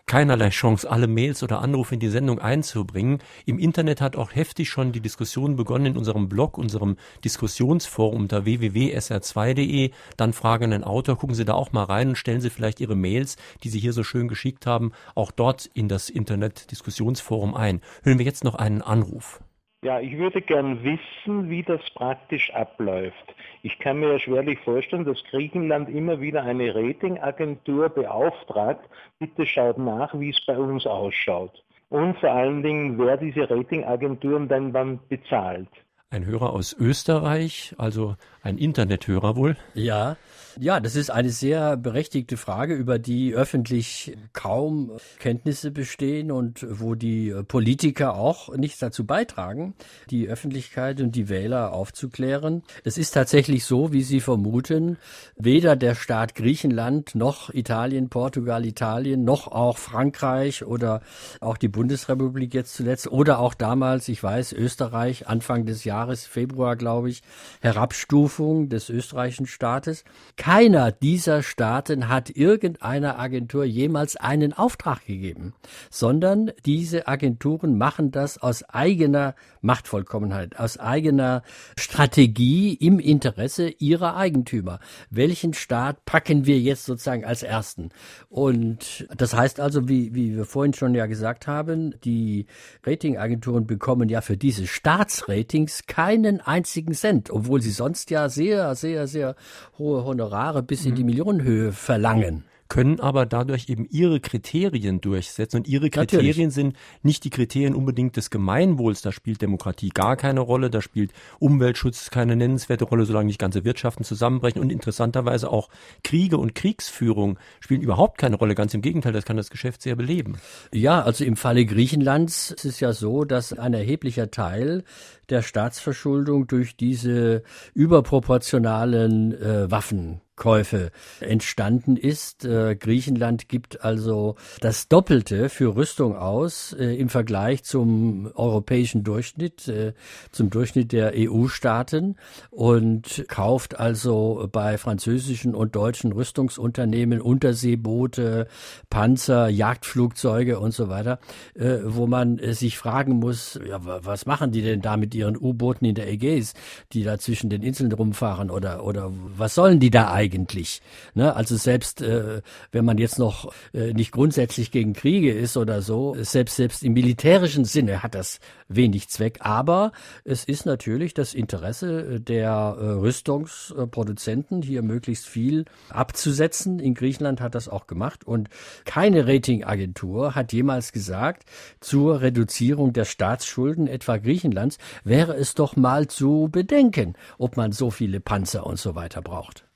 keinerlei 0.06 0.50
Chance, 0.50 0.88
alle 0.88 1.08
Mails 1.08 1.42
oder 1.42 1.60
Anrufe 1.60 1.94
in 1.94 2.00
die 2.00 2.08
Sendung 2.08 2.38
einzubringen. 2.38 3.18
Im 3.44 3.58
Internet 3.58 4.00
hat 4.00 4.16
auch 4.16 4.34
heftig 4.34 4.70
schon 4.70 4.92
die 4.92 5.00
Diskussion 5.00 5.56
begonnen 5.56 5.86
in 5.86 5.96
unserem 5.96 6.28
Blog, 6.28 6.58
unserem 6.58 6.96
Diskussionsforum 7.24 8.22
unter 8.22 8.44
www.sr2.de. 8.44 9.90
Dann 10.16 10.32
Fragen 10.32 10.70
den 10.70 10.84
Autor. 10.84 11.18
Gucken 11.18 11.34
Sie 11.34 11.44
da 11.44 11.54
auch 11.54 11.72
mal 11.72 11.84
rein 11.84 12.10
und 12.10 12.16
stellen 12.16 12.40
Sie 12.40 12.50
vielleicht 12.50 12.80
Ihre 12.80 12.94
Mails, 12.94 13.36
die 13.64 13.68
Sie 13.68 13.80
hier 13.80 13.92
so 13.92 14.04
schön 14.04 14.28
geschickt 14.28 14.66
haben, 14.66 14.92
auch 15.14 15.32
dort 15.32 15.66
in 15.74 15.88
das 15.88 16.08
Internet-Diskussionsforum 16.08 17.54
ein. 17.54 17.80
Hören 18.02 18.18
wir 18.18 18.26
jetzt 18.26 18.44
noch 18.44 18.54
einen 18.54 18.82
Anruf. 18.82 19.40
Ja, 19.86 20.00
ich 20.00 20.18
würde 20.18 20.42
gern 20.42 20.82
wissen, 20.82 21.48
wie 21.48 21.62
das 21.62 21.80
praktisch 21.94 22.52
abläuft. 22.52 23.36
Ich 23.62 23.78
kann 23.78 24.00
mir 24.00 24.14
ja 24.14 24.18
schwerlich 24.18 24.58
vorstellen, 24.64 25.04
dass 25.04 25.22
Griechenland 25.30 25.88
immer 25.88 26.20
wieder 26.20 26.42
eine 26.42 26.74
Ratingagentur 26.74 27.90
beauftragt. 27.90 28.84
Bitte 29.20 29.46
schaut 29.46 29.78
nach, 29.78 30.12
wie 30.18 30.30
es 30.30 30.44
bei 30.44 30.58
uns 30.58 30.88
ausschaut. 30.88 31.62
Und 31.88 32.18
vor 32.18 32.32
allen 32.32 32.64
Dingen, 32.64 32.98
wer 32.98 33.16
diese 33.16 33.48
Ratingagenturen 33.48 34.48
dann 34.48 34.74
wann 34.74 34.98
bezahlt. 35.08 35.68
Ein 36.10 36.26
Hörer 36.26 36.52
aus 36.52 36.72
Österreich, 36.76 37.72
also 37.78 38.16
ein 38.42 38.58
Internethörer 38.58 39.36
wohl? 39.36 39.56
Ja, 39.74 40.16
ja, 40.58 40.80
das 40.80 40.96
ist 40.96 41.10
eine 41.10 41.30
sehr 41.30 41.76
berechtigte 41.76 42.36
Frage, 42.36 42.74
über 42.74 42.98
die 42.98 43.34
öffentlich 43.34 44.16
kaum 44.32 44.92
Kenntnisse 45.18 45.70
bestehen 45.70 46.30
und 46.30 46.66
wo 46.68 46.94
die 46.94 47.34
Politiker 47.46 48.14
auch 48.14 48.54
nichts 48.56 48.78
dazu 48.78 49.04
beitragen, 49.04 49.74
die 50.10 50.28
Öffentlichkeit 50.28 51.00
und 51.00 51.14
die 51.14 51.28
Wähler 51.28 51.72
aufzuklären. 51.72 52.62
Es 52.84 52.98
ist 52.98 53.12
tatsächlich 53.12 53.64
so, 53.64 53.92
wie 53.92 54.02
Sie 54.02 54.20
vermuten, 54.20 54.98
weder 55.36 55.76
der 55.76 55.94
Staat 55.94 56.34
Griechenland 56.34 57.14
noch 57.14 57.52
Italien, 57.52 58.08
Portugal, 58.08 58.64
Italien, 58.64 59.24
noch 59.24 59.48
auch 59.48 59.78
Frankreich 59.78 60.64
oder 60.64 61.02
auch 61.40 61.56
die 61.56 61.68
Bundesrepublik 61.68 62.54
jetzt 62.54 62.74
zuletzt 62.74 63.08
oder 63.08 63.38
auch 63.38 63.54
damals, 63.54 64.08
ich 64.08 64.22
weiß, 64.22 64.52
Österreich 64.52 65.28
Anfang 65.28 65.66
des 65.66 65.84
Jahres 65.84 65.96
Jahres, 65.96 66.26
Februar, 66.26 66.76
glaube 66.76 67.10
ich, 67.10 67.22
Herabstufung 67.60 68.68
des 68.68 68.90
österreichischen 68.90 69.46
Staates. 69.46 70.04
Keiner 70.46 70.92
dieser 70.92 71.42
Staaten 71.42 72.08
hat 72.08 72.30
irgendeiner 72.30 73.18
Agentur 73.18 73.64
jemals 73.64 74.14
einen 74.14 74.52
Auftrag 74.52 75.04
gegeben, 75.04 75.54
sondern 75.90 76.52
diese 76.64 77.08
Agenturen 77.08 77.76
machen 77.76 78.12
das 78.12 78.38
aus 78.38 78.62
eigener 78.62 79.34
Machtvollkommenheit, 79.60 80.56
aus 80.56 80.78
eigener 80.78 81.42
Strategie 81.76 82.74
im 82.74 83.00
Interesse 83.00 83.70
ihrer 83.70 84.14
Eigentümer. 84.14 84.78
Welchen 85.10 85.52
Staat 85.52 86.04
packen 86.04 86.46
wir 86.46 86.60
jetzt 86.60 86.84
sozusagen 86.84 87.24
als 87.24 87.42
ersten? 87.42 87.88
Und 88.28 89.08
das 89.16 89.34
heißt 89.34 89.58
also, 89.58 89.88
wie, 89.88 90.14
wie 90.14 90.36
wir 90.36 90.44
vorhin 90.44 90.74
schon 90.74 90.94
ja 90.94 91.06
gesagt 91.06 91.48
haben, 91.48 91.96
die 92.04 92.46
Ratingagenturen 92.86 93.66
bekommen 93.66 94.08
ja 94.08 94.20
für 94.20 94.36
diese 94.36 94.68
Staatsratings 94.68 95.86
keinen 95.88 96.40
einzigen 96.40 96.94
Cent, 96.94 97.30
obwohl 97.30 97.60
sie 97.60 97.72
sonst 97.72 98.10
ja 98.12 98.28
sehr, 98.28 98.76
sehr, 98.76 99.08
sehr 99.08 99.34
hohe 99.76 100.04
Honorare 100.04 100.35
bis 100.62 100.84
in 100.84 100.94
die 100.94 101.02
mhm. 101.02 101.10
Millionenhöhe 101.10 101.72
verlangen 101.72 102.44
können 102.68 103.00
aber 103.00 103.26
dadurch 103.26 103.68
eben 103.68 103.86
ihre 103.90 104.20
Kriterien 104.20 105.00
durchsetzen. 105.00 105.58
Und 105.58 105.68
ihre 105.68 105.90
Kriterien 105.90 106.48
Natürlich. 106.48 106.54
sind 106.54 106.76
nicht 107.02 107.24
die 107.24 107.30
Kriterien 107.30 107.74
unbedingt 107.74 108.16
des 108.16 108.30
Gemeinwohls. 108.30 109.02
Da 109.02 109.12
spielt 109.12 109.42
Demokratie 109.42 109.90
gar 109.90 110.16
keine 110.16 110.40
Rolle, 110.40 110.70
da 110.70 110.82
spielt 110.82 111.12
Umweltschutz 111.38 112.10
keine 112.10 112.36
nennenswerte 112.36 112.84
Rolle, 112.84 113.04
solange 113.04 113.26
nicht 113.26 113.38
ganze 113.38 113.64
Wirtschaften 113.64 114.04
zusammenbrechen. 114.04 114.60
Und 114.60 114.70
interessanterweise 114.70 115.50
auch 115.50 115.68
Kriege 116.02 116.38
und 116.38 116.54
Kriegsführung 116.54 117.38
spielen 117.60 117.82
überhaupt 117.82 118.18
keine 118.18 118.36
Rolle. 118.36 118.54
Ganz 118.54 118.74
im 118.74 118.82
Gegenteil, 118.82 119.12
das 119.12 119.24
kann 119.24 119.36
das 119.36 119.50
Geschäft 119.50 119.82
sehr 119.82 119.96
beleben. 119.96 120.38
Ja, 120.72 121.02
also 121.02 121.24
im 121.24 121.36
Falle 121.36 121.64
Griechenlands 121.64 122.50
ist 122.50 122.64
es 122.64 122.80
ja 122.80 122.92
so, 122.92 123.24
dass 123.24 123.52
ein 123.52 123.74
erheblicher 123.74 124.30
Teil 124.30 124.84
der 125.30 125.42
Staatsverschuldung 125.42 126.46
durch 126.46 126.76
diese 126.76 127.42
überproportionalen 127.74 129.32
äh, 129.32 129.70
Waffen 129.70 130.20
Käufe 130.36 130.92
entstanden 131.20 131.96
ist. 131.96 132.44
Äh, 132.44 132.76
Griechenland 132.76 133.48
gibt 133.48 133.82
also 133.82 134.36
das 134.60 134.86
Doppelte 134.88 135.48
für 135.48 135.74
Rüstung 135.74 136.14
aus 136.14 136.74
äh, 136.78 136.94
im 136.94 137.08
Vergleich 137.08 137.64
zum 137.64 138.30
europäischen 138.34 139.02
Durchschnitt, 139.02 139.66
äh, 139.66 139.94
zum 140.30 140.50
Durchschnitt 140.50 140.92
der 140.92 141.14
EU-Staaten 141.16 142.16
und 142.50 143.24
kauft 143.28 143.80
also 143.80 144.48
bei 144.52 144.76
französischen 144.76 145.54
und 145.54 145.74
deutschen 145.74 146.12
Rüstungsunternehmen 146.12 147.22
Unterseeboote, 147.22 148.46
Panzer, 148.90 149.48
Jagdflugzeuge 149.48 150.60
und 150.60 150.72
so 150.72 150.90
weiter, 150.90 151.18
äh, 151.54 151.78
wo 151.82 152.06
man 152.06 152.38
sich 152.52 152.76
fragen 152.76 153.14
muss, 153.14 153.58
ja, 153.66 153.80
was 153.82 154.26
machen 154.26 154.52
die 154.52 154.60
denn 154.60 154.82
da 154.82 154.98
mit 154.98 155.14
ihren 155.16 155.36
U-Booten 155.36 155.84
in 155.84 155.94
der 155.94 156.08
Ägäis, 156.08 156.54
die 156.92 157.02
da 157.02 157.18
zwischen 157.18 157.50
den 157.50 157.62
Inseln 157.62 157.92
rumfahren 157.92 158.50
oder, 158.50 158.84
oder 158.84 159.12
was 159.36 159.54
sollen 159.54 159.80
die 159.80 159.90
da 159.90 160.12
eigentlich? 160.12 160.82
Ne? 161.14 161.34
Also 161.34 161.56
selbst 161.56 162.02
äh, 162.02 162.42
wenn 162.72 162.84
man 162.84 162.98
jetzt 162.98 163.18
noch 163.18 163.52
äh, 163.72 163.92
nicht 163.92 164.12
grundsätzlich 164.12 164.70
gegen 164.70 164.92
Kriege 164.92 165.32
ist 165.32 165.56
oder 165.56 165.82
so, 165.82 166.16
selbst 166.20 166.56
selbst 166.56 166.82
im 166.82 166.92
militärischen 166.92 167.64
Sinne 167.64 168.02
hat 168.02 168.14
das 168.14 168.40
wenig 168.68 169.08
Zweck. 169.08 169.38
Aber 169.40 169.92
es 170.24 170.44
ist 170.44 170.66
natürlich 170.66 171.14
das 171.14 171.34
Interesse 171.34 172.20
der 172.20 172.76
äh, 172.78 172.84
Rüstungsproduzenten, 172.84 174.62
hier 174.62 174.82
möglichst 174.82 175.26
viel 175.26 175.64
abzusetzen. 175.90 176.78
In 176.78 176.94
Griechenland 176.94 177.40
hat 177.40 177.54
das 177.54 177.68
auch 177.68 177.86
gemacht 177.86 178.26
und 178.26 178.48
keine 178.84 179.26
Ratingagentur 179.26 180.34
hat 180.34 180.52
jemals 180.52 180.92
gesagt, 180.92 181.44
zur 181.80 182.20
Reduzierung 182.20 182.92
der 182.92 183.04
Staatsschulden 183.04 183.86
etwa 183.86 184.16
Griechenlands 184.16 184.78
wäre 185.04 185.34
es 185.34 185.54
doch 185.54 185.76
mal 185.76 186.08
zu 186.08 186.48
bedenken, 186.50 187.14
ob 187.38 187.56
man 187.56 187.72
so 187.72 187.90
viele 187.90 188.20
Panzer 188.20 188.66
und 188.66 188.78
so 188.78 188.94
weiter 188.94 189.22
braucht. 189.22 189.66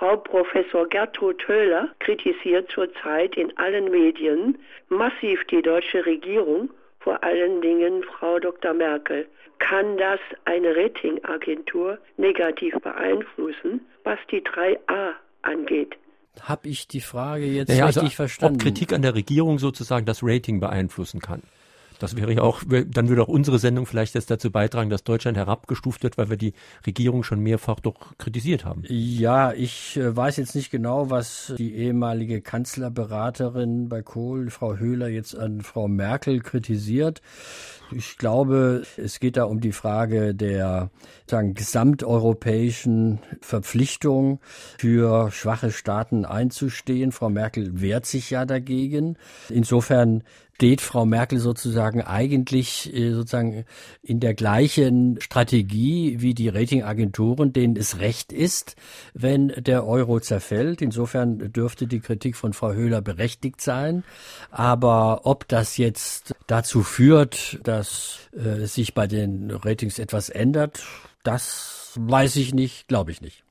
Frau 0.00 0.16
Professor 0.16 0.88
Gertrud 0.88 1.46
Höhler 1.46 1.90
kritisiert 1.98 2.70
zurzeit 2.70 3.36
in 3.36 3.54
allen 3.58 3.90
Medien 3.90 4.58
massiv 4.88 5.44
die 5.50 5.60
deutsche 5.60 6.06
Regierung, 6.06 6.70
vor 7.00 7.22
allen 7.24 7.60
Dingen 7.60 8.02
Frau 8.04 8.38
Dr. 8.38 8.72
Merkel. 8.74 9.26
Kann 9.58 9.98
das 9.98 10.20
eine 10.46 10.74
Ratingagentur 10.74 11.98
negativ 12.16 12.74
beeinflussen, 12.82 13.80
was 14.04 14.18
die 14.30 14.40
3a 14.40 15.12
angeht? 15.42 15.96
Habe 16.40 16.68
ich 16.68 16.88
die 16.88 17.00
Frage 17.00 17.44
jetzt 17.44 17.68
ja, 17.68 17.86
richtig 17.86 18.02
also, 18.02 18.14
verstanden? 18.14 18.56
Ob 18.56 18.62
Kritik 18.62 18.92
an 18.92 19.02
der 19.02 19.14
Regierung 19.14 19.58
sozusagen 19.58 20.06
das 20.06 20.20
Rating 20.22 20.60
beeinflussen 20.60 21.20
kann? 21.20 21.42
Das 22.00 22.16
wäre 22.16 22.32
ja 22.32 22.42
auch, 22.42 22.62
dann 22.66 23.08
würde 23.08 23.22
auch 23.22 23.28
unsere 23.28 23.58
Sendung 23.58 23.84
vielleicht 23.84 24.14
jetzt 24.14 24.30
dazu 24.30 24.50
beitragen, 24.50 24.88
dass 24.88 25.04
Deutschland 25.04 25.36
herabgestuft 25.36 26.02
wird, 26.02 26.16
weil 26.16 26.30
wir 26.30 26.38
die 26.38 26.54
Regierung 26.86 27.22
schon 27.22 27.40
mehrfach 27.40 27.78
doch 27.78 28.16
kritisiert 28.16 28.64
haben. 28.64 28.82
Ja, 28.88 29.52
ich 29.52 29.98
äh, 29.98 30.16
weiß 30.16 30.38
jetzt 30.38 30.54
nicht 30.54 30.70
genau, 30.70 31.10
was 31.10 31.52
die 31.58 31.74
ehemalige 31.74 32.40
Kanzlerberaterin 32.40 33.88
bei 33.90 34.00
Kohl, 34.00 34.50
Frau 34.50 34.76
Höhler, 34.76 35.08
jetzt 35.08 35.36
an 35.36 35.60
Frau 35.60 35.88
Merkel 35.88 36.40
kritisiert. 36.40 37.20
Ich 37.92 38.16
glaube, 38.16 38.82
es 38.96 39.20
geht 39.20 39.36
da 39.36 39.44
um 39.44 39.60
die 39.60 39.72
Frage 39.72 40.34
der 40.34 40.90
sagen, 41.28 41.54
gesamteuropäischen 41.54 43.18
Verpflichtung 43.40 44.40
für 44.78 45.30
schwache 45.30 45.70
Staaten 45.72 46.24
einzustehen. 46.24 47.12
Frau 47.12 47.30
Merkel 47.30 47.80
wehrt 47.80 48.06
sich 48.06 48.30
ja 48.30 48.44
dagegen. 48.44 49.16
Insofern 49.48 50.22
steht 50.60 50.82
Frau 50.82 51.06
Merkel 51.06 51.38
sozusagen 51.38 52.02
eigentlich 52.02 52.94
äh, 52.94 53.12
sozusagen 53.12 53.64
in 54.02 54.20
der 54.20 54.34
gleichen 54.34 55.18
Strategie 55.18 56.16
wie 56.20 56.34
die 56.34 56.50
Ratingagenturen, 56.50 57.54
denen 57.54 57.76
es 57.76 58.00
recht 58.00 58.30
ist, 58.30 58.76
wenn 59.14 59.48
der 59.56 59.86
Euro 59.86 60.20
zerfällt. 60.20 60.82
Insofern 60.82 61.50
dürfte 61.50 61.86
die 61.86 62.00
Kritik 62.00 62.36
von 62.36 62.52
Frau 62.52 62.74
Höhler 62.74 63.00
berechtigt 63.00 63.62
sein. 63.62 64.04
Aber 64.50 65.22
ob 65.24 65.48
das 65.48 65.78
jetzt 65.78 66.34
dazu 66.46 66.82
führt, 66.82 67.66
dass 67.66 68.28
äh, 68.34 68.66
sich 68.66 68.92
bei 68.92 69.06
den 69.06 69.50
Ratings 69.50 69.98
etwas 69.98 70.28
ändert, 70.28 70.84
das 71.22 71.98
weiß 71.98 72.36
ich 72.36 72.52
nicht, 72.52 72.86
glaube 72.86 73.12
ich 73.12 73.22
nicht. 73.22 73.44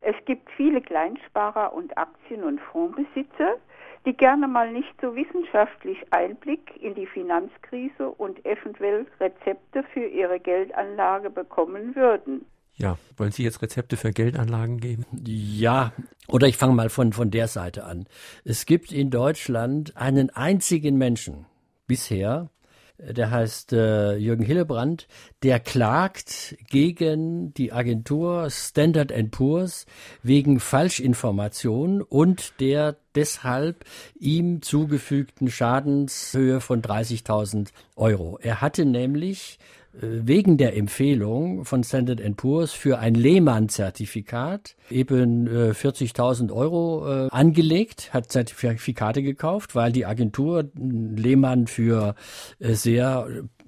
Es 0.00 0.16
gibt 0.24 0.48
viele 0.56 0.80
Kleinsparer 0.80 1.74
und 1.74 1.98
Aktien- 1.98 2.44
und 2.44 2.62
Fondsbesitzer, 2.72 3.56
die 4.06 4.16
gerne 4.16 4.46
mal 4.46 4.72
nicht 4.72 4.94
so 5.02 5.14
wissenschaftlich 5.16 5.98
Einblick 6.10 6.80
in 6.80 6.94
die 6.94 7.06
Finanzkrise 7.06 8.08
und 8.08 8.44
eventuell 8.46 9.06
Rezepte 9.20 9.82
für 9.92 10.06
ihre 10.06 10.38
Geldanlage 10.38 11.28
bekommen 11.28 11.94
würden. 11.96 12.46
Ja, 12.76 12.98
wollen 13.16 13.32
Sie 13.32 13.42
jetzt 13.42 13.62
Rezepte 13.62 13.96
für 13.96 14.12
Geldanlagen 14.12 14.78
geben? 14.78 15.06
Ja, 15.24 15.92
oder 16.28 16.46
ich 16.46 16.58
fange 16.58 16.74
mal 16.74 16.90
von, 16.90 17.12
von 17.12 17.30
der 17.30 17.48
Seite 17.48 17.84
an. 17.84 18.06
Es 18.44 18.66
gibt 18.66 18.92
in 18.92 19.10
Deutschland 19.10 19.96
einen 19.96 20.30
einzigen 20.30 20.98
Menschen 20.98 21.46
bisher, 21.86 22.50
der 22.98 23.30
heißt 23.30 23.72
äh, 23.72 24.16
Jürgen 24.16 24.44
Hillebrand, 24.44 25.06
der 25.42 25.60
klagt 25.60 26.56
gegen 26.68 27.52
die 27.54 27.72
Agentur 27.72 28.48
Standard 28.50 29.12
Poor's 29.30 29.86
wegen 30.22 30.60
Falschinformation 30.60 32.02
und 32.02 32.60
der 32.60 32.96
deshalb 33.14 33.84
ihm 34.18 34.62
zugefügten 34.62 35.50
Schadenshöhe 35.50 36.60
von 36.60 36.82
30.000 36.82 37.68
Euro. 37.96 38.38
Er 38.40 38.60
hatte 38.60 38.84
nämlich 38.84 39.58
wegen 40.00 40.56
der 40.56 40.76
Empfehlung 40.76 41.64
von 41.64 41.82
Standard 41.82 42.20
Poor's 42.36 42.72
für 42.72 42.98
ein 42.98 43.14
Lehmann-Zertifikat. 43.14 44.76
Eben 44.90 45.46
äh, 45.46 45.70
40.000 45.70 46.52
Euro 46.52 47.26
äh, 47.26 47.28
angelegt, 47.30 48.12
hat 48.12 48.30
Zertifikate 48.30 49.22
gekauft, 49.22 49.74
weil 49.74 49.92
die 49.92 50.06
Agentur 50.06 50.64
Lehmann 50.74 51.66
für 51.66 52.14
äh, 52.58 52.74
sehr 52.74 53.26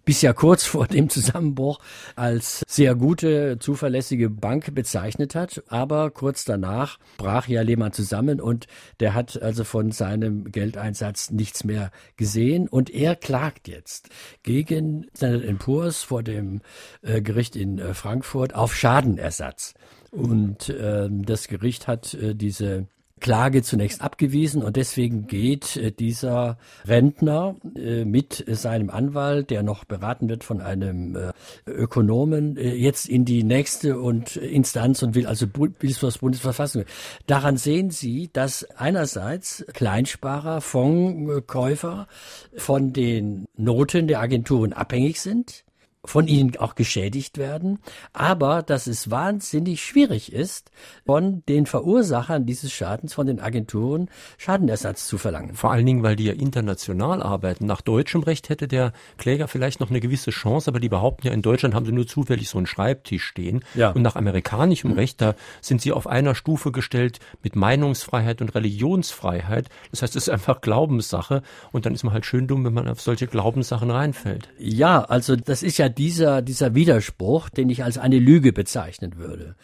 bis 0.09 0.23
ja 0.23 0.33
kurz 0.33 0.65
vor 0.65 0.87
dem 0.87 1.11
Zusammenbruch 1.11 1.81
als 2.17 2.65
sehr 2.67 2.95
gute, 2.95 3.59
zuverlässige 3.59 4.31
Bank 4.31 4.75
bezeichnet 4.75 5.35
hat. 5.35 5.63
Aber 5.69 6.11
kurz 6.11 6.47
danach 6.47 6.99
brach 7.19 7.47
ja 7.47 7.61
Lehmann 7.61 7.93
zusammen 7.93 8.41
und 8.41 8.69
der 9.01 9.13
hat 9.13 9.43
also 9.43 9.65
von 9.65 9.93
seinem 9.93 10.51
Geldeinsatz 10.51 11.31
nichts 11.31 11.63
mehr 11.63 11.91
gesehen. 12.17 12.69
Und 12.69 12.89
er 12.89 13.17
klagt 13.17 13.69
jetzt 13.69 14.09
gegen 14.43 15.09
Standard 15.15 15.59
Poor's 15.59 16.05
vor 16.05 16.23
dem 16.23 16.63
äh, 17.03 17.21
Gericht 17.21 17.55
in 17.55 17.79
äh, 17.79 17.93
Frankfurt 17.93 18.55
auf 18.55 18.75
Schadenersatz. 18.75 19.75
Und 20.11 20.71
äh, 20.71 21.11
das 21.11 21.49
Gericht 21.49 21.87
hat 21.87 22.15
äh, 22.15 22.35
diese 22.35 22.87
Klage 23.19 23.63
zunächst 23.63 24.03
abgewiesen 24.03 24.63
und 24.63 24.77
deswegen 24.77 25.27
geht 25.27 25.77
äh, 25.77 25.93
dieser 25.93 26.59
Rentner 26.87 27.57
äh, 27.77 28.05
mit 28.05 28.45
seinem 28.49 28.91
Anwalt, 28.91 29.51
der 29.51 29.63
noch 29.63 29.85
beraten 29.85 30.29
wird 30.29 30.45
von 30.45 30.61
einem 30.61 31.17
äh, 31.17 31.33
Ökonomen, 31.67 32.57
jetzt 32.57 33.09
in 33.09 33.25
die 33.25 33.45
nächste 33.45 33.99
und 34.01 34.37
Instanz 34.37 35.03
und 35.03 35.15
will 35.15 35.27
also 35.27 35.47
will 35.47 35.95
vor 35.95 36.13
Bundesverfassung. 36.21 36.85
Daran 37.27 37.57
sehen 37.57 37.91
Sie, 37.91 38.31
dass 38.33 38.65
einerseits 38.77 39.65
Kleinsparer, 39.73 40.61
Fondskäufer 40.61 42.09
von 42.57 42.93
den 42.93 43.47
Noten 43.57 44.09
der 44.09 44.21
Agenturen 44.21 44.73
abhängig 44.73 45.21
sind 45.21 45.65
von 46.05 46.29
ihnen 46.29 46.57
auch 46.57 46.75
geschädigt 46.75 47.39
werden, 47.39 47.81
aber 48.13 48.63
dass 48.63 48.87
es 48.87 49.11
wahnsinnig 49.11 49.83
schwierig 49.83 50.33
ist, 50.33 50.71
von 51.05 51.43
den 51.49 51.67
Verursachern 51.67 52.47
dieses 52.47 52.73
Schadens, 52.73 53.15
von 53.15 53.27
den 53.27 53.41
Agenturen, 53.41 54.09
Schadenersatz 54.39 55.07
zu 55.07 55.19
verlangen. 55.19 55.55
Vor 55.55 55.73
allen 55.73 55.87
Dingen, 55.87 56.03
weil 56.03 56.17
die 56.17 56.25
ja 56.25 56.33
international 56.33 57.23
arbeiten. 57.23 57.67
Nach 57.67 57.81
deutschem 57.81 58.23
Recht 58.23 58.49
hätte 58.49 58.69
der 58.69 58.93
Kläger 59.17 59.49
vielleicht 59.49 59.81
noch 59.81 59.91
eine 59.91 60.01
gewisse 60.01 60.31
Chance, 60.31 60.71
aber 60.71 60.81
die 60.81 60.89
behaupten 60.89 61.27
ja, 61.27 61.33
in 61.33 61.43
Deutschland 61.43 61.75
haben 61.75 61.85
sie 61.85 61.93
nur 61.93 62.07
zufällig 62.07 62.49
so 62.49 62.59
einen 62.59 62.67
Schreibtisch 62.67 63.25
stehen. 63.25 63.65
Ja. 63.75 63.91
Und 63.91 64.03
nach 64.03 64.17
amerikanischem 64.17 64.93
Recht, 64.93 65.21
da 65.21 65.35
sind 65.61 65.83
sie 65.83 65.93
auf 65.93 66.07
einer 66.07 66.35
Stufe 66.35 66.73
gestellt 66.73 67.19
mit 67.43 67.57
Meinungsfreiheit 67.57 68.41
und 68.41 68.55
Religionsfreiheit. 68.55 69.69
Das 69.91 70.03
heißt, 70.03 70.17
es 70.17 70.25
ist 70.25 70.33
einfach 70.33 70.61
Glaubenssache 70.61 71.43
und 71.73 71.87
dann 71.87 71.95
ist 71.95 72.05
man 72.05 72.13
halt 72.13 72.25
schön 72.25 72.47
dumm, 72.47 72.65
wenn 72.65 72.75
man 72.75 72.89
auf 72.89 73.01
solche 73.01 73.27
Glaubenssachen 73.27 73.91
reinfällt. 73.91 74.49
Ja, 74.59 75.03
also 75.03 75.37
das 75.37 75.63
ist 75.63 75.79
ja 75.79 75.88
dieser, 75.89 76.43
dieser 76.43 76.75
Widerspruch, 76.75 77.49
den 77.49 77.71
ich 77.71 77.85
als 77.85 77.99
eine 77.99 78.19
Lüge 78.19 78.53
bezeichnen 78.53 79.17
würde. 79.17 79.57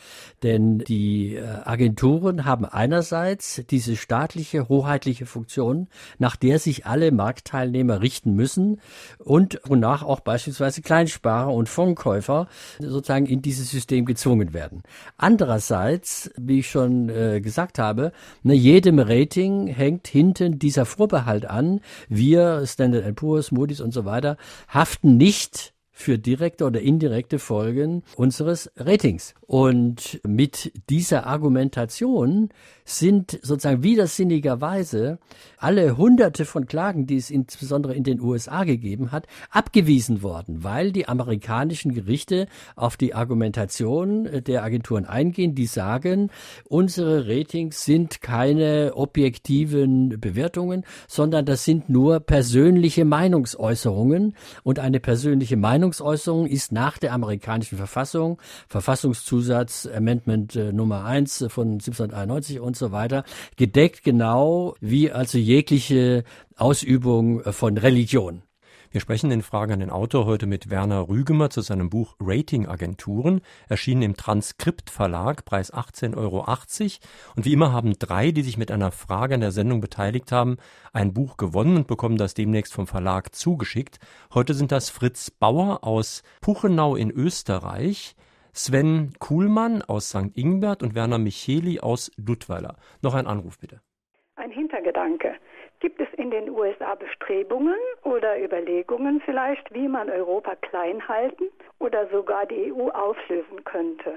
Denn 0.43 0.79
die 0.79 1.37
äh, 1.37 1.45
Agenturen 1.65 2.45
haben 2.45 2.65
einerseits 2.65 3.63
diese 3.71 3.97
staatliche, 3.97 4.69
hoheitliche 4.69 5.27
Funktion, 5.27 5.89
nach 6.19 6.37
der 6.37 6.59
sich 6.59 6.87
alle 6.87 7.13
Marktteilnehmer 7.13 8.01
richten 8.01 8.35
müssen 8.35 8.81
und 9.19 9.61
wonach 9.65 10.03
auch 10.03 10.21
beispielsweise 10.21 10.83
Kleinsparer 10.83 11.53
und 11.53 11.69
Fondskäufer 11.69 12.49
sozusagen 12.79 13.27
in 13.27 13.43
dieses 13.43 13.71
System 13.71 14.05
gezwungen 14.05 14.53
werden. 14.53 14.83
Andererseits, 15.17 16.31
wie 16.37 16.61
ich 16.61 16.71
schon 16.71 17.09
äh, 17.09 17.41
gesagt 17.41 17.79
habe, 17.79 18.13
ne, 18.43 18.55
jedem 18.55 18.99
Rating 18.99 19.67
hängt 19.67 20.09
hinten 20.09 20.59
dieser 20.59 20.87
Vorbehalt 20.87 21.47
an. 21.47 21.81
Wir, 22.09 22.67
Standard 22.67 23.15
Poor's, 23.17 23.53
Moody's 23.53 23.81
und 23.81 23.93
so 23.93 24.05
weiter, 24.05 24.37
haften 24.69 25.17
nicht 25.17 25.74
für 25.95 26.19
direkte 26.19 26.67
oder 26.67 26.81
indirekte 26.81 27.39
Folgen 27.39 28.03
unseres 28.17 28.71
Ratings. 28.77 29.35
Und 29.47 30.21
mit 30.27 30.73
dieser 30.89 31.27
Argumentation 31.27 32.49
sind 32.87 33.39
sozusagen 33.43 33.83
widersinnigerweise 33.83 35.19
alle 35.59 35.97
hunderte 35.97 36.45
von 36.45 36.67
Klagen, 36.67 37.07
die 37.07 37.17
es 37.17 37.31
insbesondere 37.31 37.95
in 37.95 38.05
den 38.05 38.21
USA 38.21 38.65
gegeben 38.65 39.13
hat, 39.13 39.27
abgewiesen 39.51 40.23
worden, 40.23 40.65
weil 40.65 40.93
die 40.93 41.09
amerikanischen 41.09 41.93
Gerichte 41.95 42.47
auf 42.75 42.97
die 42.97 43.15
Argumentation 43.15 44.29
der 44.45 44.65
Agenturen 44.65 45.05
eingehen, 45.05 45.55
die 45.55 45.67
sagen, 45.67 46.31
unsere 46.69 47.29
Ratings 47.29 47.85
sind 47.85 48.23
keine 48.23 48.93
objektiven 48.95 50.21
Bewertungen, 50.21 50.85
sondern 51.07 51.45
das 51.45 51.65
sind 51.65 51.91
nur 51.91 52.21
persönliche 52.21 53.05
Meinungsäußerungen. 53.05 54.35
Und 54.63 54.79
eine 54.79 55.01
persönliche 55.01 55.57
Meinungsäußerung 55.57 56.47
ist 56.47 56.73
nach 56.73 56.97
der 56.99 57.13
amerikanischen 57.13 57.77
Verfassung, 57.77 58.39
Verfassungszusatz 58.69 59.35
Amendment 59.51 60.57
äh, 60.57 60.73
Nummer 60.73 61.05
1 61.05 61.47
von 61.49 61.73
1791 61.73 62.61
und 62.61 62.77
so 62.77 62.93
weiter, 62.93 63.25
gedeckt 63.57 64.05
genau 64.05 64.75
wie 64.81 65.11
also 65.11 65.39
jegliche 65.39 66.25
Ausübung 66.57 67.43
von 67.53 67.79
Religion. 67.79 68.43
Wir 68.95 69.01
sprechen 69.01 69.33
in 69.33 69.43
Fragen 69.43 69.73
an 69.73 69.81
den 69.81 69.91
Autor 69.91 70.25
heute 70.25 70.47
mit 70.47 70.71
Werner 70.71 71.09
Rügemer 71.09 71.51
zu 71.51 71.63
seinem 71.63 71.91
Buch 71.91 72.15
Ratingagenturen, 72.21 73.41
erschienen 73.69 74.03
im 74.03 74.17
Transkript 74.17 74.89
Verlag, 74.89 75.45
Preis 75.45 75.75
18,80 75.75 76.17
Euro. 76.17 76.47
Und 77.35 77.45
wie 77.45 77.53
immer 77.53 77.73
haben 77.73 77.95
drei, 77.99 78.31
die 78.31 78.43
sich 78.43 78.57
mit 78.57 78.71
einer 78.71 78.93
Frage 78.93 79.35
an 79.35 79.41
der 79.41 79.51
Sendung 79.51 79.81
beteiligt 79.81 80.31
haben, 80.31 80.59
ein 80.93 81.13
Buch 81.13 81.37
gewonnen 81.37 81.77
und 81.77 81.89
bekommen 81.89 82.19
das 82.19 82.35
demnächst 82.35 82.73
vom 82.73 82.87
Verlag 82.87 83.35
zugeschickt. 83.35 83.99
Heute 84.33 84.55
sind 84.55 84.71
das 84.71 84.91
Fritz 84.91 85.29
Bauer 85.29 85.83
aus 85.83 86.23
Puchenau 86.41 86.95
in 86.95 87.11
Österreich, 87.11 88.15
Sven 88.55 89.13
Kuhlmann 89.19 89.83
aus 89.83 90.11
St. 90.11 90.37
Ingbert 90.37 90.83
und 90.85 90.95
Werner 90.95 91.19
Micheli 91.19 91.81
aus 91.81 92.13
Duttweiler. 92.17 92.77
Noch 93.03 93.15
ein 93.15 93.27
Anruf 93.27 93.59
bitte. 93.59 93.81
Ein 94.37 94.51
Hintergedanke. 94.51 95.35
Gibt 95.81 96.01
es 96.01 96.09
in 96.17 96.31
den 96.31 96.49
USA 96.49 96.95
Bestrebungen 96.95 97.79
oder 98.05 98.41
Überlegungen 98.43 99.21
vielleicht, 99.25 99.75
wie 99.75 99.89
man 99.89 100.09
Europa 100.09 100.55
klein 100.57 101.07
halten 101.09 101.45
oder 101.81 102.09
sogar 102.11 102.47
die 102.47 102.73
EU 102.73 102.89
auflösen 102.91 103.65
könnte? 103.65 104.15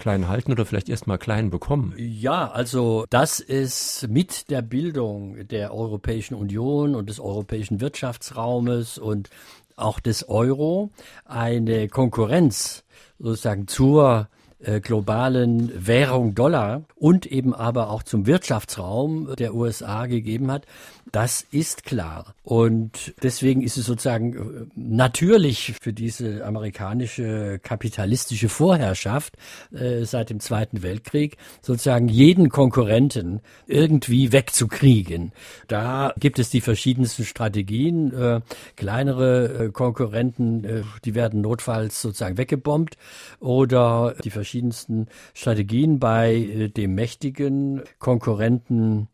klein 0.00 0.28
halten 0.28 0.50
oder 0.50 0.64
vielleicht 0.64 0.88
erst 0.88 1.06
mal 1.06 1.18
klein 1.18 1.50
bekommen? 1.50 1.94
Ja, 1.96 2.50
also 2.50 3.04
das 3.10 3.38
ist 3.38 4.08
mit 4.08 4.50
der 4.50 4.62
Bildung 4.62 5.46
der 5.46 5.74
Europäischen 5.74 6.34
Union 6.34 6.94
und 6.94 7.10
des 7.10 7.20
europäischen 7.20 7.80
Wirtschaftsraumes 7.80 8.98
und 8.98 9.28
auch 9.76 10.00
des 10.00 10.28
Euro 10.28 10.90
eine 11.26 11.88
Konkurrenz 11.88 12.84
sozusagen 13.20 13.68
zur 13.68 14.28
äh, 14.62 14.80
globalen 14.80 15.86
Währung 15.86 16.34
Dollar 16.34 16.82
und 16.96 17.26
eben 17.26 17.54
aber 17.54 17.90
auch 17.90 18.02
zum 18.02 18.26
Wirtschaftsraum 18.26 19.34
der 19.38 19.54
USA 19.54 20.06
gegeben 20.06 20.50
hat, 20.50 20.66
das 21.12 21.44
ist 21.50 21.84
klar. 21.84 22.34
Und 22.42 23.14
deswegen 23.22 23.62
ist 23.62 23.76
es 23.76 23.86
sozusagen 23.86 24.34
äh, 24.34 24.66
natürlich 24.74 25.74
für 25.80 25.92
diese 25.92 26.44
amerikanische 26.44 27.58
kapitalistische 27.62 28.48
Vorherrschaft 28.48 29.36
äh, 29.72 30.04
seit 30.04 30.30
dem 30.30 30.40
Zweiten 30.40 30.82
Weltkrieg 30.82 31.36
sozusagen 31.62 32.08
jeden 32.08 32.48
Konkurrenten 32.48 33.40
irgendwie 33.66 34.32
wegzukriegen. 34.32 35.32
Da 35.68 36.12
gibt 36.18 36.38
es 36.38 36.50
die 36.50 36.60
verschiedensten 36.60 37.24
Strategien. 37.24 38.12
Äh, 38.12 38.40
kleinere 38.76 39.66
äh, 39.66 39.68
Konkurrenten, 39.70 40.64
äh, 40.64 40.82
die 41.04 41.14
werden 41.14 41.40
notfalls 41.40 42.00
sozusagen 42.00 42.38
weggebombt 42.38 42.96
oder 43.40 44.14
die 44.24 44.30
verschiedensten 44.30 45.06
Strategien 45.34 45.98
bei 45.98 46.34
äh, 46.34 46.68
dem 46.68 46.94
mächtigen 46.94 47.82
Konkurrenten 47.98 49.08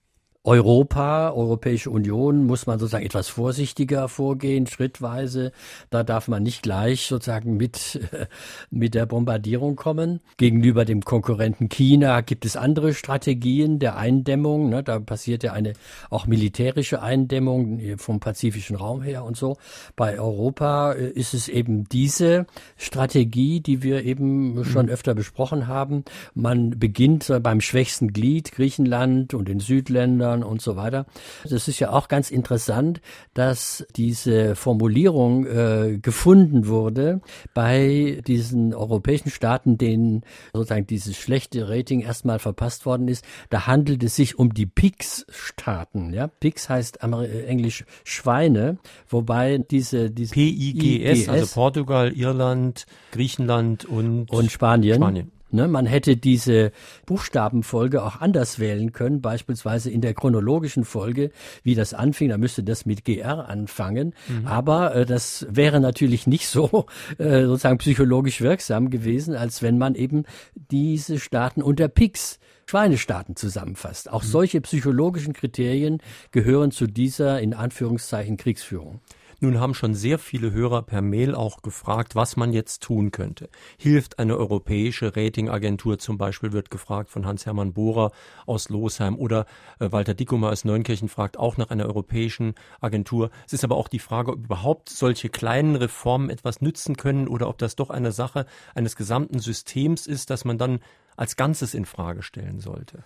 Europa, 0.47 1.33
Europäische 1.33 1.91
Union 1.91 2.47
muss 2.47 2.67
man 2.67 2.79
sozusagen 2.79 3.05
etwas 3.05 3.29
vorsichtiger 3.29 4.09
vorgehen, 4.09 4.69
schrittweise. 4.69 5.51
Da 5.91 6.05
darf 6.05 6.29
man 6.29 6.45
nicht 6.45 6.63
gleich 6.63 7.09
sozusagen 7.09 7.57
mit, 7.57 7.99
mit 8.71 8.95
der 8.95 9.07
Bombardierung 9.07 9.75
kommen. 9.75 10.21
Gegenüber 10.37 10.85
dem 10.85 11.03
Konkurrenten 11.03 11.69
China 11.69 12.21
gibt 12.21 12.45
es 12.45 12.57
andere 12.57 12.95
Strategien 12.95 13.81
der 13.81 13.97
Eindämmung. 13.97 14.69
Ne? 14.69 14.85
Da 14.85 15.01
passiert 15.01 15.43
ja 15.43 15.53
eine 15.53 15.73
auch 16.11 16.29
militärische 16.29 17.03
Eindämmung 17.03 17.81
vom 17.97 18.21
pazifischen 18.21 18.77
Raum 18.77 19.03
her 19.03 19.25
und 19.25 19.37
so. 19.37 19.57
Bei 19.97 20.17
Europa 20.17 20.93
äh, 20.93 21.11
ist 21.11 21.35
es 21.35 21.49
eben 21.49 21.89
diese 21.89 22.47
Strategie, 22.77 23.61
die 23.61 23.83
wir 23.83 24.05
eben 24.05 24.65
schon 24.65 24.87
mhm. 24.87 24.93
öfter 24.93 25.17
besprochen 25.17 25.67
haben. 25.67 26.05
Man 26.35 26.79
beginnt 26.79 27.33
beim 27.43 27.61
schwächsten 27.61 28.13
Glied, 28.13 28.53
Griechenland 28.53 29.35
und 29.35 29.49
den 29.49 29.59
Südländern 29.59 30.36
Ländern 30.37 30.49
und 30.51 30.63
so 30.63 30.77
weiter. 30.77 31.07
Das 31.49 31.69
ist 31.69 31.81
ja 31.81 31.91
auch 31.91 32.09
ganz 32.09 32.31
interessant, 32.31 33.01
dass 33.35 33.87
diese 33.97 34.55
Formulierung 34.55 35.47
äh, 35.47 35.99
gefunden 36.01 36.67
wurde 36.67 37.21
bei 37.55 38.23
diesen 38.27 38.75
europäischen 38.75 39.31
Staaten, 39.31 39.79
denen 39.79 40.23
sozusagen 40.53 40.87
dieses 40.87 41.17
schlechte 41.17 41.69
Rating 41.69 42.01
erstmal 42.01 42.39
verpasst 42.39 42.87
worden 42.87 43.09
ist. 43.09 43.25
Da 43.51 43.67
handelt 43.67 44.03
es 44.03 44.17
sich 44.17 44.39
um 44.39 44.55
die 44.55 44.67
PIGS-Staaten. 44.67 46.13
Ja? 46.13 46.29
PIGS 46.29 46.69
heißt 46.69 46.99
äh, 47.03 47.47
englisch 47.47 47.85
Schweine, 48.05 48.79
wobei 49.09 49.59
diese, 49.59 50.11
diese 50.11 50.35
PIGS, 50.35 51.29
also 51.29 51.55
Portugal, 51.55 52.13
Irland, 52.13 52.87
Griechenland 53.13 53.85
und, 53.85 54.31
und 54.31 54.51
Spanien. 54.51 54.97
Spanien. 54.97 55.36
Ne, 55.53 55.69
man 55.69 55.87
hätte 55.87 56.17
diese 56.17 56.73
Buchstabenfolge 57.07 58.03
auch 58.03 58.21
anders 58.21 58.59
wählen 58.59 58.93
können, 58.93 59.21
beispielsweise 59.21 59.91
in 59.91 60.01
der 60.01 60.13
chronologischen 60.13 60.85
Folge, 60.85 61.31
wie 61.63 61.77
das 61.77 61.95
anfing, 61.95 62.31
da 62.31 62.37
müsste 62.37 62.65
das 62.65 62.85
mit 62.85 63.05
GR 63.05 63.49
anfangen. 63.49 64.13
Mhm. 64.27 64.47
Aber 64.49 64.97
äh, 64.97 65.07
das 65.07 65.47
wäre 65.49 65.79
natürlich 65.79 66.27
nicht 66.27 66.49
so 66.49 66.87
äh, 67.19 67.45
sozusagen 67.45 67.79
psychologisch 67.79 68.41
wirksam 68.41 68.91
gewesen, 68.91 69.37
als 69.37 69.63
wenn 69.63 69.79
man 69.79 69.95
eben 69.95 70.25
diese 70.71 71.21
Staaten 71.21 71.63
unter 71.63 71.87
PIX 71.89 72.41
Schweinestaaten 72.69 73.37
zusammenfasst. 73.37 74.11
Auch 74.11 74.25
mhm. 74.25 74.29
solche 74.29 74.61
psychologischen 74.61 75.33
Kriterien 75.33 76.03
gehören 76.33 76.73
zu 76.73 76.89
dieser 76.89 77.41
in 77.41 77.55
Anführungszeichen 77.55 78.37
Kriegsführung. 78.37 79.01
Nun 79.39 79.61
haben 79.61 79.75
schon 79.75 79.95
sehr 79.95 80.19
viele 80.19 80.53
Hörer 80.53 80.83
per 80.83 81.03
Mail 81.03 81.35
auch 81.35 81.61
gefragt, 81.61 82.15
was 82.15 82.37
man 82.37 82.55
jetzt 82.55 82.83
tun 82.83 83.11
könnte. 83.11 83.51
Hilft 83.77 84.19
eine 84.19 84.39
europäische 84.39 85.15
Ratingagentur 85.15 85.99
zum 85.99 86.17
Beispiel, 86.17 86.53
wird 86.53 86.71
gefragt 86.71 87.11
von 87.11 87.27
Hans-Hermann 87.27 87.75
Bohrer 87.75 88.13
aus 88.47 88.71
Losheim 88.71 89.15
oder 89.17 89.45
äh, 89.79 89.93
Walter 89.93 90.15
Dickumer 90.15 90.51
aus 90.51 90.65
Neunkirchen 90.65 91.11
fragt 91.11 91.39
auch 91.39 91.59
nach 91.59 91.69
einer 91.69 91.85
europäischen 91.85 92.55
Agentur. 92.81 93.31
Es 93.47 93.53
ist 93.53 93.63
aber 93.63 93.77
auch 93.77 93.89
die 93.89 93.99
Frage, 93.99 94.33
ob 94.33 94.45
überhaupt 94.45 94.89
solche 94.89 95.29
kleinen 95.29 95.77
Reformen 95.77 96.31
etwas 96.31 96.63
nützen 96.63 96.97
können 96.97 97.29
oder 97.29 97.49
ob 97.49 97.59
das 97.59 97.77
doch 97.77 97.91
eine 97.91 98.13
Sache 98.13 98.47
eines 98.75 98.97
gesamten 98.97 99.39
Systems 99.39 100.07
ist, 100.07 100.31
das 100.31 100.47
man 100.47 100.57
dann 100.57 100.81
als 101.15 101.37
Ganzes 101.37 101.75
in 101.75 101.85
Frage 101.85 102.23
stellen 102.23 102.61
sollte. 102.61 103.05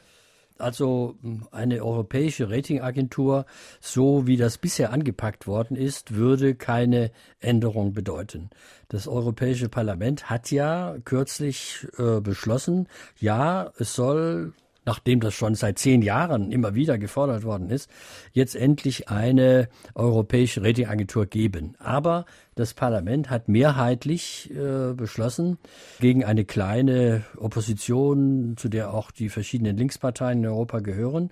Also 0.60 1.16
eine 1.50 1.84
europäische 1.84 2.50
Ratingagentur, 2.50 3.46
so 3.80 4.26
wie 4.26 4.36
das 4.36 4.58
bisher 4.58 4.92
angepackt 4.92 5.46
worden 5.46 5.76
ist, 5.76 6.14
würde 6.14 6.54
keine 6.54 7.10
Änderung 7.40 7.92
bedeuten. 7.92 8.50
Das 8.88 9.08
Europäische 9.08 9.68
Parlament 9.68 10.30
hat 10.30 10.50
ja 10.50 10.96
kürzlich 11.04 11.86
äh, 11.98 12.20
beschlossen, 12.20 12.88
ja, 13.18 13.72
es 13.78 13.94
soll 13.94 14.52
nachdem 14.84 15.20
das 15.20 15.34
schon 15.34 15.54
seit 15.54 15.78
zehn 15.78 16.02
Jahren 16.02 16.52
immer 16.52 16.74
wieder 16.74 16.98
gefordert 16.98 17.44
worden 17.44 17.70
ist, 17.70 17.90
jetzt 18.32 18.56
endlich 18.56 19.08
eine 19.08 19.68
europäische 19.94 20.62
Ratingagentur 20.62 21.26
geben. 21.26 21.74
Aber 21.78 22.24
das 22.54 22.74
Parlament 22.74 23.30
hat 23.30 23.48
mehrheitlich 23.48 24.50
äh, 24.50 24.92
beschlossen, 24.94 25.58
gegen 26.00 26.24
eine 26.24 26.44
kleine 26.44 27.24
Opposition, 27.36 28.54
zu 28.56 28.68
der 28.68 28.92
auch 28.94 29.10
die 29.10 29.28
verschiedenen 29.28 29.76
Linksparteien 29.76 30.40
in 30.40 30.46
Europa 30.46 30.80
gehören, 30.80 31.30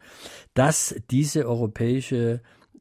dass 0.54 0.94
diese 1.10 1.46
europäische 1.46 2.40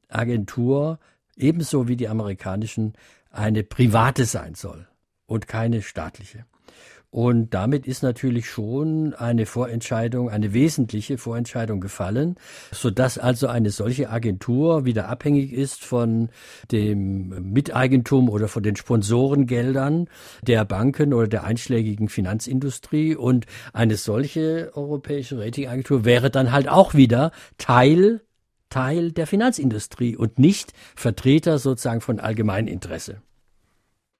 Agentur 0.09 0.99
ebenso 1.35 1.87
wie 1.87 1.95
die 1.95 2.07
amerikanischen 2.07 2.93
eine 3.31 3.63
private 3.63 4.25
sein 4.25 4.55
soll 4.55 4.87
und 5.25 5.47
keine 5.47 5.81
staatliche. 5.81 6.45
Und 7.09 7.53
damit 7.53 7.87
ist 7.87 8.03
natürlich 8.03 8.49
schon 8.49 9.13
eine 9.13 9.45
Vorentscheidung, 9.45 10.29
eine 10.29 10.53
wesentliche 10.53 11.17
Vorentscheidung 11.17 11.79
gefallen, 11.79 12.35
so 12.71 12.91
dass 12.91 13.17
also 13.17 13.47
eine 13.47 13.69
solche 13.69 14.09
Agentur 14.09 14.83
wieder 14.83 15.07
abhängig 15.07 15.53
ist 15.53 15.85
von 15.85 16.29
dem 16.71 17.51
Miteigentum 17.53 18.29
oder 18.29 18.49
von 18.49 18.61
den 18.61 18.75
Sponsorengeldern 18.75 20.09
der 20.41 20.65
Banken 20.65 21.13
oder 21.13 21.27
der 21.27 21.45
einschlägigen 21.45 22.09
Finanzindustrie. 22.09 23.15
Und 23.15 23.45
eine 23.71 23.95
solche 23.95 24.71
europäische 24.75 25.39
Ratingagentur 25.39 26.03
wäre 26.03 26.29
dann 26.29 26.51
halt 26.51 26.67
auch 26.67 26.93
wieder 26.93 27.31
Teil 27.57 28.21
Teil 28.69 29.13
der 29.13 29.27
Finanzindustrie 29.27 30.17
und 30.17 30.39
nicht 30.39 30.73
Vertreter 30.95 31.57
sozusagen 31.57 32.01
von 32.01 32.19
Allgemeininteresse. 32.19 33.21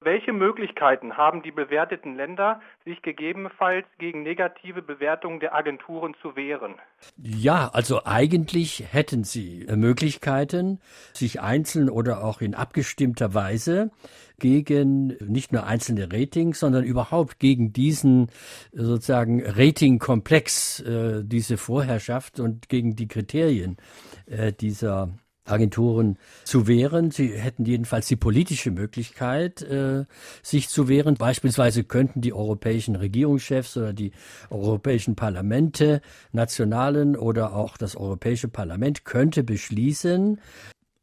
Welche 0.08 0.32
Möglichkeiten 0.32 1.18
haben 1.18 1.42
die 1.42 1.50
bewerteten 1.50 2.16
Länder, 2.16 2.62
sich 2.86 3.02
gegebenenfalls 3.02 3.84
gegen 3.98 4.22
negative 4.22 4.80
Bewertungen 4.80 5.38
der 5.38 5.54
Agenturen 5.54 6.14
zu 6.22 6.34
wehren? 6.34 6.76
Ja, 7.18 7.68
also 7.74 8.06
eigentlich 8.06 8.86
hätten 8.90 9.22
sie 9.22 9.66
Möglichkeiten, 9.70 10.80
sich 11.12 11.42
einzeln 11.42 11.90
oder 11.90 12.24
auch 12.24 12.40
in 12.40 12.54
abgestimmter 12.54 13.34
Weise 13.34 13.90
gegen 14.38 15.08
nicht 15.20 15.52
nur 15.52 15.66
einzelne 15.66 16.10
Ratings, 16.10 16.58
sondern 16.58 16.84
überhaupt 16.84 17.38
gegen 17.38 17.74
diesen 17.74 18.30
sozusagen 18.72 19.44
Ratingkomplex, 19.44 20.80
äh, 20.80 21.22
diese 21.22 21.58
Vorherrschaft 21.58 22.40
und 22.40 22.70
gegen 22.70 22.96
die 22.96 23.08
Kriterien 23.08 23.76
äh, 24.24 24.54
dieser 24.54 25.10
Agenturen 25.48 26.18
zu 26.44 26.66
wehren. 26.66 27.10
Sie 27.10 27.28
hätten 27.28 27.64
jedenfalls 27.64 28.06
die 28.06 28.16
politische 28.16 28.70
Möglichkeit, 28.70 29.62
äh, 29.62 30.04
sich 30.42 30.68
zu 30.68 30.88
wehren. 30.88 31.14
Beispielsweise 31.14 31.84
könnten 31.84 32.20
die 32.20 32.32
europäischen 32.32 32.96
Regierungschefs 32.96 33.76
oder 33.76 33.92
die 33.92 34.12
europäischen 34.50 35.16
Parlamente, 35.16 36.00
nationalen 36.32 37.16
oder 37.16 37.54
auch 37.54 37.76
das 37.76 37.96
Europäische 37.96 38.48
Parlament 38.48 39.04
könnte 39.04 39.42
beschließen, 39.42 40.40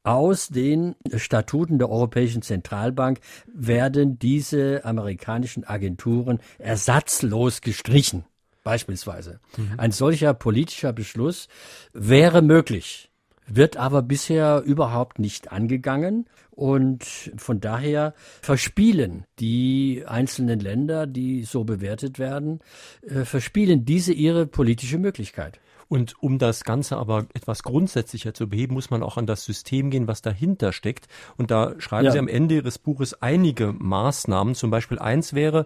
aus 0.03 0.49
den 0.49 0.95
Statuten 1.15 1.79
der 1.79 1.89
Europäischen 1.89 2.43
Zentralbank 2.43 3.19
werden 3.51 4.19
diese 4.19 4.85
amerikanischen 4.85 5.63
Agenturen 5.63 6.39
ersatzlos 6.59 7.61
gestrichen. 7.61 8.23
Beispielsweise. 8.63 9.39
Mhm. 9.57 9.73
Ein 9.77 9.91
solcher 9.91 10.35
politischer 10.35 10.93
Beschluss 10.93 11.47
wäre 11.93 12.43
möglich 12.43 13.09
wird 13.47 13.77
aber 13.77 14.01
bisher 14.01 14.61
überhaupt 14.65 15.19
nicht 15.19 15.51
angegangen. 15.51 16.25
Und 16.51 17.03
von 17.35 17.59
daher 17.59 18.13
verspielen 18.41 19.25
die 19.39 20.03
einzelnen 20.07 20.59
Länder, 20.59 21.05
die 21.05 21.43
so 21.43 21.63
bewertet 21.63 22.17
werden, 22.17 22.59
äh, 23.01 23.25
verspielen 23.25 23.85
diese 23.85 24.13
ihre 24.13 24.45
politische 24.45 24.97
Möglichkeit. 24.97 25.59
Und 25.87 26.15
um 26.21 26.39
das 26.39 26.63
Ganze 26.63 26.97
aber 26.97 27.27
etwas 27.33 27.63
grundsätzlicher 27.63 28.33
zu 28.33 28.49
beheben, 28.49 28.73
muss 28.73 28.89
man 28.89 29.03
auch 29.03 29.17
an 29.17 29.27
das 29.27 29.45
System 29.45 29.91
gehen, 29.91 30.07
was 30.07 30.21
dahinter 30.21 30.73
steckt. 30.73 31.07
Und 31.37 31.51
da 31.51 31.79
schreiben 31.79 32.05
ja. 32.05 32.11
Sie 32.11 32.19
am 32.19 32.27
Ende 32.27 32.55
Ihres 32.55 32.79
Buches 32.79 33.21
einige 33.21 33.71
Maßnahmen. 33.71 34.55
Zum 34.55 34.71
Beispiel 34.71 34.97
eins 34.97 35.33
wäre, 35.33 35.65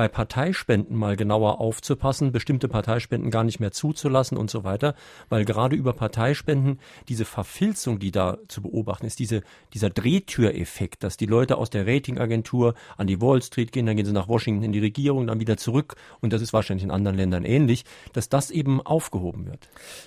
bei 0.00 0.08
Parteispenden 0.08 0.96
mal 0.96 1.14
genauer 1.14 1.60
aufzupassen, 1.60 2.32
bestimmte 2.32 2.68
Parteispenden 2.68 3.30
gar 3.30 3.44
nicht 3.44 3.60
mehr 3.60 3.70
zuzulassen 3.70 4.38
und 4.38 4.50
so 4.50 4.64
weiter, 4.64 4.94
weil 5.28 5.44
gerade 5.44 5.76
über 5.76 5.92
Parteispenden 5.92 6.78
diese 7.08 7.26
Verfilzung, 7.26 7.98
die 7.98 8.10
da 8.10 8.38
zu 8.48 8.62
beobachten 8.62 9.04
ist, 9.04 9.18
diese, 9.18 9.42
dieser 9.74 9.90
Drehtüreffekt, 9.90 11.04
dass 11.04 11.18
die 11.18 11.26
Leute 11.26 11.58
aus 11.58 11.68
der 11.68 11.86
Ratingagentur 11.86 12.74
an 12.96 13.08
die 13.08 13.20
Wall 13.20 13.42
Street 13.42 13.72
gehen, 13.72 13.84
dann 13.84 13.94
gehen 13.94 14.06
sie 14.06 14.12
nach 14.12 14.28
Washington 14.28 14.64
in 14.64 14.72
die 14.72 14.78
Regierung, 14.78 15.26
dann 15.26 15.38
wieder 15.38 15.58
zurück 15.58 15.96
und 16.20 16.32
das 16.32 16.40
ist 16.40 16.54
wahrscheinlich 16.54 16.84
in 16.84 16.90
anderen 16.90 17.18
Ländern 17.18 17.44
ähnlich, 17.44 17.84
dass 18.14 18.30
das 18.30 18.50
eben 18.50 18.80
aufgehoben 18.80 19.44
wird. 19.44 19.59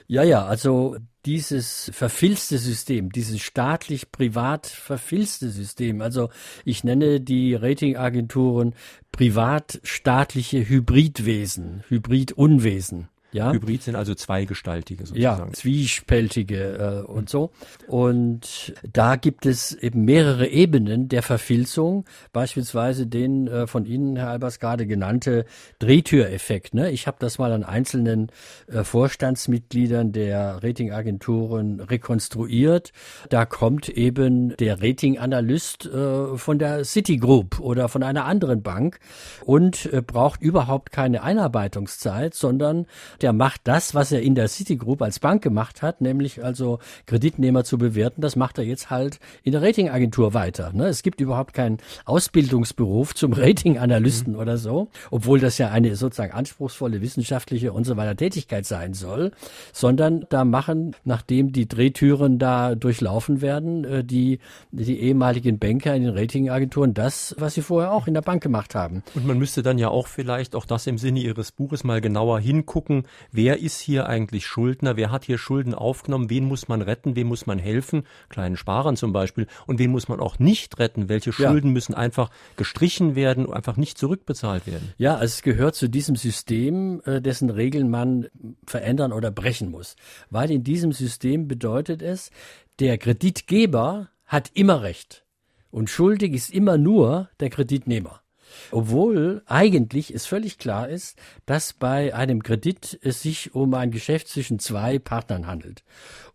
Ja, 0.07 0.23
ja, 0.23 0.45
also 0.45 0.97
dieses 1.25 1.89
verfilzte 1.93 2.57
System, 2.57 3.11
dieses 3.11 3.41
staatlich-privat 3.41 4.67
verfilzte 4.67 5.49
System, 5.49 6.01
also 6.01 6.29
ich 6.65 6.83
nenne 6.83 7.21
die 7.21 7.55
Ratingagenturen 7.55 8.75
privat-staatliche 9.11 10.67
Hybridwesen, 10.67 11.83
Hybridunwesen. 11.87 13.07
Ja? 13.33 13.51
Hybrid 13.51 13.83
sind 13.83 13.95
also 13.95 14.15
zweigestaltige 14.15 15.05
sozusagen. 15.05 15.49
Ja, 15.49 15.53
zwiespältige 15.53 17.03
äh, 17.07 17.11
und 17.11 17.29
so. 17.29 17.51
Und 17.87 18.73
da 18.91 19.15
gibt 19.15 19.45
es 19.45 19.73
eben 19.73 20.05
mehrere 20.05 20.47
Ebenen 20.47 21.09
der 21.09 21.23
Verfilzung, 21.23 22.05
beispielsweise 22.31 23.07
den 23.07 23.47
äh, 23.47 23.67
von 23.67 23.85
Ihnen, 23.85 24.15
Herr 24.15 24.29
Albers, 24.29 24.59
gerade 24.59 24.85
genannte 24.85 25.45
Drehtüreffekt. 25.79 26.73
Ne? 26.73 26.91
Ich 26.91 27.07
habe 27.07 27.17
das 27.19 27.37
mal 27.37 27.51
an 27.51 27.63
einzelnen 27.63 28.31
äh, 28.67 28.83
Vorstandsmitgliedern 28.83 30.11
der 30.11 30.63
Ratingagenturen 30.63 31.79
rekonstruiert. 31.79 32.91
Da 33.29 33.45
kommt 33.45 33.89
eben 33.89 34.55
der 34.57 34.81
Ratinganalyst 34.81 35.85
äh, 35.85 36.37
von 36.37 36.59
der 36.59 36.83
Citigroup 36.85 37.59
oder 37.59 37.89
von 37.89 38.03
einer 38.03 38.25
anderen 38.25 38.61
Bank 38.61 38.99
und 39.45 39.91
äh, 39.91 40.01
braucht 40.01 40.41
überhaupt 40.41 40.91
keine 40.91 41.23
Einarbeitungszeit, 41.23 42.33
sondern 42.33 42.85
der 43.23 43.33
macht 43.33 43.61
das, 43.63 43.95
was 43.95 44.11
er 44.11 44.21
in 44.21 44.35
der 44.35 44.47
Citigroup 44.47 45.01
als 45.01 45.19
Bank 45.19 45.41
gemacht 45.41 45.81
hat, 45.81 46.01
nämlich 46.01 46.43
also 46.43 46.79
Kreditnehmer 47.05 47.63
zu 47.63 47.77
bewerten, 47.77 48.21
das 48.21 48.35
macht 48.35 48.57
er 48.57 48.65
jetzt 48.65 48.89
halt 48.89 49.19
in 49.43 49.53
der 49.53 49.61
Ratingagentur 49.61 50.33
weiter. 50.33 50.73
Ne? 50.73 50.87
Es 50.87 51.03
gibt 51.03 51.21
überhaupt 51.21 51.53
keinen 51.53 51.77
Ausbildungsberuf 52.05 53.15
zum 53.15 53.33
Ratinganalysten 53.33 54.33
mhm. 54.33 54.39
oder 54.39 54.57
so, 54.57 54.89
obwohl 55.09 55.39
das 55.39 55.57
ja 55.57 55.69
eine 55.69 55.95
sozusagen 55.95 56.33
anspruchsvolle 56.33 57.01
wissenschaftliche 57.01 57.71
und 57.71 57.85
so 57.85 57.95
weiter 57.95 58.15
Tätigkeit 58.15 58.65
sein 58.65 58.93
soll, 58.93 59.31
sondern 59.71 60.25
da 60.29 60.43
machen, 60.43 60.95
nachdem 61.05 61.53
die 61.53 61.67
Drehtüren 61.67 62.39
da 62.39 62.75
durchlaufen 62.75 63.41
werden, 63.41 63.85
äh, 63.85 64.03
die, 64.03 64.39
die 64.71 64.99
ehemaligen 64.99 65.59
Banker 65.59 65.95
in 65.95 66.03
den 66.03 66.17
Ratingagenturen 66.17 66.93
das, 66.93 67.35
was 67.39 67.53
sie 67.53 67.61
vorher 67.61 67.93
auch 67.93 68.07
in 68.07 68.13
der 68.13 68.21
Bank 68.21 68.43
gemacht 68.43 68.75
haben. 68.75 69.01
Und 69.15 69.25
man 69.25 69.37
müsste 69.37 69.63
dann 69.63 69.77
ja 69.77 69.87
auch 69.87 70.07
vielleicht 70.07 70.55
auch 70.55 70.65
das 70.65 70.87
im 70.87 70.97
Sinne 70.97 71.21
Ihres 71.21 71.53
Buches 71.53 71.85
mal 71.85 72.01
genauer 72.01 72.41
hingucken, 72.41 73.05
wer 73.31 73.59
ist 73.59 73.79
hier 73.79 74.07
eigentlich 74.07 74.45
Schuldner, 74.45 74.97
wer 74.97 75.11
hat 75.11 75.25
hier 75.25 75.37
Schulden 75.37 75.73
aufgenommen, 75.73 76.29
wen 76.29 76.45
muss 76.45 76.67
man 76.67 76.81
retten, 76.81 77.15
wem 77.15 77.27
muss 77.27 77.45
man 77.45 77.59
helfen, 77.59 78.03
kleinen 78.29 78.57
Sparern 78.57 78.95
zum 78.95 79.13
Beispiel, 79.13 79.47
und 79.67 79.79
wen 79.79 79.91
muss 79.91 80.07
man 80.07 80.19
auch 80.19 80.39
nicht 80.39 80.79
retten, 80.79 81.09
welche 81.09 81.31
Schulden 81.31 81.67
ja. 81.67 81.73
müssen 81.73 81.93
einfach 81.93 82.29
gestrichen 82.57 83.15
werden, 83.15 83.51
einfach 83.51 83.77
nicht 83.77 83.97
zurückbezahlt 83.97 84.67
werden. 84.67 84.93
Ja, 84.97 85.15
also 85.15 85.33
es 85.33 85.41
gehört 85.41 85.75
zu 85.75 85.89
diesem 85.89 86.15
System, 86.15 87.01
äh, 87.05 87.21
dessen 87.21 87.49
Regeln 87.49 87.89
man 87.89 88.27
verändern 88.65 89.13
oder 89.13 89.31
brechen 89.31 89.71
muss. 89.71 89.95
Weil 90.29 90.51
in 90.51 90.63
diesem 90.63 90.91
System 90.91 91.47
bedeutet 91.47 92.01
es, 92.01 92.31
der 92.79 92.97
Kreditgeber 92.97 94.09
hat 94.25 94.51
immer 94.53 94.81
Recht 94.81 95.25
und 95.69 95.89
schuldig 95.89 96.33
ist 96.33 96.49
immer 96.49 96.77
nur 96.77 97.29
der 97.39 97.49
Kreditnehmer. 97.49 98.22
Obwohl 98.71 99.41
eigentlich 99.45 100.13
es 100.13 100.25
völlig 100.25 100.57
klar 100.57 100.89
ist, 100.89 101.17
dass 101.45 101.73
bei 101.73 102.13
einem 102.13 102.43
Kredit 102.43 102.99
es 103.01 103.21
sich 103.21 103.53
um 103.55 103.73
ein 103.73 103.91
Geschäft 103.91 104.27
zwischen 104.27 104.59
zwei 104.59 104.99
Partnern 104.99 105.47
handelt. 105.47 105.83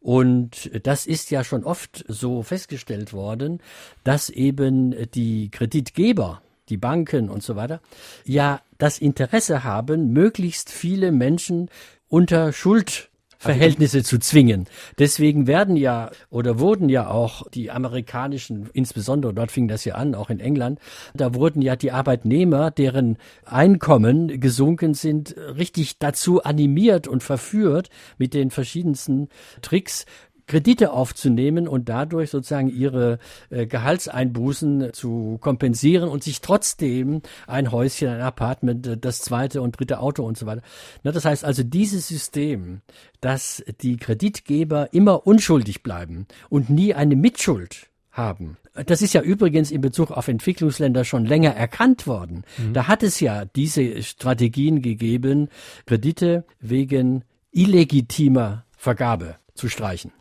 Und 0.00 0.70
das 0.86 1.06
ist 1.06 1.30
ja 1.30 1.44
schon 1.44 1.64
oft 1.64 2.04
so 2.08 2.42
festgestellt 2.42 3.12
worden, 3.12 3.60
dass 4.04 4.30
eben 4.30 5.10
die 5.12 5.50
Kreditgeber, 5.50 6.42
die 6.68 6.76
Banken 6.76 7.28
und 7.28 7.42
so 7.42 7.56
weiter, 7.56 7.80
ja 8.24 8.60
das 8.78 8.98
Interesse 8.98 9.64
haben, 9.64 10.12
möglichst 10.12 10.70
viele 10.70 11.12
Menschen 11.12 11.68
unter 12.08 12.52
Schuld 12.52 13.10
Verhältnisse 13.38 14.02
zu 14.02 14.18
zwingen. 14.18 14.66
Deswegen 14.98 15.46
werden 15.46 15.76
ja 15.76 16.10
oder 16.28 16.58
wurden 16.58 16.88
ja 16.88 17.08
auch 17.08 17.48
die 17.50 17.70
amerikanischen, 17.70 18.68
insbesondere 18.72 19.32
dort 19.32 19.52
fing 19.52 19.68
das 19.68 19.84
ja 19.84 19.94
an, 19.94 20.16
auch 20.16 20.28
in 20.28 20.40
England, 20.40 20.80
da 21.14 21.34
wurden 21.34 21.62
ja 21.62 21.76
die 21.76 21.92
Arbeitnehmer, 21.92 22.72
deren 22.72 23.16
Einkommen 23.44 24.40
gesunken 24.40 24.94
sind, 24.94 25.36
richtig 25.36 25.98
dazu 25.98 26.42
animiert 26.42 27.06
und 27.06 27.22
verführt 27.22 27.90
mit 28.18 28.34
den 28.34 28.50
verschiedensten 28.50 29.28
Tricks, 29.62 30.04
Kredite 30.48 30.92
aufzunehmen 30.92 31.68
und 31.68 31.88
dadurch 31.88 32.30
sozusagen 32.30 32.68
ihre 32.68 33.18
äh, 33.50 33.66
Gehaltseinbußen 33.66 34.92
zu 34.92 35.38
kompensieren 35.40 36.08
und 36.08 36.24
sich 36.24 36.40
trotzdem 36.40 37.22
ein 37.46 37.70
Häuschen, 37.70 38.08
ein 38.08 38.20
Apartment, 38.20 38.86
äh, 38.86 38.96
das 38.96 39.20
zweite 39.20 39.62
und 39.62 39.78
dritte 39.78 40.00
Auto 40.00 40.24
und 40.24 40.36
so 40.36 40.46
weiter. 40.46 40.62
Na, 41.04 41.12
das 41.12 41.24
heißt 41.24 41.44
also, 41.44 41.62
dieses 41.62 42.08
System, 42.08 42.80
dass 43.20 43.62
die 43.80 43.96
Kreditgeber 43.96 44.92
immer 44.92 45.26
unschuldig 45.26 45.82
bleiben 45.82 46.26
und 46.48 46.70
nie 46.70 46.94
eine 46.94 47.14
Mitschuld 47.14 47.88
haben. 48.10 48.56
Das 48.86 49.02
ist 49.02 49.14
ja 49.14 49.22
übrigens 49.22 49.70
in 49.70 49.80
Bezug 49.80 50.10
auf 50.10 50.28
Entwicklungsländer 50.28 51.04
schon 51.04 51.24
länger 51.24 51.54
erkannt 51.54 52.06
worden. 52.06 52.44
Mhm. 52.56 52.72
Da 52.72 52.88
hat 52.88 53.02
es 53.02 53.20
ja 53.20 53.44
diese 53.44 54.02
Strategien 54.02 54.82
gegeben, 54.82 55.48
Kredite 55.86 56.44
wegen 56.60 57.24
illegitimer 57.50 58.64
Vergabe 58.76 59.36
zu 59.54 59.68
streichen. 59.68 60.12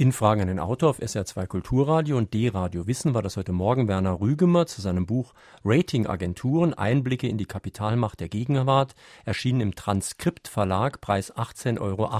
In 0.00 0.12
Fragen 0.12 0.42
an 0.42 0.46
den 0.46 0.60
Autor 0.60 0.90
auf 0.90 1.00
SR2 1.00 1.48
Kulturradio 1.48 2.16
und 2.16 2.32
D-Radio 2.32 2.86
Wissen 2.86 3.14
war 3.14 3.22
das 3.22 3.36
heute 3.36 3.50
Morgen 3.50 3.88
Werner 3.88 4.20
Rügemer 4.20 4.64
zu 4.66 4.80
seinem 4.80 5.06
Buch 5.06 5.34
Ratingagenturen 5.64 6.72
Einblicke 6.72 7.26
in 7.26 7.36
die 7.36 7.46
Kapitalmacht 7.46 8.20
der 8.20 8.28
Gegenwart, 8.28 8.94
erschienen 9.24 9.60
im 9.60 9.74
Transkript 9.74 10.46
Verlag, 10.46 11.00
Preis 11.00 11.34
18,80 11.34 11.80
Euro. 11.80 12.16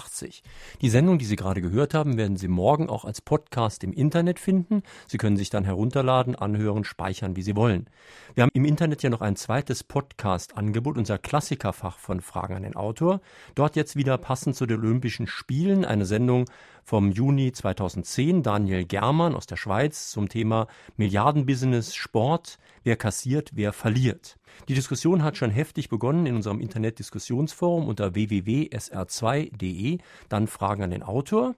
Die 0.80 0.90
Sendung, 0.90 1.18
die 1.18 1.24
Sie 1.24 1.36
gerade 1.36 1.62
gehört 1.62 1.94
haben, 1.94 2.16
werden 2.16 2.36
Sie 2.36 2.48
morgen 2.48 2.88
auch 2.88 3.04
als 3.04 3.20
Podcast 3.20 3.84
im 3.84 3.92
Internet 3.92 4.40
finden. 4.40 4.82
Sie 5.06 5.18
können 5.18 5.36
sich 5.36 5.48
dann 5.48 5.62
herunterladen, 5.62 6.34
anhören, 6.34 6.82
speichern, 6.82 7.36
wie 7.36 7.42
Sie 7.42 7.54
wollen. 7.54 7.88
Wir 8.34 8.42
haben 8.42 8.50
im 8.54 8.64
Internet 8.64 9.04
ja 9.04 9.10
noch 9.10 9.20
ein 9.20 9.36
zweites 9.36 9.84
Podcast-Angebot, 9.84 10.98
unser 10.98 11.18
Klassikerfach 11.18 12.00
von 12.00 12.22
Fragen 12.22 12.56
an 12.56 12.64
den 12.64 12.74
Autor. 12.74 13.20
Dort 13.54 13.76
jetzt 13.76 13.94
wieder 13.94 14.18
passend 14.18 14.56
zu 14.56 14.66
den 14.66 14.80
Olympischen 14.80 15.28
Spielen 15.28 15.84
eine 15.84 16.06
Sendung 16.06 16.46
vom 16.89 17.12
Juni 17.12 17.53
2010 17.53 18.43
Daniel 18.43 18.86
Germann 18.86 19.34
aus 19.34 19.45
der 19.45 19.57
Schweiz 19.57 20.11
zum 20.11 20.30
Thema 20.30 20.68
Milliardenbusiness 20.97 21.95
Sport, 21.95 22.59
wer 22.82 22.97
kassiert, 22.97 23.51
wer 23.53 23.74
verliert. 23.74 24.39
Die 24.68 24.74
Diskussion 24.74 25.22
hat 25.22 25.36
schon 25.36 25.51
heftig 25.51 25.91
begonnen 25.91 26.24
in 26.24 26.34
unserem 26.34 26.61
Internetdiskussionsforum 26.61 27.89
unter 27.89 28.14
www.sr2.de, 28.14 29.99
dann 30.30 30.47
Fragen 30.47 30.82
an 30.82 30.91
den 30.91 31.03
Autor. 31.03 31.57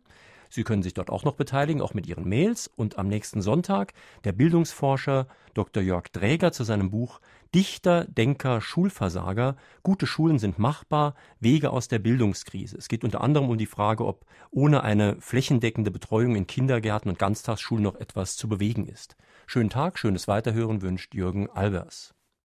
Sie 0.51 0.65
können 0.65 0.83
sich 0.83 0.95
dort 0.95 1.09
auch 1.09 1.25
noch 1.25 1.37
beteiligen, 1.37 1.81
auch 1.81 1.95
mit 1.95 2.07
Ihren 2.07 2.29
Mails. 2.29 2.69
Und 2.77 2.99
am 2.99 3.09
nächsten 3.09 3.41
Sonntag 3.41 3.95
der 4.25 4.33
Bildungsforscher 4.33 5.29
Dr. 5.55 5.83
Jörg 5.83 6.09
Dräger 6.13 6.53
zu 6.53 6.65
seinem 6.65 6.91
Buch 6.91 7.21
Dichter, 7.55 8.05
Denker, 8.05 8.61
Schulversager. 8.61 9.57
Gute 9.83 10.07
Schulen 10.07 10.39
sind 10.39 10.59
machbar. 10.59 11.15
Wege 11.41 11.71
aus 11.71 11.89
der 11.89 11.99
Bildungskrise. 11.99 12.77
Es 12.77 12.89
geht 12.89 13.03
unter 13.05 13.21
anderem 13.21 13.49
um 13.49 13.59
die 13.59 13.67
Frage, 13.67 14.05
ob 14.05 14.27
ohne 14.51 14.83
eine 14.83 15.21
flächendeckende 15.21 15.91
Betreuung 15.91 16.37
in 16.37 16.47
Kindergärten 16.47 17.11
und 17.11 17.19
Ganztagsschulen 17.19 17.83
noch 17.83 17.97
etwas 17.97 18.37
zu 18.37 18.49
bewegen 18.49 18.87
ist. 18.87 19.17
Schönen 19.47 19.71
Tag, 19.71 19.99
schönes 19.99 20.29
Weiterhören 20.29 20.83
wünscht 20.83 21.15
Jürgen 21.15 21.51
Albers. 21.51 22.15